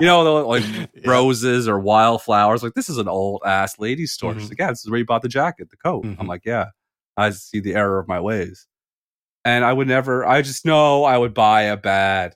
you 0.02 0.06
know, 0.06 0.46
like 0.46 0.64
roses 1.06 1.68
or 1.68 1.80
wildflowers. 1.80 2.62
Like 2.62 2.74
this 2.74 2.90
is 2.90 2.98
an 2.98 3.08
old 3.08 3.42
ass 3.46 3.80
ladies 3.80 4.12
store. 4.12 4.34
She's 4.34 4.44
Mhm. 4.48 4.50
like, 4.50 4.60
yeah, 4.60 4.70
this 4.70 4.84
is 4.84 4.90
where 4.92 5.00
you 5.00 5.06
bought 5.06 5.22
the 5.22 5.30
jacket, 5.30 5.70
the 5.70 5.78
coat. 5.78 6.04
Mhm. 6.04 6.18
I'm 6.20 6.28
like, 6.28 6.42
yeah, 6.46 6.68
I 7.16 7.30
see 7.32 7.62
the 7.62 7.74
error 7.76 7.98
of 7.98 8.08
my 8.10 8.20
ways, 8.20 8.68
and 9.46 9.64
I 9.64 9.72
would 9.72 9.88
never. 9.88 10.26
I 10.28 10.42
just 10.42 10.66
know 10.66 11.06
I 11.06 11.18
would 11.18 11.34
buy 11.34 11.64
a 11.64 11.78
bad 11.78 12.36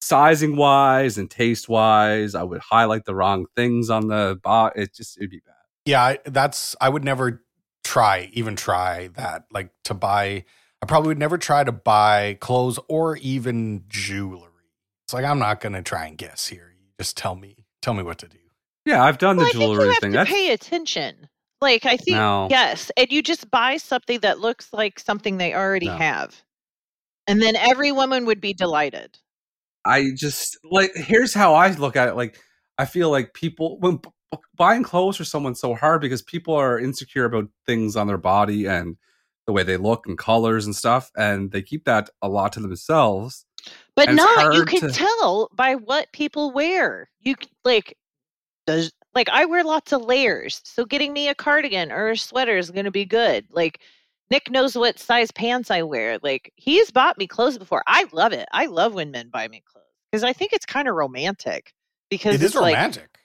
sizing 0.00 0.56
wise 0.56 1.18
and 1.18 1.30
taste 1.30 1.68
wise. 1.68 2.34
I 2.34 2.42
would 2.42 2.60
highlight 2.60 3.04
the 3.04 3.14
wrong 3.14 3.46
things 3.56 3.90
on 3.90 4.08
the 4.08 4.38
bot. 4.42 4.76
It 4.76 4.94
just 4.94 5.16
it'd 5.18 5.30
be 5.30 5.40
bad. 5.44 5.54
yeah, 5.84 6.02
I- 6.02 6.18
that's 6.24 6.74
I 6.80 6.88
would 6.88 7.04
never 7.04 7.42
try, 7.84 8.30
even 8.32 8.56
try 8.56 9.08
that. 9.16 9.44
Like 9.50 9.70
to 9.84 9.94
buy, 9.94 10.44
I 10.82 10.86
probably 10.86 11.08
would 11.08 11.18
never 11.18 11.38
try 11.38 11.64
to 11.64 11.72
buy 11.72 12.38
clothes 12.40 12.78
or 12.88 13.16
even 13.18 13.84
jewelry. 13.88 14.46
It's 15.06 15.12
like 15.14 15.24
I'm 15.24 15.38
not 15.38 15.60
gonna 15.60 15.82
try 15.82 16.06
and 16.06 16.16
guess 16.16 16.46
here. 16.46 16.72
You 16.78 16.86
just 16.98 17.16
tell 17.16 17.34
me, 17.36 17.66
tell 17.82 17.94
me 17.94 18.02
what 18.02 18.18
to 18.18 18.28
do. 18.28 18.36
Yeah, 18.86 19.02
I've 19.04 19.18
done 19.18 19.36
Well, 19.36 19.44
the 19.46 19.50
I 19.50 19.52
think 19.52 19.62
you 19.62 19.74
jewelry 19.76 19.88
have 19.92 19.98
thing. 20.00 20.12
to 20.12 20.18
That's 20.18 20.30
pay 20.30 20.52
attention. 20.52 21.28
Like 21.60 21.84
I 21.84 21.98
think 21.98 22.16
no. 22.16 22.48
yes, 22.50 22.90
and 22.96 23.10
you 23.12 23.20
just 23.22 23.50
buy 23.50 23.76
something 23.76 24.20
that 24.20 24.40
looks 24.40 24.72
like 24.72 24.98
something 24.98 25.36
they 25.36 25.52
already 25.54 25.86
No. 25.86 25.96
have, 25.96 26.42
and 27.26 27.42
then 27.42 27.54
every 27.54 27.92
woman 27.92 28.24
would 28.24 28.40
be 28.40 28.54
delighted. 28.54 29.18
I 29.84 30.10
just 30.14 30.58
like 30.64 30.92
here's 30.94 31.34
how 31.34 31.54
I 31.54 31.70
look 31.72 31.96
at 31.96 32.08
it. 32.08 32.16
Like 32.16 32.38
I 32.78 32.84
feel 32.84 33.10
like 33.10 33.34
people 33.34 33.78
when 33.80 34.00
buying 34.56 34.82
clothes 34.82 35.16
for 35.16 35.24
someone 35.24 35.54
so 35.54 35.74
hard 35.74 36.00
because 36.00 36.22
people 36.22 36.54
are 36.54 36.78
insecure 36.78 37.24
about 37.24 37.48
things 37.66 37.96
on 37.96 38.06
their 38.06 38.18
body 38.18 38.66
and 38.66 38.96
the 39.46 39.52
way 39.52 39.62
they 39.62 39.76
look 39.76 40.06
and 40.06 40.18
colors 40.18 40.66
and 40.66 40.76
stuff, 40.76 41.10
and 41.16 41.50
they 41.50 41.62
keep 41.62 41.84
that 41.84 42.10
a 42.22 42.28
lot 42.28 42.52
to 42.52 42.60
themselves. 42.60 43.46
But 43.96 44.08
And 44.08 44.16
not. 44.16 44.54
You 44.54 44.64
can 44.64 44.80
to- 44.82 44.90
tell 44.90 45.50
by 45.54 45.74
what 45.74 46.12
people 46.12 46.52
wear. 46.52 47.10
You 47.20 47.34
like 47.64 47.96
does 48.66 48.92
like 49.14 49.28
I 49.28 49.44
wear 49.46 49.64
lots 49.64 49.92
of 49.92 50.02
layers, 50.02 50.60
so 50.64 50.84
getting 50.84 51.12
me 51.12 51.28
a 51.28 51.34
cardigan 51.34 51.90
or 51.90 52.10
a 52.10 52.16
sweater 52.16 52.56
is 52.56 52.70
going 52.70 52.84
to 52.84 52.90
be 52.90 53.04
good. 53.04 53.46
Like 53.50 53.80
Nick 54.30 54.50
knows 54.50 54.76
what 54.76 54.98
size 54.98 55.30
pants 55.32 55.70
I 55.70 55.82
wear. 55.82 56.18
Like 56.22 56.52
he's 56.56 56.90
bought 56.90 57.18
me 57.18 57.26
clothes 57.26 57.58
before. 57.58 57.82
I 57.86 58.06
love 58.12 58.32
it. 58.32 58.48
I 58.52 58.66
love 58.66 58.94
when 58.94 59.10
men 59.10 59.28
buy 59.28 59.48
me 59.48 59.62
clothes 59.70 59.84
because 60.10 60.24
I 60.24 60.32
think 60.32 60.52
it's 60.52 60.66
kind 60.66 60.88
of 60.88 60.94
romantic. 60.94 61.72
Because 62.10 62.36
it's 62.36 62.44
is 62.44 62.54
like, 62.54 62.74
romantic. 62.74 63.18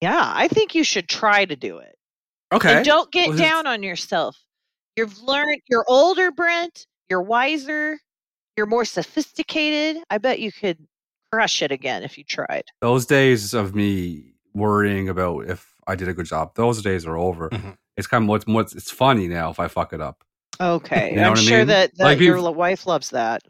yeah, 0.00 0.32
I 0.34 0.48
think 0.48 0.74
you 0.74 0.84
should 0.84 1.08
try 1.08 1.44
to 1.44 1.56
do 1.56 1.78
it. 1.78 1.96
Okay, 2.52 2.76
And 2.76 2.84
don't 2.84 3.10
get 3.12 3.28
Well, 3.30 3.38
down 3.38 3.66
on 3.66 3.82
yourself. 3.82 4.36
You've 4.96 5.22
learned, 5.22 5.60
you're 5.70 5.84
older, 5.88 6.30
Brent. 6.30 6.86
You're 7.08 7.22
wiser. 7.22 7.98
You're 8.56 8.66
more 8.66 8.84
sophisticated. 8.84 10.02
I 10.10 10.18
bet 10.18 10.40
you 10.40 10.52
could 10.52 10.78
crush 11.32 11.62
it 11.62 11.72
again 11.72 12.02
if 12.02 12.18
you 12.18 12.24
tried. 12.24 12.64
those 12.82 13.06
days 13.06 13.54
of 13.54 13.74
me 13.74 14.34
worrying 14.54 15.08
about 15.08 15.48
if 15.48 15.71
I 15.86 15.94
did 15.96 16.08
a 16.08 16.14
good 16.14 16.26
job, 16.26 16.54
those 16.54 16.82
days 16.82 17.06
are 17.06 17.16
over. 17.16 17.48
Mhm. 17.50 17.76
It's 17.96 18.06
kind 18.06 18.24
of 18.24 18.28
what's 18.28 18.46
what's 18.46 18.74
it's 18.74 18.90
funny 18.90 19.28
now 19.28 19.50
if 19.50 19.58
I 19.60 19.68
fuck 19.68 19.92
it 19.92 20.00
up. 20.00 20.24
Okay. 20.60 21.10
You 21.10 21.16
know 21.16 21.22
I'm 21.24 21.30
what 21.30 21.38
I 21.38 21.42
sure 21.42 21.58
mean? 21.58 21.66
that, 21.68 21.96
that 21.96 22.04
Like, 22.04 22.20
your 22.20 22.36
you've- 22.38 22.48
wife 22.50 22.86
loves 22.86 23.10
that. 23.10 23.42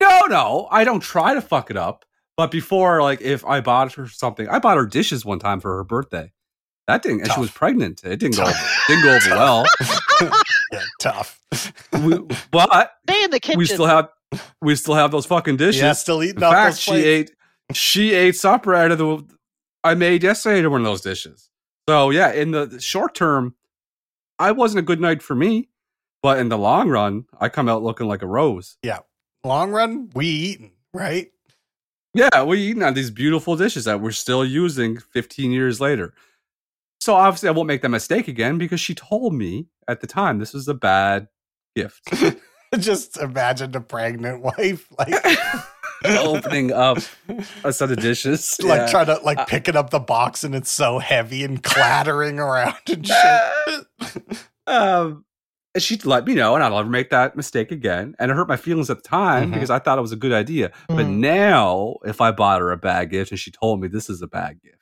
No, 0.00 0.20
no, 0.28 0.68
I 0.70 0.84
don't 0.84 1.00
try 1.00 1.34
to 1.34 1.40
fuck 1.40 1.70
it 1.70 1.76
up. 1.76 2.04
But 2.36 2.50
before, 2.50 3.00
like, 3.00 3.20
if 3.20 3.44
I 3.46 3.60
bought 3.60 3.92
her 3.92 4.08
something, 4.08 4.48
I 4.48 4.58
bought 4.58 4.76
her 4.76 4.86
dishes 4.86 5.24
one 5.24 5.38
time 5.38 5.60
for 5.60 5.76
her 5.76 5.84
birthday. 5.84 6.32
That 6.88 7.02
didn't, 7.02 7.20
and 7.22 7.32
she 7.32 7.40
was 7.40 7.50
pregnant. 7.50 8.02
It 8.04 8.18
didn't 8.18 8.36
go, 8.36 8.44
Tough. 8.44 8.84
didn't 8.88 9.04
go 9.04 9.14
over 9.14 9.30
well. 9.30 9.64
yeah, 10.72 10.80
tough. 11.00 11.40
We, 11.92 12.18
but 12.50 12.92
Stay 13.08 13.24
in 13.24 13.30
the 13.30 13.38
kitchen. 13.40 13.58
we 13.58 13.66
still 13.66 13.86
have, 13.86 14.08
we 14.60 14.74
still 14.74 14.94
have 14.94 15.12
those 15.12 15.24
fucking 15.26 15.56
dishes. 15.56 15.80
yeah, 15.80 15.92
still 15.92 16.22
eating 16.22 16.34
In 16.36 16.40
fact, 16.40 16.76
she 16.78 16.90
plates. 16.90 17.06
ate, 17.06 17.32
she 17.76 18.12
ate 18.12 18.36
supper 18.36 18.74
out 18.74 18.90
of 18.90 18.98
the 18.98 19.24
I 19.84 19.94
made 19.94 20.22
yesterday 20.22 20.62
to 20.62 20.70
one 20.70 20.80
of 20.80 20.86
those 20.86 21.02
dishes. 21.02 21.50
So 21.88 22.10
yeah, 22.10 22.32
in 22.32 22.52
the 22.52 22.80
short 22.80 23.14
term, 23.14 23.54
I 24.38 24.52
wasn't 24.52 24.80
a 24.80 24.82
good 24.82 25.00
night 25.00 25.22
for 25.22 25.34
me, 25.34 25.68
but 26.22 26.38
in 26.38 26.48
the 26.48 26.58
long 26.58 26.88
run, 26.88 27.26
I 27.38 27.50
come 27.50 27.68
out 27.68 27.82
looking 27.82 28.08
like 28.08 28.22
a 28.22 28.26
rose. 28.26 28.78
Yeah, 28.82 29.00
long 29.44 29.70
run, 29.70 30.10
we 30.14 30.26
eating, 30.26 30.72
right? 30.94 31.30
Yeah, 32.14 32.42
we're 32.42 32.54
eating 32.54 32.82
on 32.82 32.94
these 32.94 33.10
beautiful 33.10 33.56
dishes 33.56 33.84
that 33.84 34.00
we're 34.00 34.12
still 34.12 34.44
using 34.44 34.98
15 34.98 35.50
years 35.52 35.80
later. 35.80 36.14
So 37.00 37.14
obviously, 37.14 37.50
I 37.50 37.52
won't 37.52 37.66
make 37.66 37.82
that 37.82 37.90
mistake 37.90 38.28
again 38.28 38.56
because 38.56 38.80
she 38.80 38.94
told 38.94 39.34
me 39.34 39.66
at 39.86 40.00
the 40.00 40.06
time 40.06 40.38
this 40.38 40.54
was 40.54 40.66
a 40.68 40.74
bad 40.74 41.28
gift. 41.76 42.08
Just 42.78 43.18
imagine 43.18 43.76
a 43.76 43.80
pregnant 43.80 44.42
wife, 44.42 44.88
like 44.98 45.12
Opening 46.04 46.72
up 46.72 46.98
a 47.64 47.72
set 47.72 47.90
of 47.90 47.98
dishes, 48.00 48.56
like 48.62 48.78
Yeah. 48.80 48.86
trying 48.90 49.06
to 49.06 49.18
like 49.24 49.38
Uh, 49.38 49.44
picking 49.46 49.76
up 49.76 49.90
the 49.90 49.98
box 50.00 50.44
and 50.44 50.54
it's 50.54 50.70
so 50.70 50.98
heavy 50.98 51.44
and 51.44 51.62
clattering 51.62 52.38
around 52.38 52.76
and 52.88 53.06
shit. 53.06 53.86
um, 54.66 55.24
and 55.74 55.82
she 55.82 55.96
let 56.04 56.24
me 56.26 56.34
know, 56.34 56.54
and 56.54 56.62
I'll 56.62 56.70
never 56.76 56.88
make 56.88 57.10
that 57.10 57.34
mistake 57.36 57.72
again. 57.72 58.14
And 58.18 58.30
it 58.30 58.34
hurt 58.34 58.48
my 58.48 58.56
feelings 58.56 58.90
at 58.90 59.02
the 59.02 59.08
time 59.08 59.50
Mhm. 59.50 59.54
because 59.54 59.70
I 59.70 59.78
thought 59.80 59.98
it 59.98 60.02
was 60.02 60.12
a 60.12 60.16
good 60.16 60.32
idea. 60.32 60.70
But 60.88 61.06
Mhm. 61.06 61.16
now, 61.18 61.96
if 62.04 62.20
I 62.20 62.30
bought 62.30 62.60
her 62.60 62.70
a 62.70 62.76
bad 62.76 63.10
gift 63.10 63.30
and 63.32 63.40
she 63.40 63.50
told 63.50 63.80
me 63.80 63.88
this 63.88 64.08
is 64.08 64.22
a 64.22 64.28
bad 64.28 64.60
gift. 64.62 64.76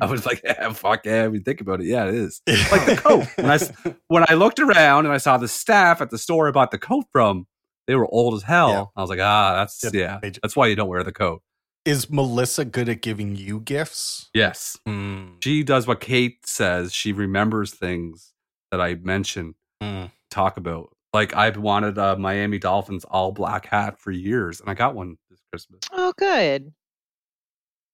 I 0.00 0.06
was 0.06 0.26
like, 0.26 0.40
yeah, 0.44 0.72
fuck 0.72 1.04
yeah. 1.04 1.24
I 1.24 1.28
mean, 1.28 1.42
think 1.44 1.60
about 1.60 1.80
it. 1.80 1.86
Yeah, 1.86 2.06
it 2.06 2.14
is. 2.14 2.40
Like 2.72 2.84
the 2.86 2.96
coat. 2.96 3.26
When 3.36 3.50
I 3.50 3.54
s- 3.54 3.72
When 4.08 4.24
I 4.28 4.34
looked 4.34 4.58
around 4.58 5.04
and 5.04 5.14
I 5.14 5.18
saw 5.18 5.36
the 5.36 5.46
staff 5.48 6.00
at 6.00 6.10
the 6.10 6.18
store 6.18 6.48
I 6.48 6.50
bought 6.50 6.70
the 6.72 6.78
coat 6.78 7.04
from, 7.12 7.46
they 7.88 7.96
were 7.96 8.06
old 8.14 8.34
as 8.34 8.44
hell. 8.44 8.68
Yeah. 8.70 8.84
I 8.96 9.00
was 9.00 9.10
like, 9.10 9.18
ah, 9.20 9.54
that's 9.56 9.82
Yeah, 9.92 10.20
yeah, 10.22 10.30
that's 10.40 10.54
why 10.54 10.68
you 10.68 10.76
don't 10.76 10.88
wear 10.88 11.02
the 11.02 11.10
coat. 11.12 11.42
Is 11.84 12.08
Melissa 12.10 12.64
good 12.64 12.88
at 12.88 13.00
giving 13.02 13.34
you 13.34 13.60
gifts? 13.60 14.28
Yes. 14.34 14.76
Hmm. 14.86 15.36
She 15.42 15.64
does 15.64 15.86
what 15.88 16.00
Kate 16.00 16.46
says. 16.46 16.92
She 16.92 17.12
remembers 17.12 17.72
things 17.74 18.34
that 18.70 18.80
I 18.80 18.94
mention, 18.96 19.54
Hmm. 19.82 20.04
talk 20.30 20.56
about. 20.58 20.94
Like 21.14 21.34
I've 21.34 21.56
wanted 21.56 21.96
a 21.98 22.16
Miami 22.18 22.58
Dolphins 22.58 23.04
all 23.06 23.32
black 23.32 23.64
hat 23.66 23.98
for 23.98 24.10
years, 24.12 24.60
and 24.60 24.68
I 24.68 24.74
got 24.74 24.94
one 24.94 25.16
this 25.30 25.40
Christmas. 25.50 25.80
Oh, 25.90 26.12
good. 26.18 26.74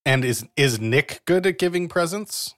And 0.05 0.24
is 0.24 0.45
is 0.57 0.80
Nick 0.80 1.22
good 1.24 1.47
at 1.47 1.59
giving 1.59 1.88
presents? 1.88 2.55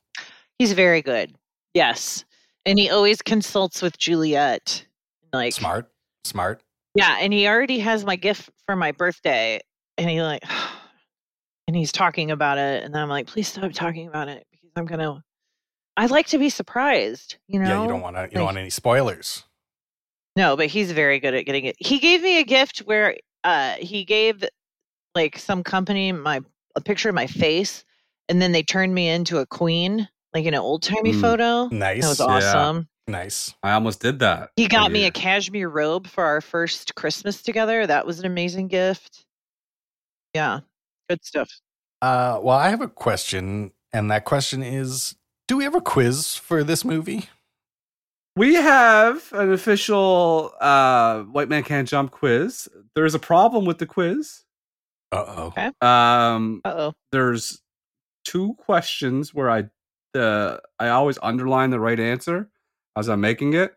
He's 0.58 0.72
very 0.72 1.02
good. 1.02 1.36
Yes. 1.74 2.24
And 2.64 2.78
he 2.78 2.88
always 2.88 3.20
consults 3.20 3.82
with 3.82 3.98
Juliet. 3.98 4.86
Like 5.32 5.52
Smart, 5.52 5.90
smart. 6.24 6.62
Yeah, 6.96 7.18
and 7.20 7.32
he 7.32 7.46
already 7.46 7.78
has 7.80 8.04
my 8.04 8.16
gift 8.16 8.50
for 8.66 8.74
my 8.76 8.92
birthday. 8.92 9.60
And 9.98 10.08
he 10.08 10.22
like 10.22 10.42
and 11.68 11.76
he's 11.76 11.92
talking 11.92 12.30
about 12.30 12.58
it. 12.58 12.84
And 12.84 12.96
I'm 12.96 13.08
like, 13.08 13.26
please 13.26 13.48
stop 13.48 13.72
talking 13.72 14.08
about 14.08 14.28
it 14.28 14.46
because 14.50 14.70
I'm 14.76 14.86
gonna 14.86 15.22
I 15.96 16.06
like 16.06 16.26
to 16.28 16.38
be 16.38 16.50
surprised, 16.50 17.36
you 17.48 17.58
know? 17.60 17.68
Yeah, 17.68 17.82
you 17.82 17.88
don't 17.88 18.02
want 18.02 18.16
to. 18.16 18.22
You 18.24 18.36
don't 18.38 18.44
want 18.44 18.58
any 18.58 18.70
spoilers. 18.70 19.44
No, 20.36 20.56
but 20.56 20.66
he's 20.66 20.92
very 20.92 21.18
good 21.18 21.32
at 21.34 21.46
getting 21.46 21.64
it. 21.64 21.76
He 21.78 21.98
gave 21.98 22.22
me 22.22 22.40
a 22.40 22.44
gift 22.44 22.80
where 22.80 23.16
uh 23.44 23.74
he 23.78 24.04
gave 24.04 24.44
like 25.14 25.38
some 25.38 25.62
company 25.62 26.12
my 26.12 26.40
a 26.74 26.80
picture 26.80 27.08
of 27.08 27.14
my 27.14 27.26
face 27.26 27.84
and 28.28 28.40
then 28.42 28.52
they 28.52 28.62
turned 28.62 28.94
me 28.94 29.08
into 29.08 29.38
a 29.38 29.46
queen, 29.46 30.08
like 30.34 30.44
in 30.44 30.52
an 30.54 30.60
old 30.60 30.82
timey 30.82 31.12
Mm. 31.12 31.20
photo. 31.20 31.68
Nice, 31.70 32.02
That 32.02 32.08
was 32.08 32.20
awesome. 32.20 32.88
Nice. 33.08 33.54
I 33.62 33.72
almost 33.72 34.00
did 34.00 34.18
that. 34.18 34.50
He 34.56 34.66
got 34.66 34.90
me 34.90 35.02
you. 35.02 35.08
a 35.08 35.10
cashmere 35.12 35.68
robe 35.68 36.06
for 36.08 36.24
our 36.24 36.40
first 36.40 36.94
Christmas 36.96 37.42
together. 37.42 37.86
That 37.86 38.04
was 38.06 38.18
an 38.18 38.26
amazing 38.26 38.68
gift. 38.68 39.24
Yeah. 40.34 40.60
Good 41.08 41.24
stuff. 41.24 41.48
Uh, 42.02 42.40
well, 42.42 42.58
I 42.58 42.68
have 42.68 42.80
a 42.80 42.88
question, 42.88 43.72
and 43.92 44.10
that 44.10 44.24
question 44.24 44.62
is: 44.62 45.14
Do 45.46 45.56
we 45.56 45.64
have 45.64 45.74
a 45.76 45.80
quiz 45.80 46.34
for 46.34 46.64
this 46.64 46.84
movie? 46.84 47.28
We 48.34 48.54
have 48.54 49.32
an 49.32 49.52
official 49.52 50.52
uh, 50.60 51.22
White 51.22 51.48
Men 51.48 51.62
Can't 51.62 51.88
Jump 51.88 52.10
quiz. 52.10 52.68
There's 52.94 53.14
a 53.14 53.18
problem 53.18 53.64
with 53.64 53.78
the 53.78 53.86
quiz. 53.86 54.44
Uh 55.12 55.52
oh. 55.56 55.86
Um, 55.86 56.60
Uh 56.64 56.74
oh. 56.76 56.92
there's 57.12 57.62
two 58.24 58.54
questions 58.58 59.32
where 59.32 59.48
I 59.48 59.64
the 60.12 60.60
I 60.78 60.88
always 60.88 61.18
underline 61.22 61.70
the 61.70 61.80
right 61.80 61.98
answer 61.98 62.50
as 62.96 63.08
I'm 63.08 63.20
making 63.20 63.54
it, 63.54 63.74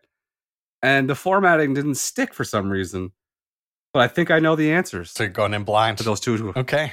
and 0.82 1.08
the 1.08 1.14
formatting 1.14 1.74
didn't 1.74 1.96
stick 1.96 2.32
for 2.34 2.44
some 2.44 2.70
reason. 2.70 3.12
But 3.92 4.00
I 4.02 4.08
think 4.08 4.30
I 4.30 4.38
know 4.38 4.54
the 4.56 4.70
answers 4.72 5.10
So 5.10 5.24
you're 5.24 5.32
going 5.32 5.52
in 5.52 5.64
blind. 5.64 5.98
to 5.98 6.04
those 6.04 6.20
two. 6.20 6.52
Okay. 6.56 6.92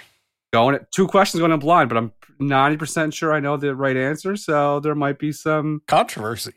Going 0.51 0.79
two 0.91 1.07
questions 1.07 1.39
going 1.39 1.51
in 1.51 1.59
blind, 1.59 1.89
but 1.89 1.97
I'm 1.97 2.11
ninety 2.39 2.77
percent 2.77 3.13
sure 3.13 3.33
I 3.33 3.39
know 3.39 3.55
the 3.57 3.75
right 3.75 3.95
answer. 3.97 4.35
So 4.35 4.79
there 4.79 4.95
might 4.95 5.19
be 5.19 5.31
some 5.31 5.81
Controversy. 5.87 6.53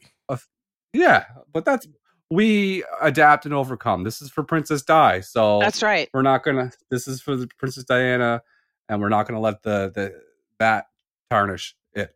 yeah, 0.93 1.25
but 1.53 1.65
that's 1.65 1.87
we 2.31 2.85
adapt 3.03 3.45
and 3.45 3.53
overcome. 3.53 4.05
This 4.05 4.23
is 4.23 4.31
for 4.31 4.43
Princess 4.45 4.83
Di, 4.83 5.21
so 5.21 5.59
That's 5.61 5.83
right. 5.83 6.09
we're 6.15 6.23
not 6.23 6.45
gonna. 6.45 6.71
This 6.91 7.09
is 7.09 7.21
for 7.21 7.35
the 7.37 7.49
Princess 7.59 7.83
Diana, 7.85 8.43
and 8.89 9.01
we're 9.01 9.09
not 9.09 9.27
gonna 9.27 9.41
let 9.41 9.63
the 9.65 9.91
the 9.95 10.15
that 10.61 10.87
tarnish 11.31 11.75
it. 11.93 12.15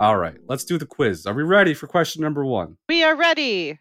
All 0.00 0.16
right, 0.16 0.38
let's 0.48 0.64
do 0.64 0.78
the 0.78 0.86
quiz. 0.86 1.26
Are 1.26 1.34
we 1.34 1.42
ready 1.42 1.74
for 1.74 1.86
question 1.86 2.22
number 2.22 2.42
one? 2.42 2.78
We 2.88 3.04
are 3.04 3.14
ready. 3.14 3.80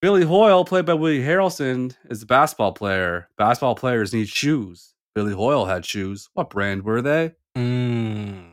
Billy 0.00 0.24
Hoyle, 0.24 0.64
played 0.64 0.86
by 0.86 0.94
Willie 0.94 1.20
Harrelson, 1.20 1.94
is 2.08 2.22
a 2.22 2.26
basketball 2.26 2.72
player. 2.72 3.28
Basketball 3.36 3.74
players 3.74 4.14
need 4.14 4.30
shoes. 4.30 4.94
Billy 5.14 5.34
Hoyle 5.34 5.66
had 5.66 5.84
shoes. 5.84 6.30
What 6.32 6.48
brand 6.48 6.84
were 6.84 7.02
they? 7.02 7.32
Mm. 7.54 8.52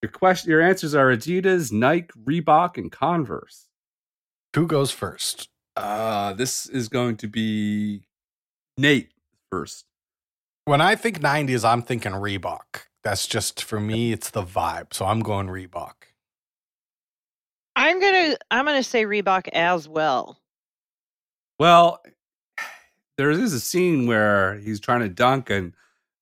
Your 0.00 0.10
question, 0.10 0.50
your 0.50 0.62
answers 0.62 0.94
are 0.94 1.14
Adidas, 1.14 1.70
Nike, 1.70 2.08
Reebok, 2.24 2.78
and 2.78 2.90
Converse. 2.90 3.66
Who 4.56 4.66
goes 4.66 4.90
first? 4.90 5.50
Uh, 5.76 6.32
this 6.32 6.64
is 6.64 6.88
going 6.88 7.18
to 7.18 7.28
be 7.28 8.06
Nate 8.78 9.10
first. 9.52 9.84
When 10.64 10.80
I 10.80 10.94
think 10.94 11.20
90s, 11.20 11.68
I'm 11.68 11.82
thinking 11.82 12.12
Reebok. 12.12 12.86
That's 13.02 13.26
just 13.26 13.62
for 13.62 13.78
me, 13.78 14.12
it's 14.12 14.30
the 14.30 14.42
vibe. 14.42 14.94
So 14.94 15.04
I'm 15.04 15.20
going 15.20 15.48
Reebok. 15.48 15.92
I'm 17.76 18.00
gonna 18.00 18.36
I'm 18.50 18.64
gonna 18.64 18.82
say 18.82 19.04
Reebok 19.04 19.48
as 19.52 19.88
well. 19.88 20.40
Well, 21.58 22.02
there 23.18 23.30
is 23.30 23.52
a 23.52 23.60
scene 23.60 24.06
where 24.06 24.56
he's 24.58 24.80
trying 24.80 25.00
to 25.00 25.08
dunk, 25.08 25.50
and 25.50 25.74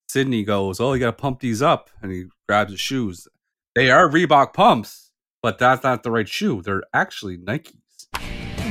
Sidney 0.09 0.45
goes, 0.45 0.81
"Oh, 0.81 0.93
you 0.93 1.01
got 1.01 1.07
to 1.07 1.13
pump 1.13 1.41
these 1.41 1.63
up," 1.63 1.91
and 2.03 2.11
he 2.13 2.25
grabs 2.49 2.71
his 2.73 2.81
shoes. 2.81 3.29
They 3.75 3.91
are 3.91 4.09
Reebok 4.09 4.53
pumps, 4.53 5.11
but 5.43 5.59
that's 5.59 5.83
not 5.83 6.03
the 6.03 6.11
right 6.11 6.29
shoe. 6.29 6.63
They're 6.63 6.83
actually 6.93 7.39
Nikes. 7.39 7.73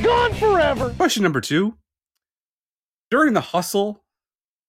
Gone 0.02 0.34
forever. 0.34 0.90
Question 0.90 1.22
number 1.22 1.40
two: 1.40 1.76
During 3.10 3.34
the 3.34 3.40
hustle, 3.40 4.04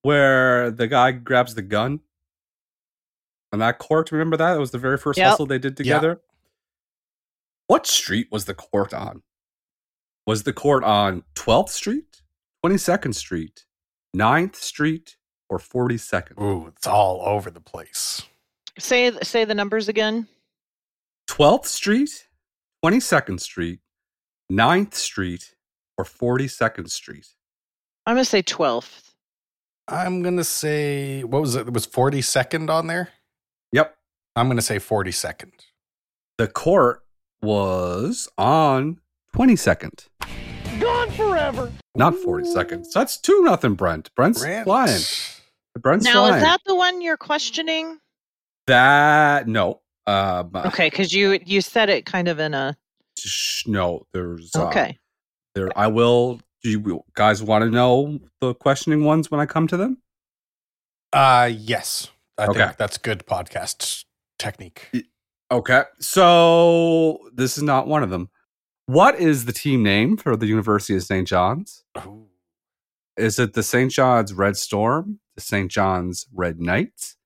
where 0.01 0.71
the 0.71 0.87
guy 0.87 1.11
grabs 1.11 1.55
the 1.55 1.61
gun 1.61 1.99
on 3.51 3.59
that 3.59 3.77
court, 3.79 4.11
remember 4.11 4.37
that? 4.37 4.55
It 4.55 4.59
was 4.59 4.71
the 4.71 4.79
very 4.79 4.97
first 4.97 5.17
Yep. 5.19 5.29
hustle 5.29 5.45
they 5.45 5.59
did 5.59 5.77
together. 5.77 6.21
What 7.67 7.87
street 7.87 8.27
was 8.31 8.45
the 8.45 8.53
court 8.53 8.93
on? 8.93 9.23
Was 10.25 10.43
the 10.43 10.53
court 10.53 10.83
on 10.83 11.23
12th 11.35 11.69
Street, 11.69 12.21
22nd 12.65 13.13
Street, 13.15 13.65
9th 14.15 14.55
Street, 14.55 15.17
or 15.49 15.59
42nd? 15.59 16.41
Ooh, 16.41 16.67
it's 16.67 16.87
all 16.87 17.21
over 17.25 17.49
the 17.51 17.61
place. 17.61 18.23
Say 18.79 19.11
say 19.21 19.45
the 19.45 19.53
numbers 19.53 19.87
again. 19.87 20.27
12th 21.29 21.65
Street, 21.65 22.27
22nd 22.83 23.39
Street, 23.39 23.79
9th 24.51 24.93
Street, 24.93 25.55
or 25.97 26.05
42nd 26.05 26.89
Street? 26.89 27.27
I'm 28.05 28.15
gonna 28.15 28.25
say 28.25 28.41
twelfth. 28.41 29.13
I'm 29.87 30.21
going 30.21 30.37
to 30.37 30.45
say, 30.45 31.23
what 31.23 31.41
was 31.41 31.55
it? 31.55 31.67
It 31.67 31.73
was 31.73 31.85
42nd 31.85 32.69
on 32.69 32.87
there? 32.87 33.09
Yep. 33.73 33.93
I'm 34.35 34.47
going 34.47 34.57
to 34.57 34.63
say 34.63 34.77
42nd. 34.77 35.51
The 36.37 36.47
court 36.47 37.02
was 37.43 38.27
on 38.37 38.99
22nd, 39.35 40.07
Gone 40.79 41.11
forever. 41.11 41.71
not 41.95 42.13
42nd. 42.15 42.85
So 42.85 42.99
that's 42.99 43.17
2 43.17 43.43
nothing, 43.43 43.75
Brent. 43.75 44.09
Brent's 44.15 44.41
Brand. 44.41 44.63
flying. 44.65 45.01
Brent's 45.79 46.05
Now 46.05 46.27
flying. 46.27 46.35
is 46.35 46.41
that 46.43 46.61
the 46.65 46.75
one 46.75 47.01
you're 47.01 47.17
questioning? 47.17 47.99
that 48.67 49.47
no. 49.47 49.81
Um, 50.07 50.51
Okay, 50.55 50.87
because 50.89 51.13
you 51.13 51.39
you 51.45 51.61
said 51.61 51.89
it 51.89 52.05
kind 52.05 52.27
of 52.27 52.39
in 52.39 52.53
a 52.53 52.75
sh- 53.17 53.67
no, 53.67 54.05
there's 54.13 54.51
uh, 54.55 54.67
okay. 54.67 54.97
There, 55.55 55.69
I 55.77 55.87
will. 55.87 56.39
Do 56.63 56.69
you 56.69 57.03
guys 57.13 57.43
want 57.43 57.63
to 57.63 57.69
know 57.69 58.19
the 58.41 58.53
questioning 58.55 59.03
ones 59.03 59.29
when 59.29 59.39
I 59.41 59.45
come 59.45 59.67
to 59.67 59.75
them? 59.77 59.97
Uh, 61.11 61.49
yes. 61.53 62.09
I 62.37 62.45
Okay. 62.47 62.59
think 62.65 62.77
that's 62.77 62.97
good 62.97 63.25
podcast 63.27 64.05
technique. 64.39 64.89
Okay. 65.53 65.83
So 65.99 67.19
this 67.31 67.57
is 67.57 67.63
not 67.63 67.87
one 67.87 68.01
of 68.01 68.09
them. 68.09 68.29
What 68.87 69.19
is 69.19 69.45
the 69.45 69.53
team 69.53 69.83
name 69.83 70.17
for 70.17 70.35
the 70.35 70.47
University 70.47 70.95
of 70.95 71.03
St. 71.03 71.27
John's? 71.27 71.83
Ooh. 71.99 72.25
Is 73.17 73.37
it 73.37 73.53
the 73.53 73.61
St. 73.61 73.91
John's 73.91 74.33
Red 74.33 74.57
Storm, 74.57 75.19
the 75.35 75.41
St. 75.41 75.69
John's 75.69 76.25
Red 76.33 76.59
Knights, 76.59 77.17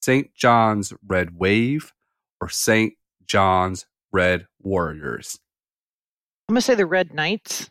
St. 0.00 0.34
John's 0.34 0.94
Red 1.06 1.36
Wave, 1.36 1.92
or 2.40 2.48
St. 2.48 2.94
John's 3.26 3.84
Red 4.10 4.46
Warriors? 4.62 5.38
I'm 6.48 6.54
gonna 6.54 6.62
say 6.62 6.74
the 6.74 6.86
Red 6.86 7.12
Knights. 7.12 7.70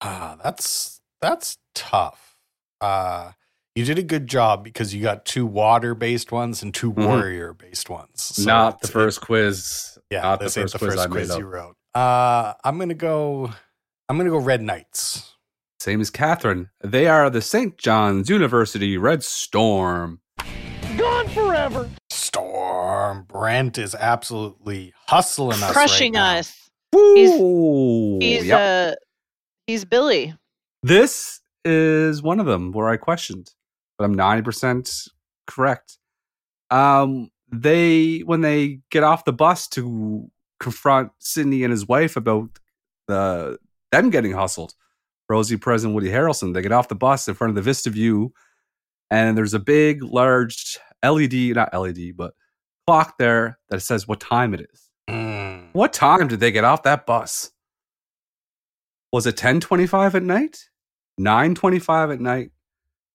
Ah, 0.00 0.38
that's 0.40 1.00
that's 1.20 1.58
tough. 1.74 2.38
Uh 2.80 3.32
you 3.78 3.84
did 3.84 3.96
a 3.98 4.02
good 4.02 4.26
job 4.26 4.64
because 4.64 4.92
you 4.92 5.00
got 5.00 5.24
two 5.24 5.46
water-based 5.46 6.32
ones 6.32 6.62
and 6.64 6.74
2 6.74 6.92
Mhm. 6.92 7.06
warrior-based 7.06 7.88
ones. 7.88 8.22
So 8.22 8.42
not 8.42 8.80
the 8.80 8.86
it's- 8.86 8.90
first 8.92 9.20
quiz. 9.20 9.96
Yeah, 10.10 10.22
not 10.22 10.40
the 10.40 10.46
this 10.46 10.56
ain't 10.56 10.64
first 10.64 10.72
the 10.72 10.78
quiz 10.80 10.94
first 10.94 10.98
I 11.04 11.06
made 11.06 11.12
quiz 11.12 11.30
up. 11.30 11.38
you 11.38 11.46
wrote. 11.46 11.76
Uh, 11.94 12.54
I'm 12.64 12.78
gonna 12.78 12.94
go. 12.94 13.52
I'm 14.08 14.16
gonna 14.16 14.30
go 14.30 14.38
Red 14.38 14.62
Knights. 14.62 15.34
Same 15.78 16.00
as 16.00 16.10
Catherine. 16.10 16.70
They 16.82 17.06
are 17.06 17.30
the 17.30 17.40
St. 17.40 17.78
John's 17.78 18.28
University 18.28 18.98
Red 18.98 19.22
Storm. 19.22 20.20
Gone 20.96 21.28
forever. 21.28 21.88
Storm 22.10 23.26
Brent 23.28 23.78
is 23.78 23.94
absolutely 23.94 24.92
hustling 25.06 25.62
us, 25.62 25.72
Crushing 25.72 26.14
right 26.14 26.20
now. 26.34 26.38
us. 26.38 26.70
Woo! 26.92 28.18
He's 28.18 28.46
Yep. 28.46 28.60
uh 28.60 28.96
he's 29.68 29.84
Billy. 29.84 30.34
This 30.82 31.40
is 31.64 32.22
one 32.22 32.40
of 32.40 32.46
them 32.46 32.72
where 32.72 32.88
I 32.88 32.96
questioned, 32.96 33.50
but 33.98 34.04
I'm 34.04 34.16
90% 34.16 35.08
correct. 35.46 35.98
Um, 36.70 37.30
they 37.50 38.20
when 38.20 38.42
they 38.42 38.80
get 38.90 39.02
off 39.02 39.24
the 39.24 39.32
bus 39.32 39.68
to 39.68 40.30
confront 40.60 41.10
Sidney 41.18 41.64
and 41.64 41.70
his 41.70 41.86
wife 41.86 42.16
about 42.16 42.50
the 43.06 43.58
them 43.90 44.10
getting 44.10 44.32
hustled, 44.32 44.74
Rosie 45.28 45.56
Perez 45.56 45.84
and 45.84 45.94
Woody 45.94 46.08
Harrelson. 46.08 46.54
They 46.54 46.62
get 46.62 46.72
off 46.72 46.88
the 46.88 46.94
bus 46.94 47.26
in 47.26 47.34
front 47.34 47.50
of 47.50 47.54
the 47.56 47.62
Vista 47.62 47.90
View, 47.90 48.32
and 49.10 49.36
there's 49.36 49.54
a 49.54 49.58
big, 49.58 50.02
large 50.02 50.78
LED, 51.04 51.54
not 51.54 51.72
LED, 51.74 52.16
but 52.16 52.34
clock 52.86 53.18
there 53.18 53.58
that 53.70 53.80
says 53.80 54.06
what 54.06 54.20
time 54.20 54.54
it 54.54 54.68
is. 54.72 54.90
Mm. 55.08 55.68
What 55.72 55.92
time 55.92 56.28
did 56.28 56.40
they 56.40 56.52
get 56.52 56.64
off 56.64 56.82
that 56.82 57.06
bus? 57.06 57.50
Was 59.12 59.26
it 59.26 59.36
1025 59.36 60.16
at 60.16 60.22
night? 60.22 60.68
925 61.16 62.10
at 62.10 62.20
night? 62.20 62.50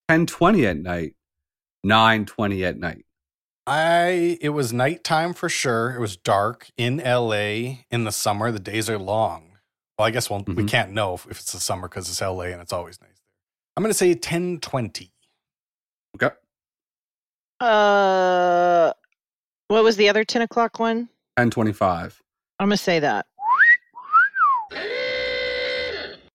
1020 0.08 0.66
at 0.66 0.76
night? 0.76 1.14
920 1.82 2.64
at 2.64 2.78
night? 2.78 3.04
I 3.66 4.36
it 4.42 4.50
was 4.50 4.72
nighttime 4.72 5.32
for 5.32 5.48
sure. 5.48 5.94
It 5.94 6.00
was 6.00 6.16
dark 6.18 6.68
in 6.76 6.98
LA 6.98 7.78
in 7.90 8.04
the 8.04 8.12
summer. 8.12 8.50
The 8.52 8.58
days 8.58 8.90
are 8.90 8.98
long. 8.98 9.52
Well, 9.98 10.06
I 10.06 10.10
guess 10.10 10.28
we'll, 10.28 10.40
we 10.46 10.54
Mhm. 10.64 10.68
can't 10.68 10.90
know 10.92 11.14
if, 11.14 11.24
if 11.26 11.38
it's 11.40 11.52
the 11.52 11.60
summer 11.60 11.88
because 11.88 12.08
it's 12.10 12.20
LA 12.20 12.44
and 12.52 12.60
it's 12.60 12.72
always 12.72 13.00
nice 13.00 13.08
there. 13.10 13.24
I'm 13.76 13.82
going 13.82 13.90
to 13.90 13.94
say 13.96 14.12
1020. 14.14 15.12
Okay. 16.16 16.34
Uh, 17.60 18.92
what 19.68 19.82
was 19.84 19.96
the 19.96 20.08
other 20.10 20.24
10 20.24 20.42
o'clock 20.42 20.78
one? 20.78 21.08
1025. 21.36 22.22
I'm 22.58 22.68
going 22.68 22.76
to 22.76 22.82
say 22.82 22.98
that. 23.00 23.26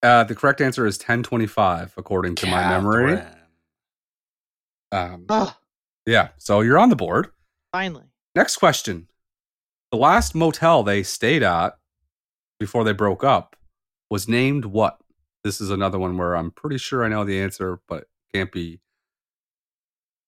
Uh, 0.01 0.23
the 0.23 0.33
correct 0.35 0.61
answer 0.61 0.85
is 0.85 0.97
1025, 0.97 1.93
according 1.97 2.35
to 2.35 2.47
my 2.47 2.69
memory. 2.69 3.17
Catherine. 3.17 3.38
Um, 4.91 5.25
Oh, 5.29 5.55
yeah, 6.05 6.29
so 6.37 6.61
you're 6.61 6.79
on 6.79 6.89
the 6.89 6.95
board. 6.95 7.27
finally. 7.71 8.05
Next 8.35 8.57
question. 8.57 9.07
The 9.91 9.97
last 9.97 10.35
motel 10.35 10.83
they 10.83 11.03
stayed 11.03 11.43
at 11.43 11.77
before 12.59 12.83
they 12.83 12.93
broke 12.93 13.23
up 13.23 13.55
was 14.09 14.27
named 14.27 14.65
what? 14.65 14.99
This 15.43 15.59
is 15.61 15.69
another 15.71 15.97
one 15.99 16.17
where 16.17 16.35
I'm 16.35 16.51
pretty 16.51 16.77
sure 16.77 17.03
I 17.03 17.07
know 17.09 17.23
the 17.25 17.39
answer, 17.41 17.79
but 17.87 18.05
can't 18.33 18.51
be 18.51 18.79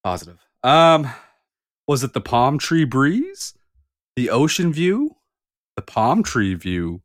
positive. 0.04 0.40
Um, 0.64 1.10
was 1.88 2.04
it 2.04 2.14
the 2.14 2.22
Palm 2.22 2.58
Tree 2.58 2.86
Breeze, 2.86 3.54
the 4.16 4.30
Ocean 4.30 4.72
View, 4.74 5.18
the 5.76 5.82
Palm 5.82 6.24
Tree 6.24 6.54
View, 6.54 7.02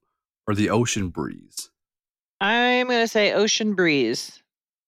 or 0.47 0.55
the 0.55 0.71
Ocean 0.71 1.09
Breeze? 1.11 1.71
I'm 2.41 2.87
going 2.89 3.03
to 3.03 3.09
say 3.09 3.33
Ocean 3.33 3.75
Breeze. 3.75 4.43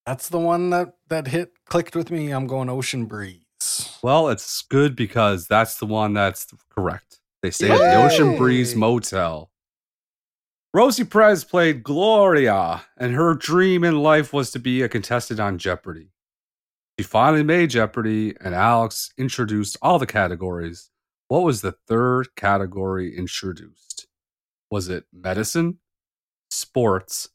That's 0.08 0.30
the 0.30 0.38
one 0.38 0.70
that, 0.70 0.94
that 1.08 1.26
hit, 1.26 1.52
clicked 1.66 1.94
with 1.94 2.10
me. 2.10 2.30
I'm 2.30 2.46
going 2.46 2.70
Ocean 2.70 3.04
Breeze. 3.04 3.98
Well, 4.02 4.30
it's 4.30 4.62
good 4.62 4.96
because 4.96 5.46
that's 5.46 5.76
the 5.76 5.84
one 5.84 6.14
that's 6.14 6.46
correct. 6.70 7.20
They 7.42 7.50
stayed 7.50 7.72
at 7.72 7.76
the 7.76 8.02
Ocean 8.02 8.38
Breeze 8.38 8.74
Motel. 8.74 9.50
Rosie 10.72 11.04
Perez 11.04 11.44
played 11.44 11.82
Gloria, 11.82 12.86
and 12.96 13.12
her 13.12 13.34
dream 13.34 13.84
in 13.84 13.98
life 13.98 14.32
was 14.32 14.50
to 14.52 14.58
be 14.58 14.80
a 14.80 14.88
contestant 14.88 15.40
on 15.40 15.58
Jeopardy. 15.58 16.08
She 16.98 17.04
finally 17.04 17.42
made 17.42 17.68
Jeopardy, 17.68 18.34
and 18.40 18.54
Alex 18.54 19.10
introduced 19.18 19.76
all 19.82 19.98
the 19.98 20.06
categories. 20.06 20.88
What 21.26 21.42
was 21.42 21.60
the 21.60 21.72
third 21.86 22.34
category 22.34 23.14
introduced? 23.14 24.06
Was 24.70 24.88
it 24.88 25.04
medicine, 25.12 25.80
sports, 26.50 27.28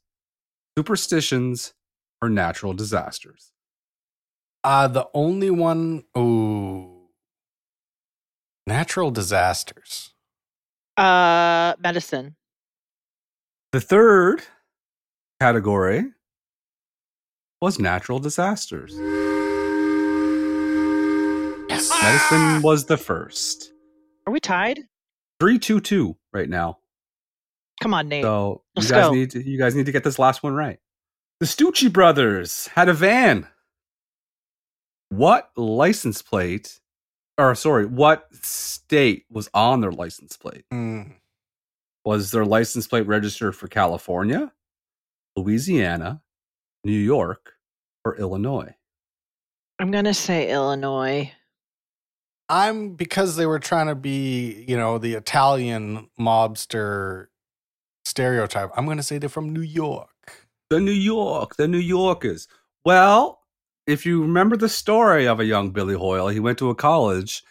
superstitions, 0.76 1.72
or 2.24 2.28
natural 2.30 2.72
disasters? 2.72 3.52
Uh, 4.62 4.88
the 4.88 5.06
only 5.12 5.50
one, 5.50 6.04
ooh, 6.16 7.08
natural 8.66 9.10
disasters. 9.10 10.14
Uh, 10.96 11.74
medicine. 11.78 12.36
The 13.72 13.80
third 13.80 14.42
category 15.40 16.04
was 17.60 17.78
natural 17.78 18.18
disasters. 18.20 18.94
Yes. 21.68 21.90
Medicine 22.02 22.62
was 22.62 22.86
the 22.86 22.96
first. 22.96 23.72
Are 24.26 24.32
we 24.32 24.40
tied? 24.40 24.78
322 25.40 26.16
right 26.32 26.48
now. 26.48 26.78
Come 27.82 27.92
on, 27.92 28.08
Nate. 28.08 28.22
So 28.22 28.62
you 28.74 28.80
Let's 28.80 28.90
guys 28.90 29.08
go. 29.08 29.12
need 29.12 29.30
to, 29.32 29.42
you 29.42 29.58
guys 29.58 29.74
need 29.74 29.86
to 29.86 29.92
get 29.92 30.04
this 30.04 30.18
last 30.18 30.42
one 30.42 30.54
right. 30.54 30.78
The 31.40 31.46
Stucci 31.46 31.92
brothers 31.92 32.68
had 32.68 32.88
a 32.88 32.94
van. 32.94 33.48
What 35.08 35.50
license 35.56 36.22
plate 36.22 36.80
or 37.38 37.54
sorry, 37.54 37.86
what 37.86 38.28
state 38.34 39.24
was 39.30 39.48
on 39.54 39.80
their 39.80 39.92
license 39.92 40.36
plate? 40.36 40.64
Mm. 40.72 41.14
Was 42.04 42.30
their 42.30 42.44
license 42.44 42.86
plate 42.86 43.06
registered 43.06 43.56
for 43.56 43.66
California, 43.66 44.52
Louisiana, 45.36 46.22
New 46.84 46.92
York, 46.92 47.54
or 48.04 48.16
Illinois? 48.16 48.74
I'm 49.78 49.90
going 49.90 50.04
to 50.04 50.14
say 50.14 50.50
Illinois. 50.50 51.32
I'm 52.48 52.94
because 52.94 53.36
they 53.36 53.46
were 53.46 53.58
trying 53.58 53.86
to 53.86 53.94
be, 53.94 54.64
you 54.68 54.76
know, 54.76 54.98
the 54.98 55.14
Italian 55.14 56.10
mobster 56.20 57.28
stereotype. 58.04 58.70
I'm 58.76 58.84
going 58.84 58.98
to 58.98 59.02
say 59.02 59.18
they're 59.18 59.30
from 59.30 59.52
New 59.52 59.62
York. 59.62 60.13
The 60.70 60.80
New 60.80 60.92
York, 60.92 61.56
the 61.56 61.68
New 61.68 61.78
Yorkers. 61.78 62.48
Well, 62.84 63.40
if 63.86 64.06
you 64.06 64.22
remember 64.22 64.56
the 64.56 64.68
story 64.68 65.26
of 65.26 65.40
a 65.40 65.44
young 65.44 65.70
Billy 65.70 65.94
Hoyle, 65.94 66.28
he 66.28 66.40
went 66.40 66.58
to 66.58 66.70
a 66.70 66.74
college 66.74 67.42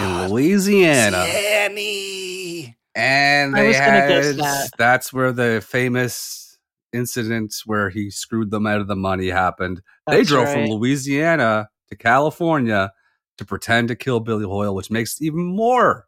in 0.00 0.28
Louisiana. 0.30 1.24
Danny. 1.26 2.76
And 2.94 3.56
I 3.56 3.60
they 3.62 3.68
was 3.68 3.76
gonna 3.78 4.08
guess 4.08 4.26
had 4.26 4.36
that. 4.36 4.70
that's 4.78 5.12
where 5.12 5.32
the 5.32 5.64
famous 5.66 6.58
incident 6.92 7.54
where 7.64 7.88
he 7.90 8.10
screwed 8.10 8.50
them 8.50 8.66
out 8.66 8.80
of 8.80 8.86
the 8.86 8.96
money 8.96 9.28
happened. 9.28 9.80
they 10.06 10.18
That's 10.18 10.28
drove 10.28 10.50
from. 10.52 10.66
Louisiana 10.66 11.68
to 11.88 11.96
California 11.96 12.92
to 13.38 13.44
pretend 13.44 13.88
to 13.88 13.96
kill 13.96 14.20
Billy 14.20 14.44
Hoyle, 14.44 14.74
which 14.74 14.90
makes 14.90 15.20
even 15.22 15.42
more 15.44 16.06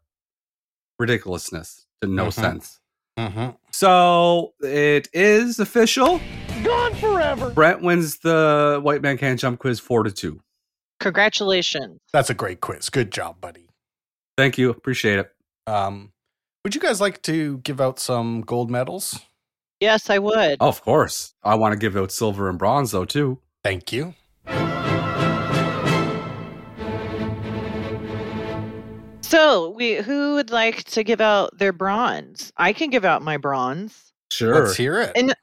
ridiculousness 0.99 1.85
to 2.01 2.07
no 2.07 2.27
Mhm. 2.27 2.33
sense. 2.33 2.79
Hmm 3.17 3.49
So 3.71 4.53
it 4.61 5.07
is 5.13 5.59
official. 5.59 6.19
Gone 6.63 6.95
forever. 6.95 7.49
Brent 7.51 7.81
wins 7.81 8.17
the 8.19 8.79
White 8.81 9.01
Men 9.01 9.17
Can't 9.17 9.39
Jump 9.39 9.59
quiz 9.59 9.79
four 9.79 10.03
to 10.03 10.11
two. 10.11 10.41
Congratulations. 10.99 11.99
That's 12.13 12.29
a 12.29 12.33
great 12.33 12.61
quiz. 12.61 12.89
Good 12.89 13.11
job, 13.11 13.39
buddy. 13.39 13.69
Thank 14.37 14.57
you. 14.57 14.69
Appreciate 14.69 15.19
it. 15.19 15.31
Um, 15.67 16.11
would 16.63 16.73
you 16.75 16.81
guys 16.81 16.99
like 16.99 17.21
to 17.23 17.59
give 17.59 17.79
out 17.79 17.99
some 17.99 18.41
gold 18.41 18.71
medals? 18.71 19.19
Yes, 19.79 20.09
I 20.09 20.19
would. 20.19 20.57
Oh, 20.59 20.67
of 20.67 20.81
course. 20.81 21.33
I 21.43 21.55
want 21.55 21.73
to 21.73 21.79
give 21.79 21.95
out 21.95 22.11
silver 22.11 22.49
and 22.49 22.57
bronze 22.57 22.91
though 22.91 23.05
too. 23.05 23.39
Thank 23.63 23.91
you. 23.91 24.15
So, 29.29 29.69
we 29.71 29.95
who 29.95 30.35
would 30.35 30.51
like 30.51 30.83
to 30.83 31.03
give 31.03 31.19
out 31.19 31.57
their 31.57 31.73
bronze? 31.73 32.53
I 32.57 32.73
can 32.73 32.91
give 32.91 33.03
out 33.03 33.23
my 33.23 33.37
bronze. 33.37 34.13
Sure. 34.31 34.65
Let's 34.65 34.77
hear 34.77 35.01
it. 35.01 35.13
And- 35.15 35.33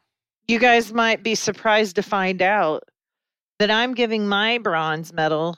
You 0.48 0.58
guys 0.60 0.92
might 0.92 1.22
be 1.22 1.34
surprised 1.34 1.96
to 1.96 2.02
find 2.02 2.42
out 2.42 2.84
that 3.58 3.70
I'm 3.70 3.94
giving 3.94 4.28
my 4.28 4.58
bronze 4.58 5.12
medal 5.12 5.56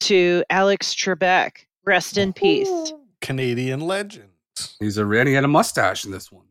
to 0.00 0.42
Alex 0.50 0.94
Trebek. 0.94 1.66
Rest 1.84 2.16
in 2.18 2.32
peace. 2.32 2.92
Canadian 3.20 3.80
legend. 3.80 4.30
He's 4.78 4.98
a 4.98 5.06
and 5.08 5.28
he 5.28 5.34
had 5.34 5.44
a 5.44 5.48
mustache 5.48 6.04
in 6.04 6.10
this 6.10 6.30
one. 6.32 6.46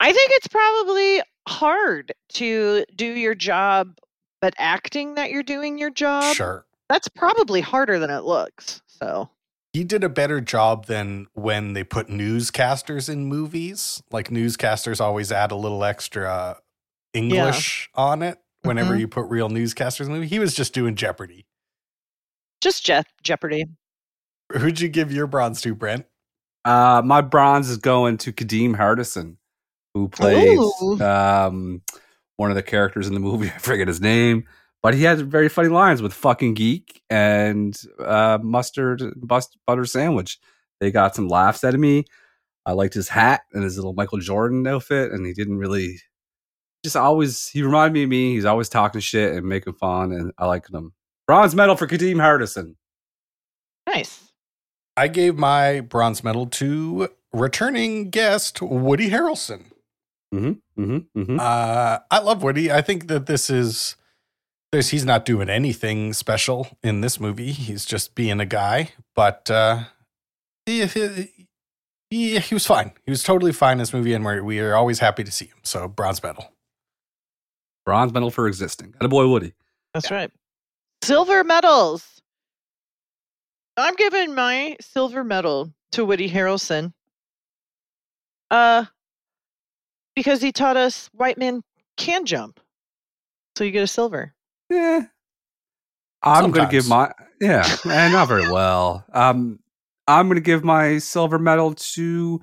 I 0.00 0.12
think 0.12 0.30
it's 0.34 0.46
probably 0.48 1.22
hard 1.48 2.12
to 2.34 2.84
do 2.96 3.06
your 3.06 3.34
job, 3.34 3.96
but 4.40 4.54
acting 4.58 5.14
that 5.14 5.30
you're 5.30 5.42
doing 5.42 5.78
your 5.78 5.90
job, 5.90 6.34
Sure. 6.36 6.64
that's 6.88 7.08
probably 7.08 7.60
harder 7.60 7.98
than 7.98 8.10
it 8.10 8.22
looks. 8.24 8.80
So, 8.86 9.28
He 9.72 9.84
did 9.84 10.02
a 10.02 10.08
better 10.08 10.40
job 10.40 10.86
than 10.86 11.26
when 11.34 11.74
they 11.74 11.84
put 11.84 12.08
newscasters 12.08 13.08
in 13.08 13.26
movies. 13.26 14.02
Like 14.10 14.28
newscasters 14.28 15.00
always 15.00 15.30
add 15.30 15.50
a 15.50 15.56
little 15.56 15.84
extra 15.84 16.56
English 17.12 17.90
on 17.94 18.22
it 18.22 18.38
whenever 18.62 18.94
Mhm. 18.94 19.00
you 19.00 19.08
put 19.08 19.26
real 19.28 19.48
newscasters 19.48 20.00
in 20.06 20.06
the 20.06 20.12
movie. 20.18 20.26
He 20.28 20.38
was 20.38 20.54
just 20.54 20.72
doing 20.74 20.94
Jeopardy. 20.96 21.46
just 22.60 22.84
Je- 22.84 23.04
Jeopardy. 23.22 23.66
Who'd 24.52 24.80
you 24.80 24.88
give 24.88 25.12
your 25.12 25.28
bronze 25.28 25.60
to, 25.60 25.76
Brent? 25.76 26.06
Uh, 26.64 27.00
my 27.04 27.20
bronze 27.20 27.70
is 27.70 27.76
going 27.76 28.16
to 28.18 28.32
Kadeem 28.32 28.74
Hardison, 28.74 29.36
who 29.94 30.08
plays 30.08 30.58
um, 31.00 31.82
one 32.36 32.50
of 32.50 32.56
the 32.56 32.62
characters 32.64 33.06
in 33.06 33.14
the 33.14 33.20
movie. 33.20 33.46
I 33.54 33.58
forget 33.58 33.86
his 33.86 34.00
name, 34.00 34.44
but 34.82 34.94
he 34.94 35.02
had 35.02 35.30
very 35.30 35.48
funny 35.48 35.68
lines 35.68 36.02
with 36.02 36.12
"fucking 36.12 36.54
geek" 36.54 37.02
and 37.10 37.78
uh, 37.98 38.38
"mustard 38.42 39.02
bust 39.16 39.56
butter 39.66 39.84
sandwich." 39.84 40.38
They 40.80 40.90
got 40.90 41.14
some 41.14 41.28
laughs 41.28 41.64
out 41.64 41.74
of 41.74 41.80
me. 41.80 42.04
I 42.64 42.72
liked 42.72 42.94
his 42.94 43.08
hat 43.08 43.42
and 43.52 43.64
his 43.64 43.76
little 43.76 43.94
Michael 43.94 44.18
Jordan 44.18 44.66
outfit, 44.66 45.12
and 45.12 45.26
he 45.26 45.32
didn't 45.32 45.58
really 45.58 45.98
just 46.84 46.96
always. 46.96 47.48
He 47.48 47.62
reminded 47.62 47.94
me 47.94 48.02
of 48.04 48.08
me. 48.08 48.34
He's 48.34 48.44
always 48.44 48.68
talking 48.68 49.00
shit 49.00 49.34
and 49.34 49.46
making 49.46 49.74
fun, 49.74 50.12
and 50.12 50.32
I 50.38 50.46
liked 50.46 50.72
him. 50.72 50.92
Bronze 51.26 51.54
medal 51.54 51.76
for 51.76 51.86
Kadeem 51.86 52.16
Hardison. 52.16 52.74
Nice. 53.86 54.32
I 54.96 55.08
gave 55.08 55.36
my 55.36 55.80
bronze 55.80 56.24
medal 56.24 56.46
to 56.46 57.08
returning 57.32 58.10
guest 58.10 58.60
Woody 58.60 59.10
Harrelson. 59.10 59.66
Mm-hmm. 60.34 60.82
Mm-hmm. 60.82 61.20
Mm-hmm. 61.20 61.40
Uh, 61.40 61.98
I 62.10 62.18
love 62.20 62.42
Woody. 62.42 62.70
I 62.70 62.82
think 62.82 63.08
that 63.08 63.26
this 63.26 63.48
is 63.48 63.96
there's 64.72 64.90
he's 64.90 65.04
not 65.04 65.24
doing 65.24 65.48
anything 65.48 66.12
special 66.12 66.68
in 66.82 67.00
this 67.00 67.18
movie. 67.18 67.52
He's 67.52 67.84
just 67.84 68.14
being 68.14 68.40
a 68.40 68.46
guy, 68.46 68.90
but 69.14 69.50
uh, 69.50 69.84
he, 70.66 70.84
he, 70.86 71.46
he, 72.10 72.38
he 72.38 72.54
was 72.54 72.66
fine. 72.66 72.92
He 73.04 73.10
was 73.10 73.22
totally 73.22 73.52
fine 73.52 73.72
in 73.72 73.78
this 73.78 73.94
movie, 73.94 74.12
and 74.12 74.24
we're 74.24 74.42
we 74.42 74.60
are 74.60 74.74
always 74.74 74.98
happy 74.98 75.24
to 75.24 75.30
see 75.30 75.46
him. 75.46 75.58
So 75.62 75.88
bronze 75.88 76.22
medal. 76.22 76.52
Bronze 77.84 78.12
medal 78.12 78.30
for 78.30 78.46
existing. 78.46 78.92
Got 78.92 79.06
a 79.06 79.08
boy 79.08 79.28
Woody. 79.28 79.54
That's 79.94 80.10
right. 80.10 80.30
Silver 81.02 81.42
medals. 81.44 82.20
I'm 83.76 83.94
giving 83.94 84.34
my 84.34 84.76
silver 84.80 85.24
medal 85.24 85.72
to 85.92 86.04
Woody 86.04 86.28
Harrelson. 86.28 86.92
Uh, 88.50 88.86
because 90.16 90.42
he 90.42 90.50
taught 90.52 90.76
us 90.76 91.08
white 91.12 91.38
men 91.38 91.62
can 91.96 92.26
jump. 92.26 92.60
So 93.56 93.64
you 93.64 93.70
get 93.70 93.84
a 93.84 93.86
silver. 93.86 94.34
Yeah. 94.70 95.02
I'm 96.22 96.50
going 96.50 96.66
to 96.66 96.70
give 96.70 96.88
my 96.88 97.12
yeah, 97.40 97.64
and 97.84 98.12
not 98.12 98.26
very 98.28 98.50
well. 98.50 99.04
Um, 99.12 99.60
I'm 100.08 100.26
going 100.26 100.34
to 100.36 100.40
give 100.42 100.64
my 100.64 100.98
silver 100.98 101.38
medal 101.38 101.74
to 101.74 102.40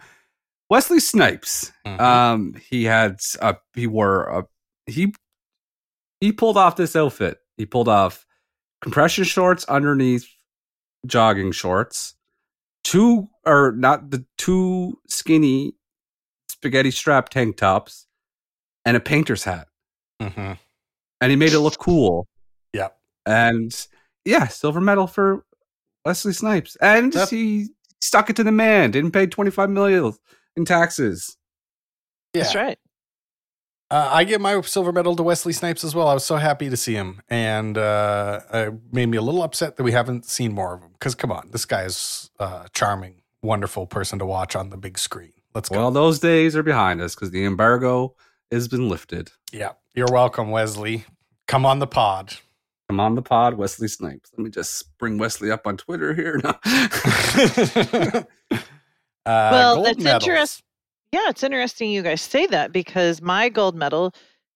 Wesley 0.70 1.00
Snipes. 1.02 1.72
Mhm. 1.86 2.00
Um, 2.00 2.56
he 2.70 2.86
had 2.86 3.20
a 3.42 3.58
he 3.74 3.88
wore 3.88 4.24
a 4.30 4.44
he 4.90 5.14
he 6.22 6.32
pulled 6.32 6.56
off 6.58 6.78
this 6.78 6.96
outfit. 6.96 7.40
He 7.58 7.66
pulled 7.66 7.90
off 7.90 8.26
compression 8.82 9.26
shorts 9.26 9.66
underneath 9.66 10.26
jogging 11.06 11.52
shorts, 11.52 12.16
two 12.86 13.28
or 13.46 13.74
not 13.74 14.10
the 14.12 14.26
two 14.38 14.98
skinny 15.08 15.74
spaghetti 16.50 16.92
strap 16.92 17.28
tank 17.30 17.58
tops, 17.58 18.08
and 18.86 18.96
a 18.96 19.02
painter's 19.02 19.44
hat 19.44 19.68
Mhm. 20.22 20.58
And 21.26 21.32
he 21.32 21.36
made 21.36 21.54
it 21.54 21.60
look 21.60 21.78
cool. 21.78 22.28
Yeah. 22.74 22.90
And 23.26 23.76
yeah, 24.24 24.48
silver 24.48 24.80
medal 24.82 25.08
for 25.08 25.44
Wesley 26.06 26.34
Snipes. 26.34 26.76
And 26.82 27.12
That- 27.14 27.30
he 27.30 27.68
stuck 28.02 28.30
it 28.30 28.36
to 28.38 28.44
the 28.44 28.52
man, 28.52 28.92
didn't 28.92 29.12
pay 29.12 29.26
25 29.26 29.70
million 29.70 30.14
in 30.56 30.66
taxes. 30.66 31.36
Yeah. 32.34 32.44
That's 32.44 32.56
right. 32.56 32.78
Uh, 33.92 34.10
I 34.12 34.24
give 34.24 34.42
my 34.42 34.60
silver 34.62 34.92
medal 34.92 35.16
to 35.16 35.24
Wesley 35.24 35.54
Snipes 35.54 35.84
as 35.84 35.94
well. 35.94 36.08
I 36.08 36.14
was 36.16 36.26
so 36.26 36.38
happy 36.38 36.70
to 36.72 36.76
see 36.78 36.94
him, 36.96 37.22
and 37.30 37.78
uh, 37.78 38.42
it 38.52 38.74
made 38.92 39.06
me 39.08 39.18
a 39.18 39.22
little 39.22 39.44
upset 39.44 39.76
that 39.78 39.84
we 39.84 39.92
haven't 39.92 40.26
seen 40.26 40.54
more 40.54 40.74
of 40.74 40.82
him. 40.82 40.90
Because 40.94 41.14
come 41.14 41.32
on, 41.32 41.50
this 41.52 41.66
guy 41.66 41.84
is 41.84 42.32
a 42.40 42.68
charming, 42.74 43.22
wonderful 43.44 43.86
person 43.86 44.18
to 44.20 44.26
watch 44.26 44.56
on 44.56 44.72
the 44.72 44.78
big 44.78 44.98
screen. 44.98 45.34
Let's 45.54 45.70
go. 45.70 45.78
Well, 45.78 45.92
those 45.92 46.18
days 46.20 46.56
are 46.56 46.64
behind 46.64 47.00
us 47.00 47.14
because 47.14 47.30
the 47.30 47.46
embargo 47.46 48.16
has 48.52 48.68
been 48.68 48.90
lifted. 48.90 49.32
yeah, 49.54 49.74
you're 49.94 50.12
welcome, 50.12 50.50
Wesley. 50.50 51.06
Come 51.48 51.66
on 51.66 51.80
the 51.80 51.88
pod. 51.88 52.34
Come 52.90 53.00
on 53.00 53.16
the 53.16 53.22
pod, 53.22 53.56
Wesley 53.56 53.88
Snipes. 53.88 54.32
Let 54.38 54.44
me 54.44 54.50
just 54.52 54.96
bring 55.00 55.18
Wesley 55.18 55.50
up 55.52 55.66
on 55.68 55.78
Twitter 55.78 56.14
here. 56.14 56.40
No. 56.44 56.52
uh, 59.26 59.50
Well, 59.52 59.76
gold 59.76 59.86
that's 59.88 59.98
medals. 60.00 60.24
interest- 60.28 60.64
Yeah, 61.12 61.30
it's 61.30 61.44
interesting 61.44 61.90
you 61.92 62.04
guys 62.04 62.22
say 62.22 62.46
that 62.48 62.72
because 62.72 63.22
my 63.22 63.50
gold 63.50 63.76
medal 63.76 64.14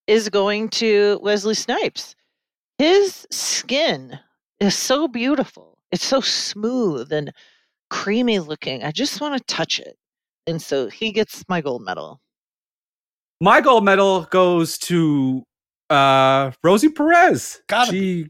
is 0.07 0.29
going 0.29 0.69
to 0.69 1.19
Wesley 1.23 1.55
Snipes. 1.55 2.15
His 2.77 3.25
skin 3.31 4.19
is 4.59 4.75
so 4.75 5.07
beautiful. 5.07 5.77
It's 5.91 6.05
so 6.05 6.21
smooth 6.21 7.11
and 7.11 7.31
creamy 7.89 8.39
looking. 8.39 8.83
I 8.83 8.91
just 8.91 9.19
want 9.21 9.35
to 9.37 9.53
touch 9.55 9.79
it. 9.79 9.97
And 10.45 10.61
so 10.61 10.87
he 10.87 11.11
gets 11.11 11.43
my 11.49 11.61
gold 11.61 11.81
medal. 11.83 12.21
My 13.41 13.59
gold 13.61 13.85
medal 13.85 14.23
goes 14.25 14.77
to 14.79 15.43
uh, 15.89 16.51
Rosie 16.63 16.89
Perez. 16.89 17.61
Gotta 17.67 17.91
she 17.91 18.27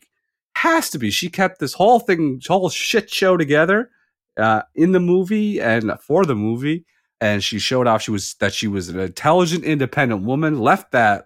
has 0.56 0.90
to 0.92 1.00
be. 1.00 1.10
She 1.12 1.30
kept 1.30 1.60
this 1.60 1.74
whole 1.74 2.00
thing, 2.00 2.42
whole 2.48 2.70
shit 2.70 3.10
show 3.10 3.38
together 3.38 3.90
uh, 4.38 4.64
in 4.76 4.92
the 4.92 5.00
movie 5.00 5.60
and 5.62 5.92
for 6.02 6.26
the 6.26 6.36
movie. 6.36 6.86
And 7.22 7.44
she 7.44 7.60
showed 7.60 7.86
off 7.88 8.02
she 8.02 8.12
was 8.12 8.36
that 8.36 8.54
she 8.54 8.68
was 8.68 8.88
an 8.90 9.00
intelligent, 9.00 9.64
independent 9.66 10.24
woman. 10.24 10.60
Left 10.60 10.92
that 10.92 11.24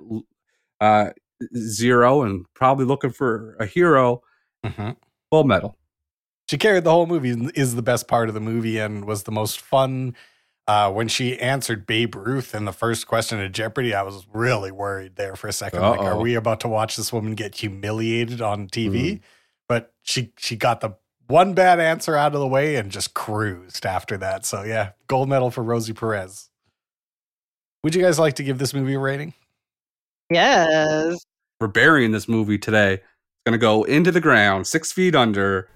uh, 0.81 1.11
zero 1.55 2.23
and 2.23 2.45
probably 2.55 2.85
looking 2.85 3.11
for 3.11 3.55
a 3.59 3.65
hero. 3.65 4.21
Mhm. 4.65 4.95
Gold 5.31 5.47
medal. 5.47 5.77
She 6.49 6.57
carried 6.57 6.83
the 6.83 6.91
whole 6.91 7.05
movie. 7.05 7.49
Is 7.55 7.75
the 7.75 7.81
best 7.81 8.07
part 8.07 8.27
of 8.27 8.33
the 8.33 8.41
movie 8.41 8.79
and 8.79 9.05
was 9.05 9.23
the 9.23 9.31
most 9.31 9.59
fun. 9.61 10.15
Uh, 10.65 10.89
when 10.91 11.09
she 11.09 11.37
answered 11.39 11.85
Babe 11.85 12.15
Ruth 12.15 12.55
in 12.55 12.63
the 12.63 12.71
first 12.71 13.05
question 13.05 13.41
of 13.41 13.51
Jeopardy, 13.51 13.93
I 13.93 14.01
was 14.03 14.25
really 14.31 14.71
worried 14.71 15.17
there 15.17 15.35
for 15.35 15.47
a 15.47 15.51
2nd 15.51 15.81
Like, 15.81 15.99
are 15.99 16.17
we 16.17 16.35
about 16.35 16.61
to 16.61 16.69
watch 16.69 16.95
this 16.95 17.11
woman 17.11 17.35
get 17.35 17.55
humiliated 17.55 18.41
on 18.41 18.67
TV? 18.67 19.19
But 19.67 19.93
she 20.03 20.31
she 20.37 20.55
got 20.55 20.79
the 20.79 20.95
one 21.27 21.53
bad 21.53 21.79
answer 21.79 22.15
out 22.15 22.33
of 22.33 22.39
the 22.39 22.47
way 22.47 22.75
and 22.75 22.91
just 22.91 23.13
cruised 23.13 23.85
after 23.85 24.17
that. 24.17 24.45
So 24.45 24.63
yeah, 24.63 24.91
gold 25.07 25.27
medal 25.29 25.51
for 25.51 25.63
Rosie 25.63 25.93
Perez. 25.93 26.49
Would 27.83 27.95
you 27.95 28.01
guys 28.01 28.17
like 28.17 28.35
to 28.35 28.43
give 28.43 28.57
this 28.57 28.73
movie 28.73 28.93
a 28.93 28.99
rating? 28.99 29.33
Yes. 30.29 31.25
We're 31.59 31.67
burying 31.67 32.11
this 32.11 32.27
movie 32.27 32.57
today. 32.57 32.93
It's 32.93 33.03
gonna 33.45 33.57
go 33.57 33.83
into 33.83 34.11
the 34.11 34.21
ground, 34.21 34.67
six 34.67 34.91
feet 34.93 35.15
under. 35.15 35.67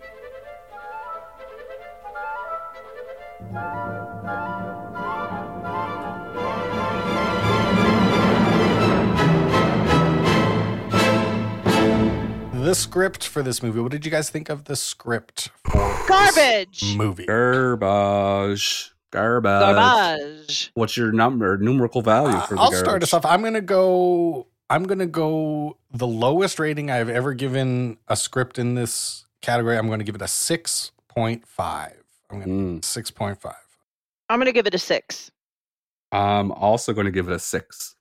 The 12.67 12.75
script 12.75 13.25
for 13.25 13.41
this 13.41 13.63
movie. 13.63 13.79
What 13.79 13.93
did 13.93 14.03
you 14.03 14.11
guys 14.11 14.29
think 14.29 14.49
of 14.49 14.65
the 14.65 14.75
script 14.75 15.51
for 15.63 15.77
this 15.77 16.05
Garbage. 16.35 16.95
movie? 16.97 17.25
Garbage. 17.25 18.91
Garbage. 19.09 19.49
Garbage. 19.49 20.71
What's 20.73 20.97
your 20.97 21.13
number, 21.13 21.57
numerical 21.57 22.01
value 22.01 22.35
Uh, 22.35 22.41
for 22.45 22.55
the 22.55 22.59
I'll 22.59 22.71
garbage? 22.71 22.85
start 22.85 23.03
us 23.03 23.13
off. 23.13 23.25
I'm 23.25 23.41
gonna 23.41 23.61
go. 23.61 24.47
I'm 24.69 24.83
gonna 24.83 25.05
go 25.05 25.77
the 25.93 26.05
lowest 26.05 26.59
rating 26.59 26.91
I've 26.91 27.07
ever 27.07 27.33
given 27.33 27.99
a 28.09 28.17
script 28.17 28.59
in 28.59 28.75
this 28.75 29.25
category. 29.41 29.77
I'm 29.77 29.87
going 29.87 29.99
to 29.99 30.05
give 30.05 30.15
it 30.15 30.21
a 30.21 30.27
six 30.27 30.91
point 31.07 31.47
five. 31.47 32.03
I'm 32.29 32.39
gonna 32.41 32.51
Mm. 32.51 32.83
six 32.83 33.09
point 33.11 33.39
five. 33.39 33.55
I'm 34.27 34.39
going 34.39 34.47
to 34.47 34.51
give 34.51 34.67
it 34.67 34.75
a 34.75 34.77
six. 34.77 35.31
I'm 36.11 36.51
also 36.51 36.91
going 36.91 37.05
to 37.05 37.11
give 37.11 37.29
it 37.29 37.33
a 37.33 37.39
six. 37.39 37.95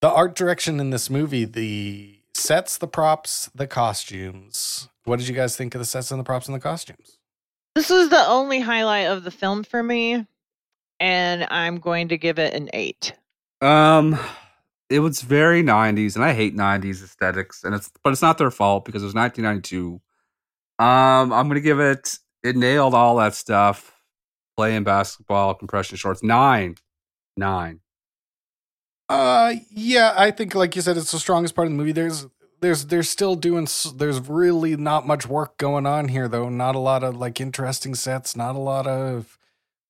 The 0.00 0.10
art 0.10 0.34
direction 0.34 0.80
in 0.80 0.90
this 0.90 1.08
movie, 1.08 1.44
the 1.44 2.18
sets, 2.42 2.78
the 2.78 2.88
props, 2.88 3.50
the 3.54 3.66
costumes. 3.66 4.88
What 5.04 5.18
did 5.18 5.28
you 5.28 5.34
guys 5.34 5.56
think 5.56 5.74
of 5.74 5.80
the 5.80 5.84
sets 5.84 6.10
and 6.10 6.20
the 6.20 6.24
props 6.24 6.46
and 6.46 6.54
the 6.54 6.60
costumes? 6.60 7.18
This 7.74 7.90
was 7.90 8.10
the 8.10 8.26
only 8.26 8.60
highlight 8.60 9.06
of 9.06 9.24
the 9.24 9.30
film 9.30 9.64
for 9.64 9.82
me. 9.82 10.26
And 11.00 11.46
I'm 11.50 11.78
going 11.78 12.08
to 12.08 12.18
give 12.18 12.38
it 12.38 12.54
an 12.54 12.70
eight. 12.72 13.14
Um, 13.60 14.18
it 14.88 15.00
was 15.00 15.22
very 15.22 15.62
'90s, 15.62 16.14
and 16.16 16.24
I 16.24 16.32
hate 16.32 16.54
'90s 16.54 17.02
aesthetics, 17.02 17.64
and 17.64 17.74
it's 17.74 17.90
but 18.04 18.12
it's 18.12 18.22
not 18.22 18.38
their 18.38 18.50
fault 18.50 18.84
because 18.84 19.02
it 19.02 19.06
was 19.06 19.14
1992. 19.14 20.00
Um, 20.78 21.32
I'm 21.32 21.48
going 21.48 21.56
to 21.56 21.60
give 21.60 21.80
it. 21.80 22.18
It 22.44 22.56
nailed 22.56 22.94
all 22.94 23.16
that 23.16 23.34
stuff. 23.34 23.92
Playing 24.56 24.84
basketball, 24.84 25.54
compression 25.54 25.96
shorts, 25.96 26.22
nine, 26.22 26.74
nine. 27.36 27.80
Uh, 29.08 29.54
yeah, 29.70 30.14
I 30.16 30.30
think 30.30 30.54
like 30.54 30.74
you 30.76 30.82
said, 30.82 30.96
it's 30.96 31.12
the 31.12 31.18
strongest 31.18 31.54
part 31.54 31.66
of 31.66 31.72
the 31.72 31.76
movie. 31.76 31.92
There's, 31.92 32.26
there's, 32.60 32.86
there's 32.86 33.08
still 33.08 33.34
doing. 33.34 33.66
There's 33.96 34.20
really 34.28 34.76
not 34.76 35.06
much 35.06 35.26
work 35.26 35.58
going 35.58 35.86
on 35.86 36.08
here, 36.08 36.28
though. 36.28 36.48
Not 36.48 36.74
a 36.74 36.78
lot 36.78 37.02
of 37.02 37.16
like 37.16 37.40
interesting 37.40 37.94
sets. 37.94 38.36
Not 38.36 38.54
a 38.54 38.60
lot 38.60 38.86
of 38.86 39.38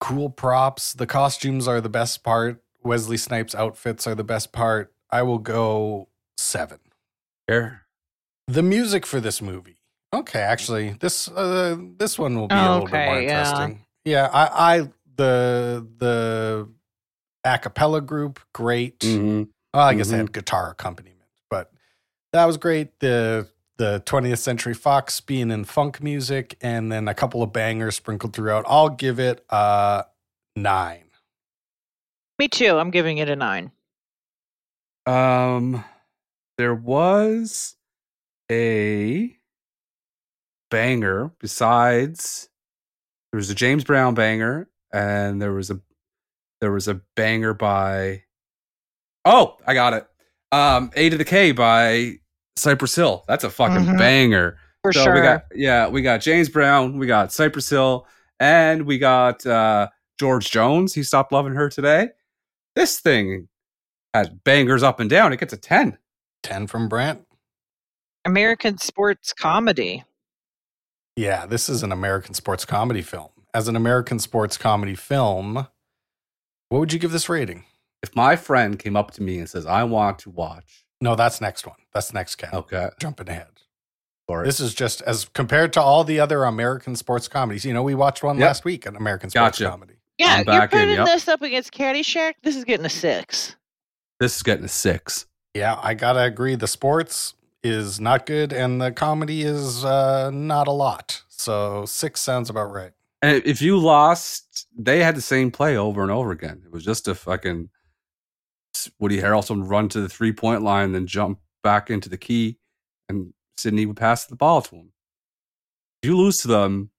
cool 0.00 0.30
props. 0.30 0.92
The 0.92 1.06
costumes 1.06 1.68
are 1.68 1.80
the 1.80 1.88
best 1.88 2.24
part. 2.24 2.62
Wesley 2.82 3.16
Snipes' 3.16 3.54
outfits 3.54 4.06
are 4.06 4.14
the 4.14 4.24
best 4.24 4.52
part. 4.52 4.92
I 5.10 5.22
will 5.22 5.38
go 5.38 6.08
seven. 6.36 6.78
Here, 7.46 7.82
The 8.48 8.62
music 8.62 9.04
for 9.04 9.20
this 9.20 9.42
movie. 9.42 9.76
Okay, 10.14 10.40
actually, 10.40 10.90
this 11.00 11.28
uh, 11.28 11.76
this 11.96 12.18
one 12.18 12.36
will 12.36 12.48
be 12.48 12.54
a 12.54 12.72
little 12.72 12.86
bit 12.86 12.92
more 12.92 13.16
okay, 13.16 13.24
yeah. 13.26 13.40
interesting. 13.40 13.84
Yeah, 14.04 14.28
I, 14.32 14.76
I 14.76 14.80
the 15.16 15.86
the 15.98 16.68
a 17.44 17.58
cappella 17.58 18.00
group, 18.00 18.40
great. 18.52 19.00
Mhm. 19.00 19.48
Well, 19.74 19.86
I 19.86 19.94
guess 19.94 20.08
they 20.08 20.16
Mhm. 20.16 20.18
had 20.18 20.32
guitar 20.32 20.70
accompaniment, 20.70 21.28
but 21.50 21.72
that 22.32 22.44
was 22.44 22.56
great. 22.56 22.98
The 23.00 23.48
the 23.78 24.00
20th 24.06 24.38
Century 24.38 24.74
Fox 24.74 25.20
being 25.20 25.50
in 25.50 25.64
funk 25.64 26.00
music, 26.02 26.56
and 26.60 26.92
then 26.92 27.08
a 27.08 27.14
couple 27.14 27.42
of 27.42 27.52
bangers 27.52 27.96
sprinkled 27.96 28.32
throughout. 28.32 28.64
I'll 28.68 28.90
give 28.90 29.18
it 29.18 29.44
a 29.48 30.04
nine. 30.54 31.10
Me 32.38 32.46
too. 32.48 32.78
I'm 32.78 32.90
giving 32.90 33.18
it 33.18 33.28
a 33.28 33.34
nine. 33.34 33.72
Um, 35.06 35.84
there 36.58 36.74
was 36.74 37.76
a 38.50 39.36
banger 40.70 41.32
besides 41.40 42.48
there 43.32 43.38
was 43.38 43.50
a 43.50 43.54
James 43.54 43.82
Brown 43.84 44.14
banger, 44.14 44.68
and 44.92 45.40
there 45.42 45.52
was 45.52 45.70
a 45.70 45.80
there 46.62 46.70
was 46.72 46.86
a 46.88 47.00
banger 47.16 47.52
by 47.52 48.22
Oh, 49.26 49.56
I 49.66 49.74
got 49.74 49.92
it. 49.92 50.06
Um, 50.52 50.90
A 50.96 51.10
to 51.10 51.16
the 51.18 51.24
K 51.24 51.50
by 51.52 52.14
Cypress 52.56 52.94
Hill. 52.94 53.24
That's 53.28 53.42
a 53.44 53.50
fucking 53.50 53.84
Mhm. 53.86 53.98
banger. 53.98 54.58
For 54.82 54.92
so 54.92 55.04
sure. 55.04 55.14
we 55.14 55.20
got 55.20 55.42
yeah, 55.54 55.88
we 55.88 56.02
got 56.02 56.20
James 56.22 56.48
Brown, 56.48 56.98
we 56.98 57.06
got 57.06 57.32
Cypress 57.32 57.68
Hill, 57.68 58.06
and 58.40 58.86
we 58.86 58.98
got 58.98 59.44
uh 59.44 59.88
George 60.20 60.50
Jones. 60.50 60.94
He 60.94 61.02
stopped 61.02 61.32
loving 61.32 61.54
her 61.54 61.68
today. 61.68 62.10
This 62.76 63.00
thing 63.00 63.48
has 64.14 64.28
bangers 64.28 64.82
up 64.84 65.00
and 65.00 65.10
down. 65.10 65.32
It 65.32 65.40
gets 65.40 65.52
a 65.52 65.56
10. 65.56 65.98
10 66.44 66.66
from 66.68 66.88
Brent. 66.88 67.26
American 68.24 68.78
sports 68.78 69.32
comedy. 69.32 70.04
Yeah, 71.16 71.46
this 71.46 71.68
is 71.68 71.82
an 71.82 71.90
American 71.92 72.34
sports 72.34 72.64
comedy 72.64 73.02
film. 73.02 73.30
As 73.54 73.68
an 73.68 73.76
American 73.76 74.18
sports 74.18 74.56
comedy 74.56 74.94
film, 74.94 75.66
what 76.72 76.78
would 76.78 76.92
you 76.92 76.98
give 76.98 77.12
this 77.12 77.28
rating? 77.28 77.64
If 78.02 78.16
my 78.16 78.34
friend 78.34 78.78
came 78.78 78.96
up 78.96 79.10
to 79.12 79.22
me 79.22 79.38
and 79.38 79.48
says, 79.48 79.66
I 79.66 79.84
want 79.84 80.18
to 80.20 80.30
watch, 80.30 80.86
No, 81.02 81.14
that's 81.14 81.38
next 81.40 81.66
one. 81.66 81.76
That's 81.92 82.14
next 82.14 82.36
cat. 82.36 82.54
okay, 82.54 82.88
Jumping 82.98 83.28
ahead. 83.28 83.48
sorry. 84.28 84.46
This 84.46 84.58
is 84.58 84.74
just 84.74 85.02
as 85.02 85.26
compared 85.34 85.74
to 85.74 85.82
all 85.82 86.02
the 86.02 86.18
other 86.18 86.44
American 86.44 86.96
sports 86.96 87.28
comedies. 87.28 87.64
You 87.66 87.74
know, 87.74 87.82
we 87.82 87.94
watched 87.94 88.22
one 88.22 88.38
Yep. 88.38 88.46
last 88.46 88.64
week, 88.64 88.86
an 88.86 88.96
American 88.96 89.28
sports 89.28 89.58
Gotcha. 89.58 89.70
comedy. 89.70 89.94
Yeah, 90.18 90.28
I'm 90.28 90.36
you're 90.38 90.44
back 90.46 90.72
in, 90.72 90.78
putting 90.78 90.94
yep. 90.94 91.06
this 91.06 91.28
up 91.28 91.42
against 91.42 91.72
Caddyshack. 91.72 92.34
This 92.42 92.56
is 92.56 92.64
getting 92.64 92.86
a 92.86 92.90
six. 92.90 93.54
this 94.18 94.34
is 94.36 94.42
getting 94.42 94.64
a 94.64 94.68
six. 94.68 95.26
Yeah, 95.54 95.78
I 95.82 95.92
gotta 95.94 96.20
agree. 96.22 96.54
The 96.54 96.66
sports 96.66 97.34
is 97.62 98.00
not 98.00 98.24
good, 98.24 98.52
and 98.52 98.80
the 98.80 98.92
comedy 98.92 99.42
is 99.42 99.84
uh, 99.84 100.30
not 100.32 100.66
a 100.68 100.72
lot. 100.72 101.22
So 101.28 101.84
six 101.86 102.20
sounds 102.20 102.48
about 102.48 102.72
right. 102.72 102.92
And 103.20 103.42
if 103.44 103.60
you 103.62 103.78
lost, 103.78 104.51
they 104.76 105.02
had 105.02 105.16
the 105.16 105.20
same 105.22 105.50
play 105.50 105.76
over 105.76 106.02
and 106.02 106.10
over 106.10 106.30
again. 106.30 106.62
It 106.64 106.72
was 106.72 106.84
just 106.84 107.08
a 107.08 107.14
fucking 107.14 107.70
Woody 108.98 109.18
Harrelson 109.20 109.68
run 109.68 109.88
to 109.90 110.00
the 110.00 110.08
three 110.08 110.32
point 110.32 110.62
line, 110.62 110.92
then 110.92 111.06
jump 111.06 111.38
back 111.62 111.90
into 111.90 112.08
the 112.08 112.16
key, 112.18 112.58
and 113.08 113.32
Sidney 113.56 113.86
would 113.86 113.96
pass 113.96 114.26
the 114.26 114.36
ball 114.36 114.62
to 114.62 114.76
him. 114.76 114.92
If 116.02 116.08
you 116.08 116.16
lose 116.16 116.38
to 116.38 116.48
them, 116.48 116.90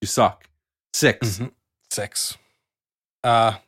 you 0.00 0.08
suck. 0.08 0.48
6 0.94 1.38
Mhm. 1.38 1.52
Six. 1.90 2.36
Uh, 3.22 3.58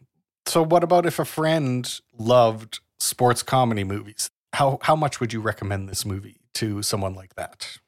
so 0.46 0.62
what 0.64 0.82
about 0.82 1.06
if 1.06 1.18
a 1.18 1.24
friend 1.24 2.00
loved 2.12 2.80
sports 2.98 3.42
comedy 3.42 3.84
movies? 3.84 4.30
How 4.54 4.78
how 4.82 4.96
much 4.96 5.20
would 5.20 5.32
you 5.32 5.40
recommend 5.40 5.88
this 5.88 6.04
movie 6.04 6.40
to 6.54 6.82
someone 6.82 7.14
like 7.14 7.34
that? 7.34 7.78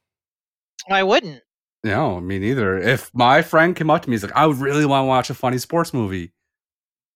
I 0.91 1.03
wouldn't. 1.03 1.43
No, 1.87 2.21
me 2.21 2.41
neither. 2.41 2.77
If 2.77 3.15
my 3.15 3.43
friend 3.43 3.77
came 3.77 3.91
up 3.91 4.03
to 4.03 4.11
me, 4.11 4.15
he's 4.15 4.25
like, 4.25 4.35
I 4.35 4.45
would 4.45 4.57
really 4.57 4.85
want 4.85 5.05
to 5.05 5.07
watch 5.07 5.31
a 5.31 5.35
funny 5.35 5.59
sports 5.59 5.95
movie. 5.95 6.33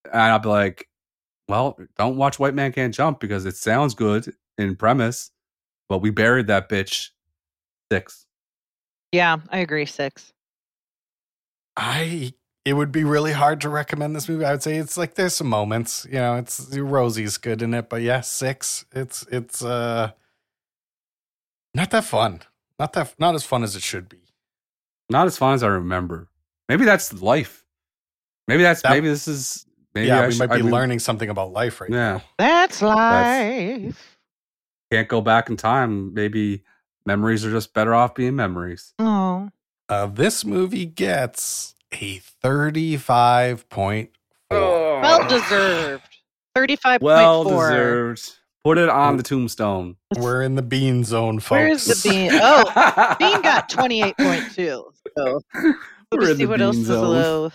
And 0.05 0.21
I'd 0.21 0.41
be 0.41 0.47
like, 0.47 0.87
well, 1.49 1.77
don't 1.97 2.15
watch 2.15 2.39
White 2.39 2.53
Man 2.53 2.71
Can't 2.71 2.93
Jump 2.93 3.19
because 3.19 3.45
it 3.45 3.57
sounds 3.57 3.93
good 3.93 4.33
in 4.57 4.77
premise, 4.77 5.29
but 5.89 5.97
we 5.97 6.09
buried 6.09 6.47
that 6.47 6.69
bitch. 6.69 7.09
Six. 7.91 8.25
Yeah, 9.11 9.39
I 9.49 9.57
agree. 9.57 9.85
Six. 9.85 10.31
I 11.75 12.31
it 12.63 12.73
would 12.73 12.93
be 12.93 13.03
really 13.03 13.33
hard 13.33 13.59
to 13.61 13.69
recommend 13.69 14.15
this 14.15 14.29
movie. 14.29 14.45
I 14.45 14.51
would 14.51 14.63
say 14.63 14.77
it's 14.77 14.95
like 14.95 15.15
there's 15.15 15.35
some 15.35 15.47
moments, 15.47 16.07
you 16.09 16.19
know, 16.19 16.35
it's 16.35 16.73
Rosie's 16.77 17.37
good 17.37 17.61
in 17.61 17.73
it, 17.73 17.89
but 17.89 18.01
yeah, 18.03 18.21
six. 18.21 18.85
It's 18.93 19.27
it's 19.29 19.61
uh 19.61 20.11
not 21.73 21.91
that 21.91 22.05
fun. 22.05 22.43
Not 22.79 22.93
that 22.93 23.13
not 23.19 23.35
as 23.35 23.43
fun 23.43 23.63
as 23.63 23.75
it 23.75 23.81
should 23.81 24.07
be. 24.07 24.20
Not 25.11 25.27
as 25.27 25.37
fun 25.37 25.53
as 25.53 25.61
I 25.63 25.67
remember. 25.67 26.27
Maybe 26.69 26.85
that's 26.85 27.13
life. 27.21 27.65
Maybe 28.47 28.63
that's 28.63 28.81
That- 28.81 28.91
maybe 28.91 29.07
this 29.09 29.27
is 29.27 29.65
maybe 29.93 30.07
yeah, 30.07 30.21
I 30.21 30.25
we 30.27 30.31
should- 30.31 30.39
might 30.39 30.47
be 30.55 30.59
I 30.61 30.63
mean, 30.63 30.71
learning 30.71 30.99
something 30.99 31.29
about 31.29 31.51
life 31.51 31.81
right 31.81 31.89
Yeah. 31.89 32.13
now. 32.13 32.21
That's 32.39 32.81
life. 32.81 34.17
Can't 34.91 35.07
go 35.07 35.21
back 35.21 35.49
in 35.49 35.57
time. 35.57 36.13
Maybe 36.13 36.63
memories 37.05 37.45
are 37.45 37.51
just 37.51 37.73
better 37.73 37.93
off 37.93 38.15
being 38.15 38.35
memories. 38.35 38.93
Oh, 38.99 39.49
Uh, 39.89 40.05
this 40.07 40.45
movie 40.45 40.85
gets 40.85 41.75
a 41.93 42.19
35.4. 42.43 44.09
well 44.49 45.27
deserved. 45.27 46.03
Thirty-five 46.55 46.99
point 46.99 47.05
Well 47.05 47.43
deserved. 47.45 48.37
Put 48.63 48.77
it 48.77 48.89
on 48.89 49.17
the 49.17 49.23
tombstone. 49.23 49.95
We're 50.17 50.43
in 50.43 50.55
the 50.55 50.61
bean 50.61 51.03
zone, 51.03 51.39
folks. 51.39 51.49
Where's 51.49 51.85
the 51.85 52.09
bean? 52.09 52.29
Oh, 52.33 53.15
Bean 53.19 53.41
got 53.41 53.69
twenty-eight 53.69 54.17
point 54.17 54.53
two. 54.53 54.91
So 55.17 55.41
let 55.55 55.75
We're 56.11 56.31
in 56.31 56.37
see 56.37 56.43
the 56.45 56.49
what 56.49 56.61
else 56.61 56.75
bean 56.75 56.81
is 56.83 56.87
zone. 56.87 57.03
low. 57.09 57.51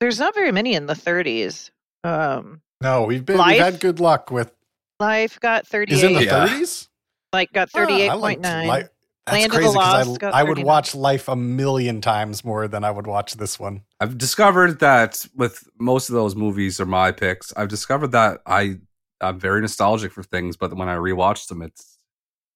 There's 0.00 0.18
not 0.18 0.34
very 0.34 0.52
many 0.52 0.74
in 0.74 0.86
the 0.86 0.94
thirties. 0.94 1.70
Um, 2.04 2.60
No, 2.82 3.04
we've 3.04 3.24
been 3.24 3.38
Life? 3.38 3.52
we've 3.54 3.62
had 3.64 3.80
good 3.80 3.98
luck 4.00 4.30
with 4.30 4.52
Life 5.00 5.40
got 5.40 5.64
is 5.72 6.02
in 6.02 6.12
the 6.12 6.20
thirty-eight. 6.20 6.26
Yeah. 6.26 6.48
30s? 6.48 6.88
Like 7.32 7.52
got 7.52 7.70
Ah, 7.74 7.78
I 7.78 7.80
thirty-eight 7.86 8.08
liked 8.08 8.20
point 8.20 8.40
nine. 8.42 8.68
Li- 8.68 8.82
That's 9.26 9.32
Land 9.38 9.52
crazy 9.52 9.68
because 9.72 10.18
I, 10.22 10.40
I 10.40 10.42
would 10.42 10.58
watch 10.58 10.94
Life 10.94 11.28
a 11.28 11.36
million 11.36 12.02
times 12.02 12.44
more 12.44 12.68
than 12.68 12.84
I 12.84 12.90
would 12.90 13.06
watch 13.06 13.34
this 13.34 13.58
one. 13.58 13.84
I've 14.00 14.18
discovered 14.18 14.80
that 14.80 15.24
with 15.34 15.66
most 15.78 16.10
of 16.10 16.14
those 16.14 16.36
movies 16.36 16.78
are 16.78 16.84
my 16.86 17.10
picks. 17.10 17.54
I've 17.56 17.68
discovered 17.68 18.08
that 18.08 18.42
I 18.44 18.80
I'm 19.22 19.38
very 19.38 19.60
nostalgic 19.60 20.12
for 20.12 20.22
things, 20.22 20.56
but 20.56 20.74
when 20.74 20.88
I 20.88 20.96
rewatch 20.96 21.48
them, 21.48 21.62
it's 21.62 21.98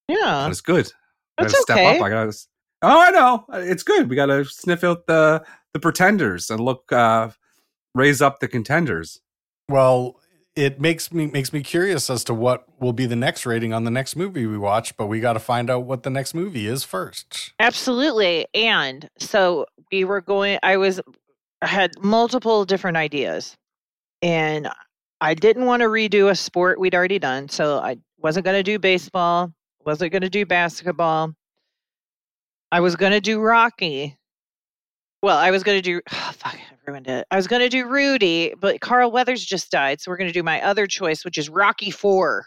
yeah, 0.07 0.47
it's 0.49 0.61
good. 0.61 0.91
I 1.37 1.43
gotta 1.43 1.55
step 1.55 1.77
okay. 1.77 1.97
up. 1.97 2.03
I 2.03 2.09
gotta. 2.09 2.33
Oh, 2.81 3.01
I 3.01 3.11
know. 3.11 3.45
It's 3.53 3.83
good. 3.83 4.09
We 4.09 4.15
gotta 4.15 4.45
sniff 4.45 4.83
out 4.83 5.07
the 5.07 5.43
the 5.73 5.79
pretenders 5.79 6.49
and 6.49 6.59
look 6.59 6.91
uh 6.91 7.29
raise 7.95 8.21
up 8.21 8.39
the 8.39 8.47
contenders. 8.47 9.21
Well, 9.69 10.19
it 10.55 10.81
makes 10.81 11.13
me 11.13 11.27
makes 11.27 11.53
me 11.53 11.61
curious 11.61 12.09
as 12.09 12.23
to 12.25 12.33
what 12.33 12.65
will 12.79 12.93
be 12.93 13.05
the 13.05 13.15
next 13.15 13.45
rating 13.45 13.73
on 13.73 13.83
the 13.83 13.91
next 13.91 14.15
movie 14.15 14.45
we 14.45 14.57
watch, 14.57 14.97
but 14.97 15.07
we 15.07 15.19
got 15.19 15.33
to 15.33 15.39
find 15.39 15.69
out 15.69 15.85
what 15.85 16.03
the 16.03 16.09
next 16.09 16.33
movie 16.33 16.67
is 16.67 16.83
first. 16.83 17.53
absolutely. 17.59 18.47
And 18.53 19.09
so 19.19 19.67
we 19.91 20.03
were 20.03 20.21
going. 20.21 20.57
I 20.63 20.77
was 20.77 20.99
I 21.61 21.67
had 21.67 21.91
multiple 22.01 22.65
different 22.65 22.97
ideas, 22.97 23.55
and 24.21 24.67
I 25.21 25.33
didn't 25.33 25.65
want 25.65 25.81
to 25.81 25.87
redo 25.87 26.29
a 26.29 26.35
sport 26.35 26.79
we'd 26.79 26.93
already 26.95 27.19
done. 27.19 27.49
So 27.49 27.77
I 27.79 27.97
wasn't 28.19 28.45
going 28.45 28.57
to 28.57 28.63
do 28.63 28.77
baseball. 28.79 29.51
Wasn't 29.85 30.11
going 30.11 30.21
to 30.21 30.29
do 30.29 30.45
basketball. 30.45 31.33
I 32.71 32.81
was 32.81 32.95
going 32.95 33.13
to 33.13 33.21
do 33.21 33.39
Rocky. 33.39 34.17
Well, 35.23 35.37
I 35.37 35.51
was 35.51 35.63
going 35.63 35.77
to 35.77 35.81
do. 35.81 36.01
Oh, 36.11 36.31
fuck, 36.37 36.55
I 36.55 36.61
ruined 36.91 37.07
it. 37.07 37.25
I 37.31 37.35
was 37.37 37.47
going 37.47 37.61
to 37.61 37.69
do 37.69 37.87
Rudy, 37.87 38.53
but 38.59 38.81
Carl 38.81 39.11
Weathers 39.11 39.43
just 39.43 39.71
died, 39.71 40.01
so 40.01 40.11
we're 40.11 40.17
going 40.17 40.27
to 40.29 40.33
do 40.33 40.43
my 40.43 40.61
other 40.61 40.87
choice, 40.87 41.23
which 41.25 41.37
is 41.37 41.49
Rocky 41.49 41.89
Four. 41.89 42.45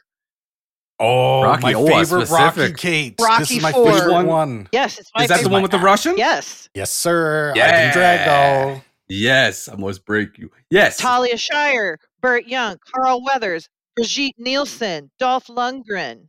Oh, 0.98 1.42
Rocky, 1.42 1.62
my 1.62 1.72
favorite 1.72 2.28
Rocky 2.28 2.50
specific. 2.60 2.76
Kate. 2.76 3.16
this 3.16 3.26
Rocky 3.26 3.56
is 3.56 3.62
my 3.62 3.72
Four. 3.72 3.90
favorite 3.92 4.12
One- 4.12 4.26
one. 4.26 4.68
Yes, 4.72 4.98
it's 4.98 5.10
my 5.16 5.22
Is 5.22 5.28
that 5.30 5.42
the 5.42 5.48
one 5.48 5.62
with 5.62 5.70
the 5.70 5.78
Russian? 5.78 6.16
Yes, 6.18 6.68
Yes, 6.74 6.90
sir. 6.92 7.52
Yeah. 7.56 7.90
Ivan 7.90 8.02
Drago. 8.02 8.82
Yes, 9.08 9.68
I 9.68 9.76
must 9.76 10.04
break 10.04 10.38
you. 10.38 10.50
Yes. 10.70 10.98
Talia 10.98 11.36
Shire, 11.38 11.98
Burt 12.20 12.46
Young, 12.46 12.78
Carl 12.92 13.24
Weathers, 13.24 13.68
Brigitte 13.96 14.34
mm-hmm. 14.34 14.44
Nielsen, 14.44 15.10
Dolph 15.18 15.48
Lundgren, 15.48 16.28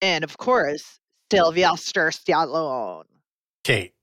and 0.00 0.24
of 0.24 0.38
course 0.38 0.98
Sylvester 1.30 2.08
Stallone. 2.08 3.04
Kate, 3.64 3.94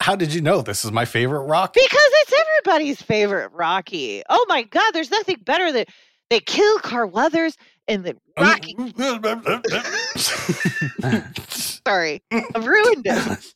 how 0.00 0.16
did 0.16 0.34
you 0.34 0.40
know 0.40 0.62
this 0.62 0.84
is 0.84 0.92
my 0.92 1.04
favorite 1.04 1.42
Rocky? 1.42 1.80
Because 1.82 2.00
it's 2.00 2.32
everybody's 2.32 3.00
favorite 3.00 3.52
Rocky. 3.52 4.22
Oh 4.28 4.44
my 4.48 4.62
God, 4.62 4.90
there's 4.92 5.10
nothing 5.10 5.36
better 5.44 5.72
than 5.72 5.84
they 6.30 6.40
kill 6.40 6.78
Carl 6.80 7.10
Weathers 7.10 7.56
and 7.88 8.04
then 8.04 8.18
Rocky. 8.38 8.76
Sorry, 11.86 12.22
I've 12.32 12.66
ruined 12.66 13.06
it. 13.06 13.54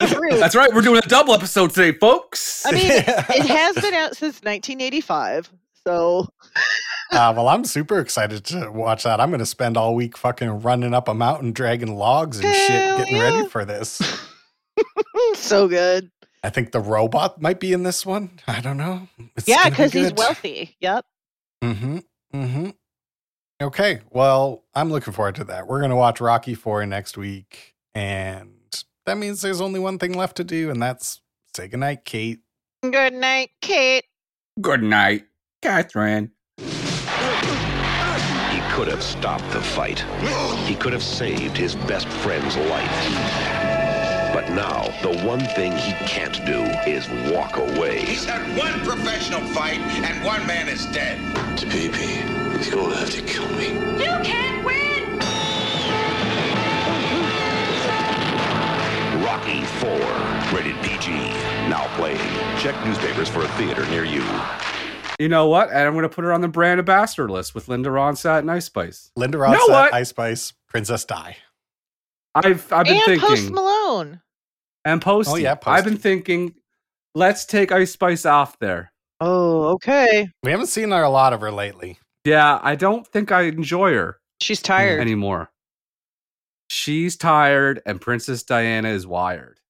I've 0.00 0.12
ruined. 0.16 0.42
That's 0.42 0.54
right. 0.54 0.72
We're 0.72 0.82
doing 0.82 0.98
a 0.98 1.08
double 1.08 1.34
episode 1.34 1.70
today, 1.70 1.96
folks. 1.98 2.64
I 2.66 2.72
mean, 2.72 2.90
it 2.90 3.06
has 3.46 3.74
been 3.76 3.94
out 3.94 4.16
since 4.16 4.42
1985, 4.42 5.52
so 5.86 6.28
Uh, 7.12 7.30
well, 7.36 7.48
I'm 7.48 7.64
super 7.66 7.98
excited 8.00 8.42
to 8.46 8.70
watch 8.70 9.02
that. 9.02 9.20
I'm 9.20 9.28
going 9.28 9.40
to 9.40 9.46
spend 9.46 9.76
all 9.76 9.94
week 9.94 10.16
fucking 10.16 10.62
running 10.62 10.94
up 10.94 11.08
a 11.08 11.14
mountain, 11.14 11.52
dragging 11.52 11.94
logs 11.94 12.38
and 12.38 12.54
shit, 12.54 12.96
getting 12.96 13.16
yeah. 13.16 13.22
ready 13.22 13.48
for 13.48 13.66
this. 13.66 14.00
so 15.34 15.68
good. 15.68 16.10
I 16.42 16.48
think 16.48 16.72
the 16.72 16.80
robot 16.80 17.40
might 17.40 17.60
be 17.60 17.74
in 17.74 17.82
this 17.82 18.06
one. 18.06 18.40
I 18.48 18.60
don't 18.60 18.78
know. 18.78 19.08
It's 19.36 19.46
yeah, 19.46 19.56
gonna 19.56 19.70
be 19.70 19.70
because 19.76 19.92
he's 19.92 20.12
wealthy. 20.14 20.76
Yep. 20.80 21.04
Mm-hmm. 21.62 21.98
Mm-hmm. 22.34 22.70
Okay. 23.60 24.00
Well, 24.10 24.64
I'm 24.74 24.90
looking 24.90 25.12
forward 25.12 25.34
to 25.36 25.44
that. 25.44 25.66
We're 25.66 25.80
gonna 25.80 25.96
watch 25.96 26.20
Rocky 26.20 26.54
Four 26.54 26.84
next 26.86 27.16
week, 27.16 27.74
and 27.94 28.54
that 29.06 29.18
means 29.18 29.42
there's 29.42 29.60
only 29.60 29.78
one 29.78 29.98
thing 29.98 30.14
left 30.14 30.38
to 30.38 30.44
do, 30.44 30.70
and 30.70 30.82
that's 30.82 31.20
say 31.54 31.68
goodnight, 31.68 32.04
Kate. 32.04 32.40
Good 32.82 33.12
night, 33.12 33.50
Kate. 33.60 34.04
Good 34.60 34.82
night, 34.82 35.26
Catherine. 35.62 36.32
He 36.58 36.64
could 38.74 38.88
have 38.88 39.02
stopped 39.02 39.48
the 39.52 39.60
fight. 39.60 40.00
He 40.66 40.74
could 40.74 40.92
have 40.92 41.04
saved 41.04 41.56
his 41.56 41.76
best 41.76 42.08
friend's 42.08 42.56
life. 42.56 42.90
But 44.34 44.48
now, 44.50 44.88
the 45.02 45.16
one 45.24 45.40
thing 45.40 45.70
he 45.72 45.92
can't 46.04 46.44
do 46.44 46.62
is 46.90 47.08
walk 47.32 47.58
away. 47.58 48.00
He's 48.04 48.24
had 48.24 48.42
one 48.58 48.80
professional 48.80 49.40
fight, 49.48 49.78
and 49.78 50.24
one 50.24 50.44
man 50.48 50.68
is 50.68 50.84
dead. 50.86 51.18
To 51.58 51.66
baby. 51.66 51.98
He's 52.58 52.70
going 52.70 52.90
to 52.90 52.96
have 52.96 53.10
to 53.10 53.22
kill 53.22 53.48
me. 53.50 53.68
You 54.02 54.18
can't 54.24 54.64
win! 54.64 55.20
Rocky 59.22 59.62
4, 59.62 59.90
rated 60.56 60.76
PG. 60.82 61.10
Now 61.68 61.86
playing. 61.96 62.18
Check 62.58 62.74
newspapers 62.84 63.28
for 63.28 63.42
a 63.42 63.48
theater 63.48 63.86
near 63.90 64.04
you. 64.04 64.24
You 65.22 65.28
know 65.28 65.46
what? 65.46 65.68
And 65.70 65.78
I'm 65.78 65.92
going 65.92 66.02
to 66.02 66.08
put 66.08 66.24
her 66.24 66.32
on 66.32 66.40
the 66.40 66.48
brand 66.48 66.80
ambassador 66.80 67.28
list 67.28 67.54
with 67.54 67.68
Linda 67.68 67.90
Ronstadt 67.90 68.40
and 68.40 68.50
Ice 68.50 68.64
Spice. 68.64 69.12
Linda 69.14 69.38
know 69.38 69.44
Ronstadt, 69.44 69.68
what? 69.68 69.94
Ice 69.94 70.08
Spice, 70.08 70.52
Princess 70.68 71.04
Di. 71.04 71.36
I've 72.34 72.72
I've 72.72 72.86
been 72.86 72.96
and 72.96 73.04
thinking 73.04 73.28
Post 73.28 73.50
Malone. 73.52 74.20
and 74.84 75.00
post. 75.00 75.30
Oh 75.30 75.36
yeah, 75.36 75.54
I've 75.64 75.84
been 75.84 75.96
thinking. 75.96 76.56
Let's 77.14 77.44
take 77.44 77.70
Ice 77.70 77.92
Spice 77.92 78.26
off 78.26 78.58
there. 78.58 78.92
Oh, 79.20 79.66
okay. 79.74 80.28
We 80.42 80.50
haven't 80.50 80.66
seen 80.66 80.90
a 80.90 81.08
lot 81.08 81.32
of 81.32 81.40
her 81.40 81.52
lately. 81.52 82.00
Yeah, 82.24 82.58
I 82.60 82.74
don't 82.74 83.06
think 83.06 83.30
I 83.30 83.42
enjoy 83.42 83.92
her 83.92 84.18
She's 84.40 84.60
tired. 84.60 84.98
anymore. 85.00 85.52
She's 86.68 87.16
tired, 87.16 87.80
and 87.86 88.00
Princess 88.00 88.42
Diana 88.42 88.88
is 88.88 89.06
wired. 89.06 89.60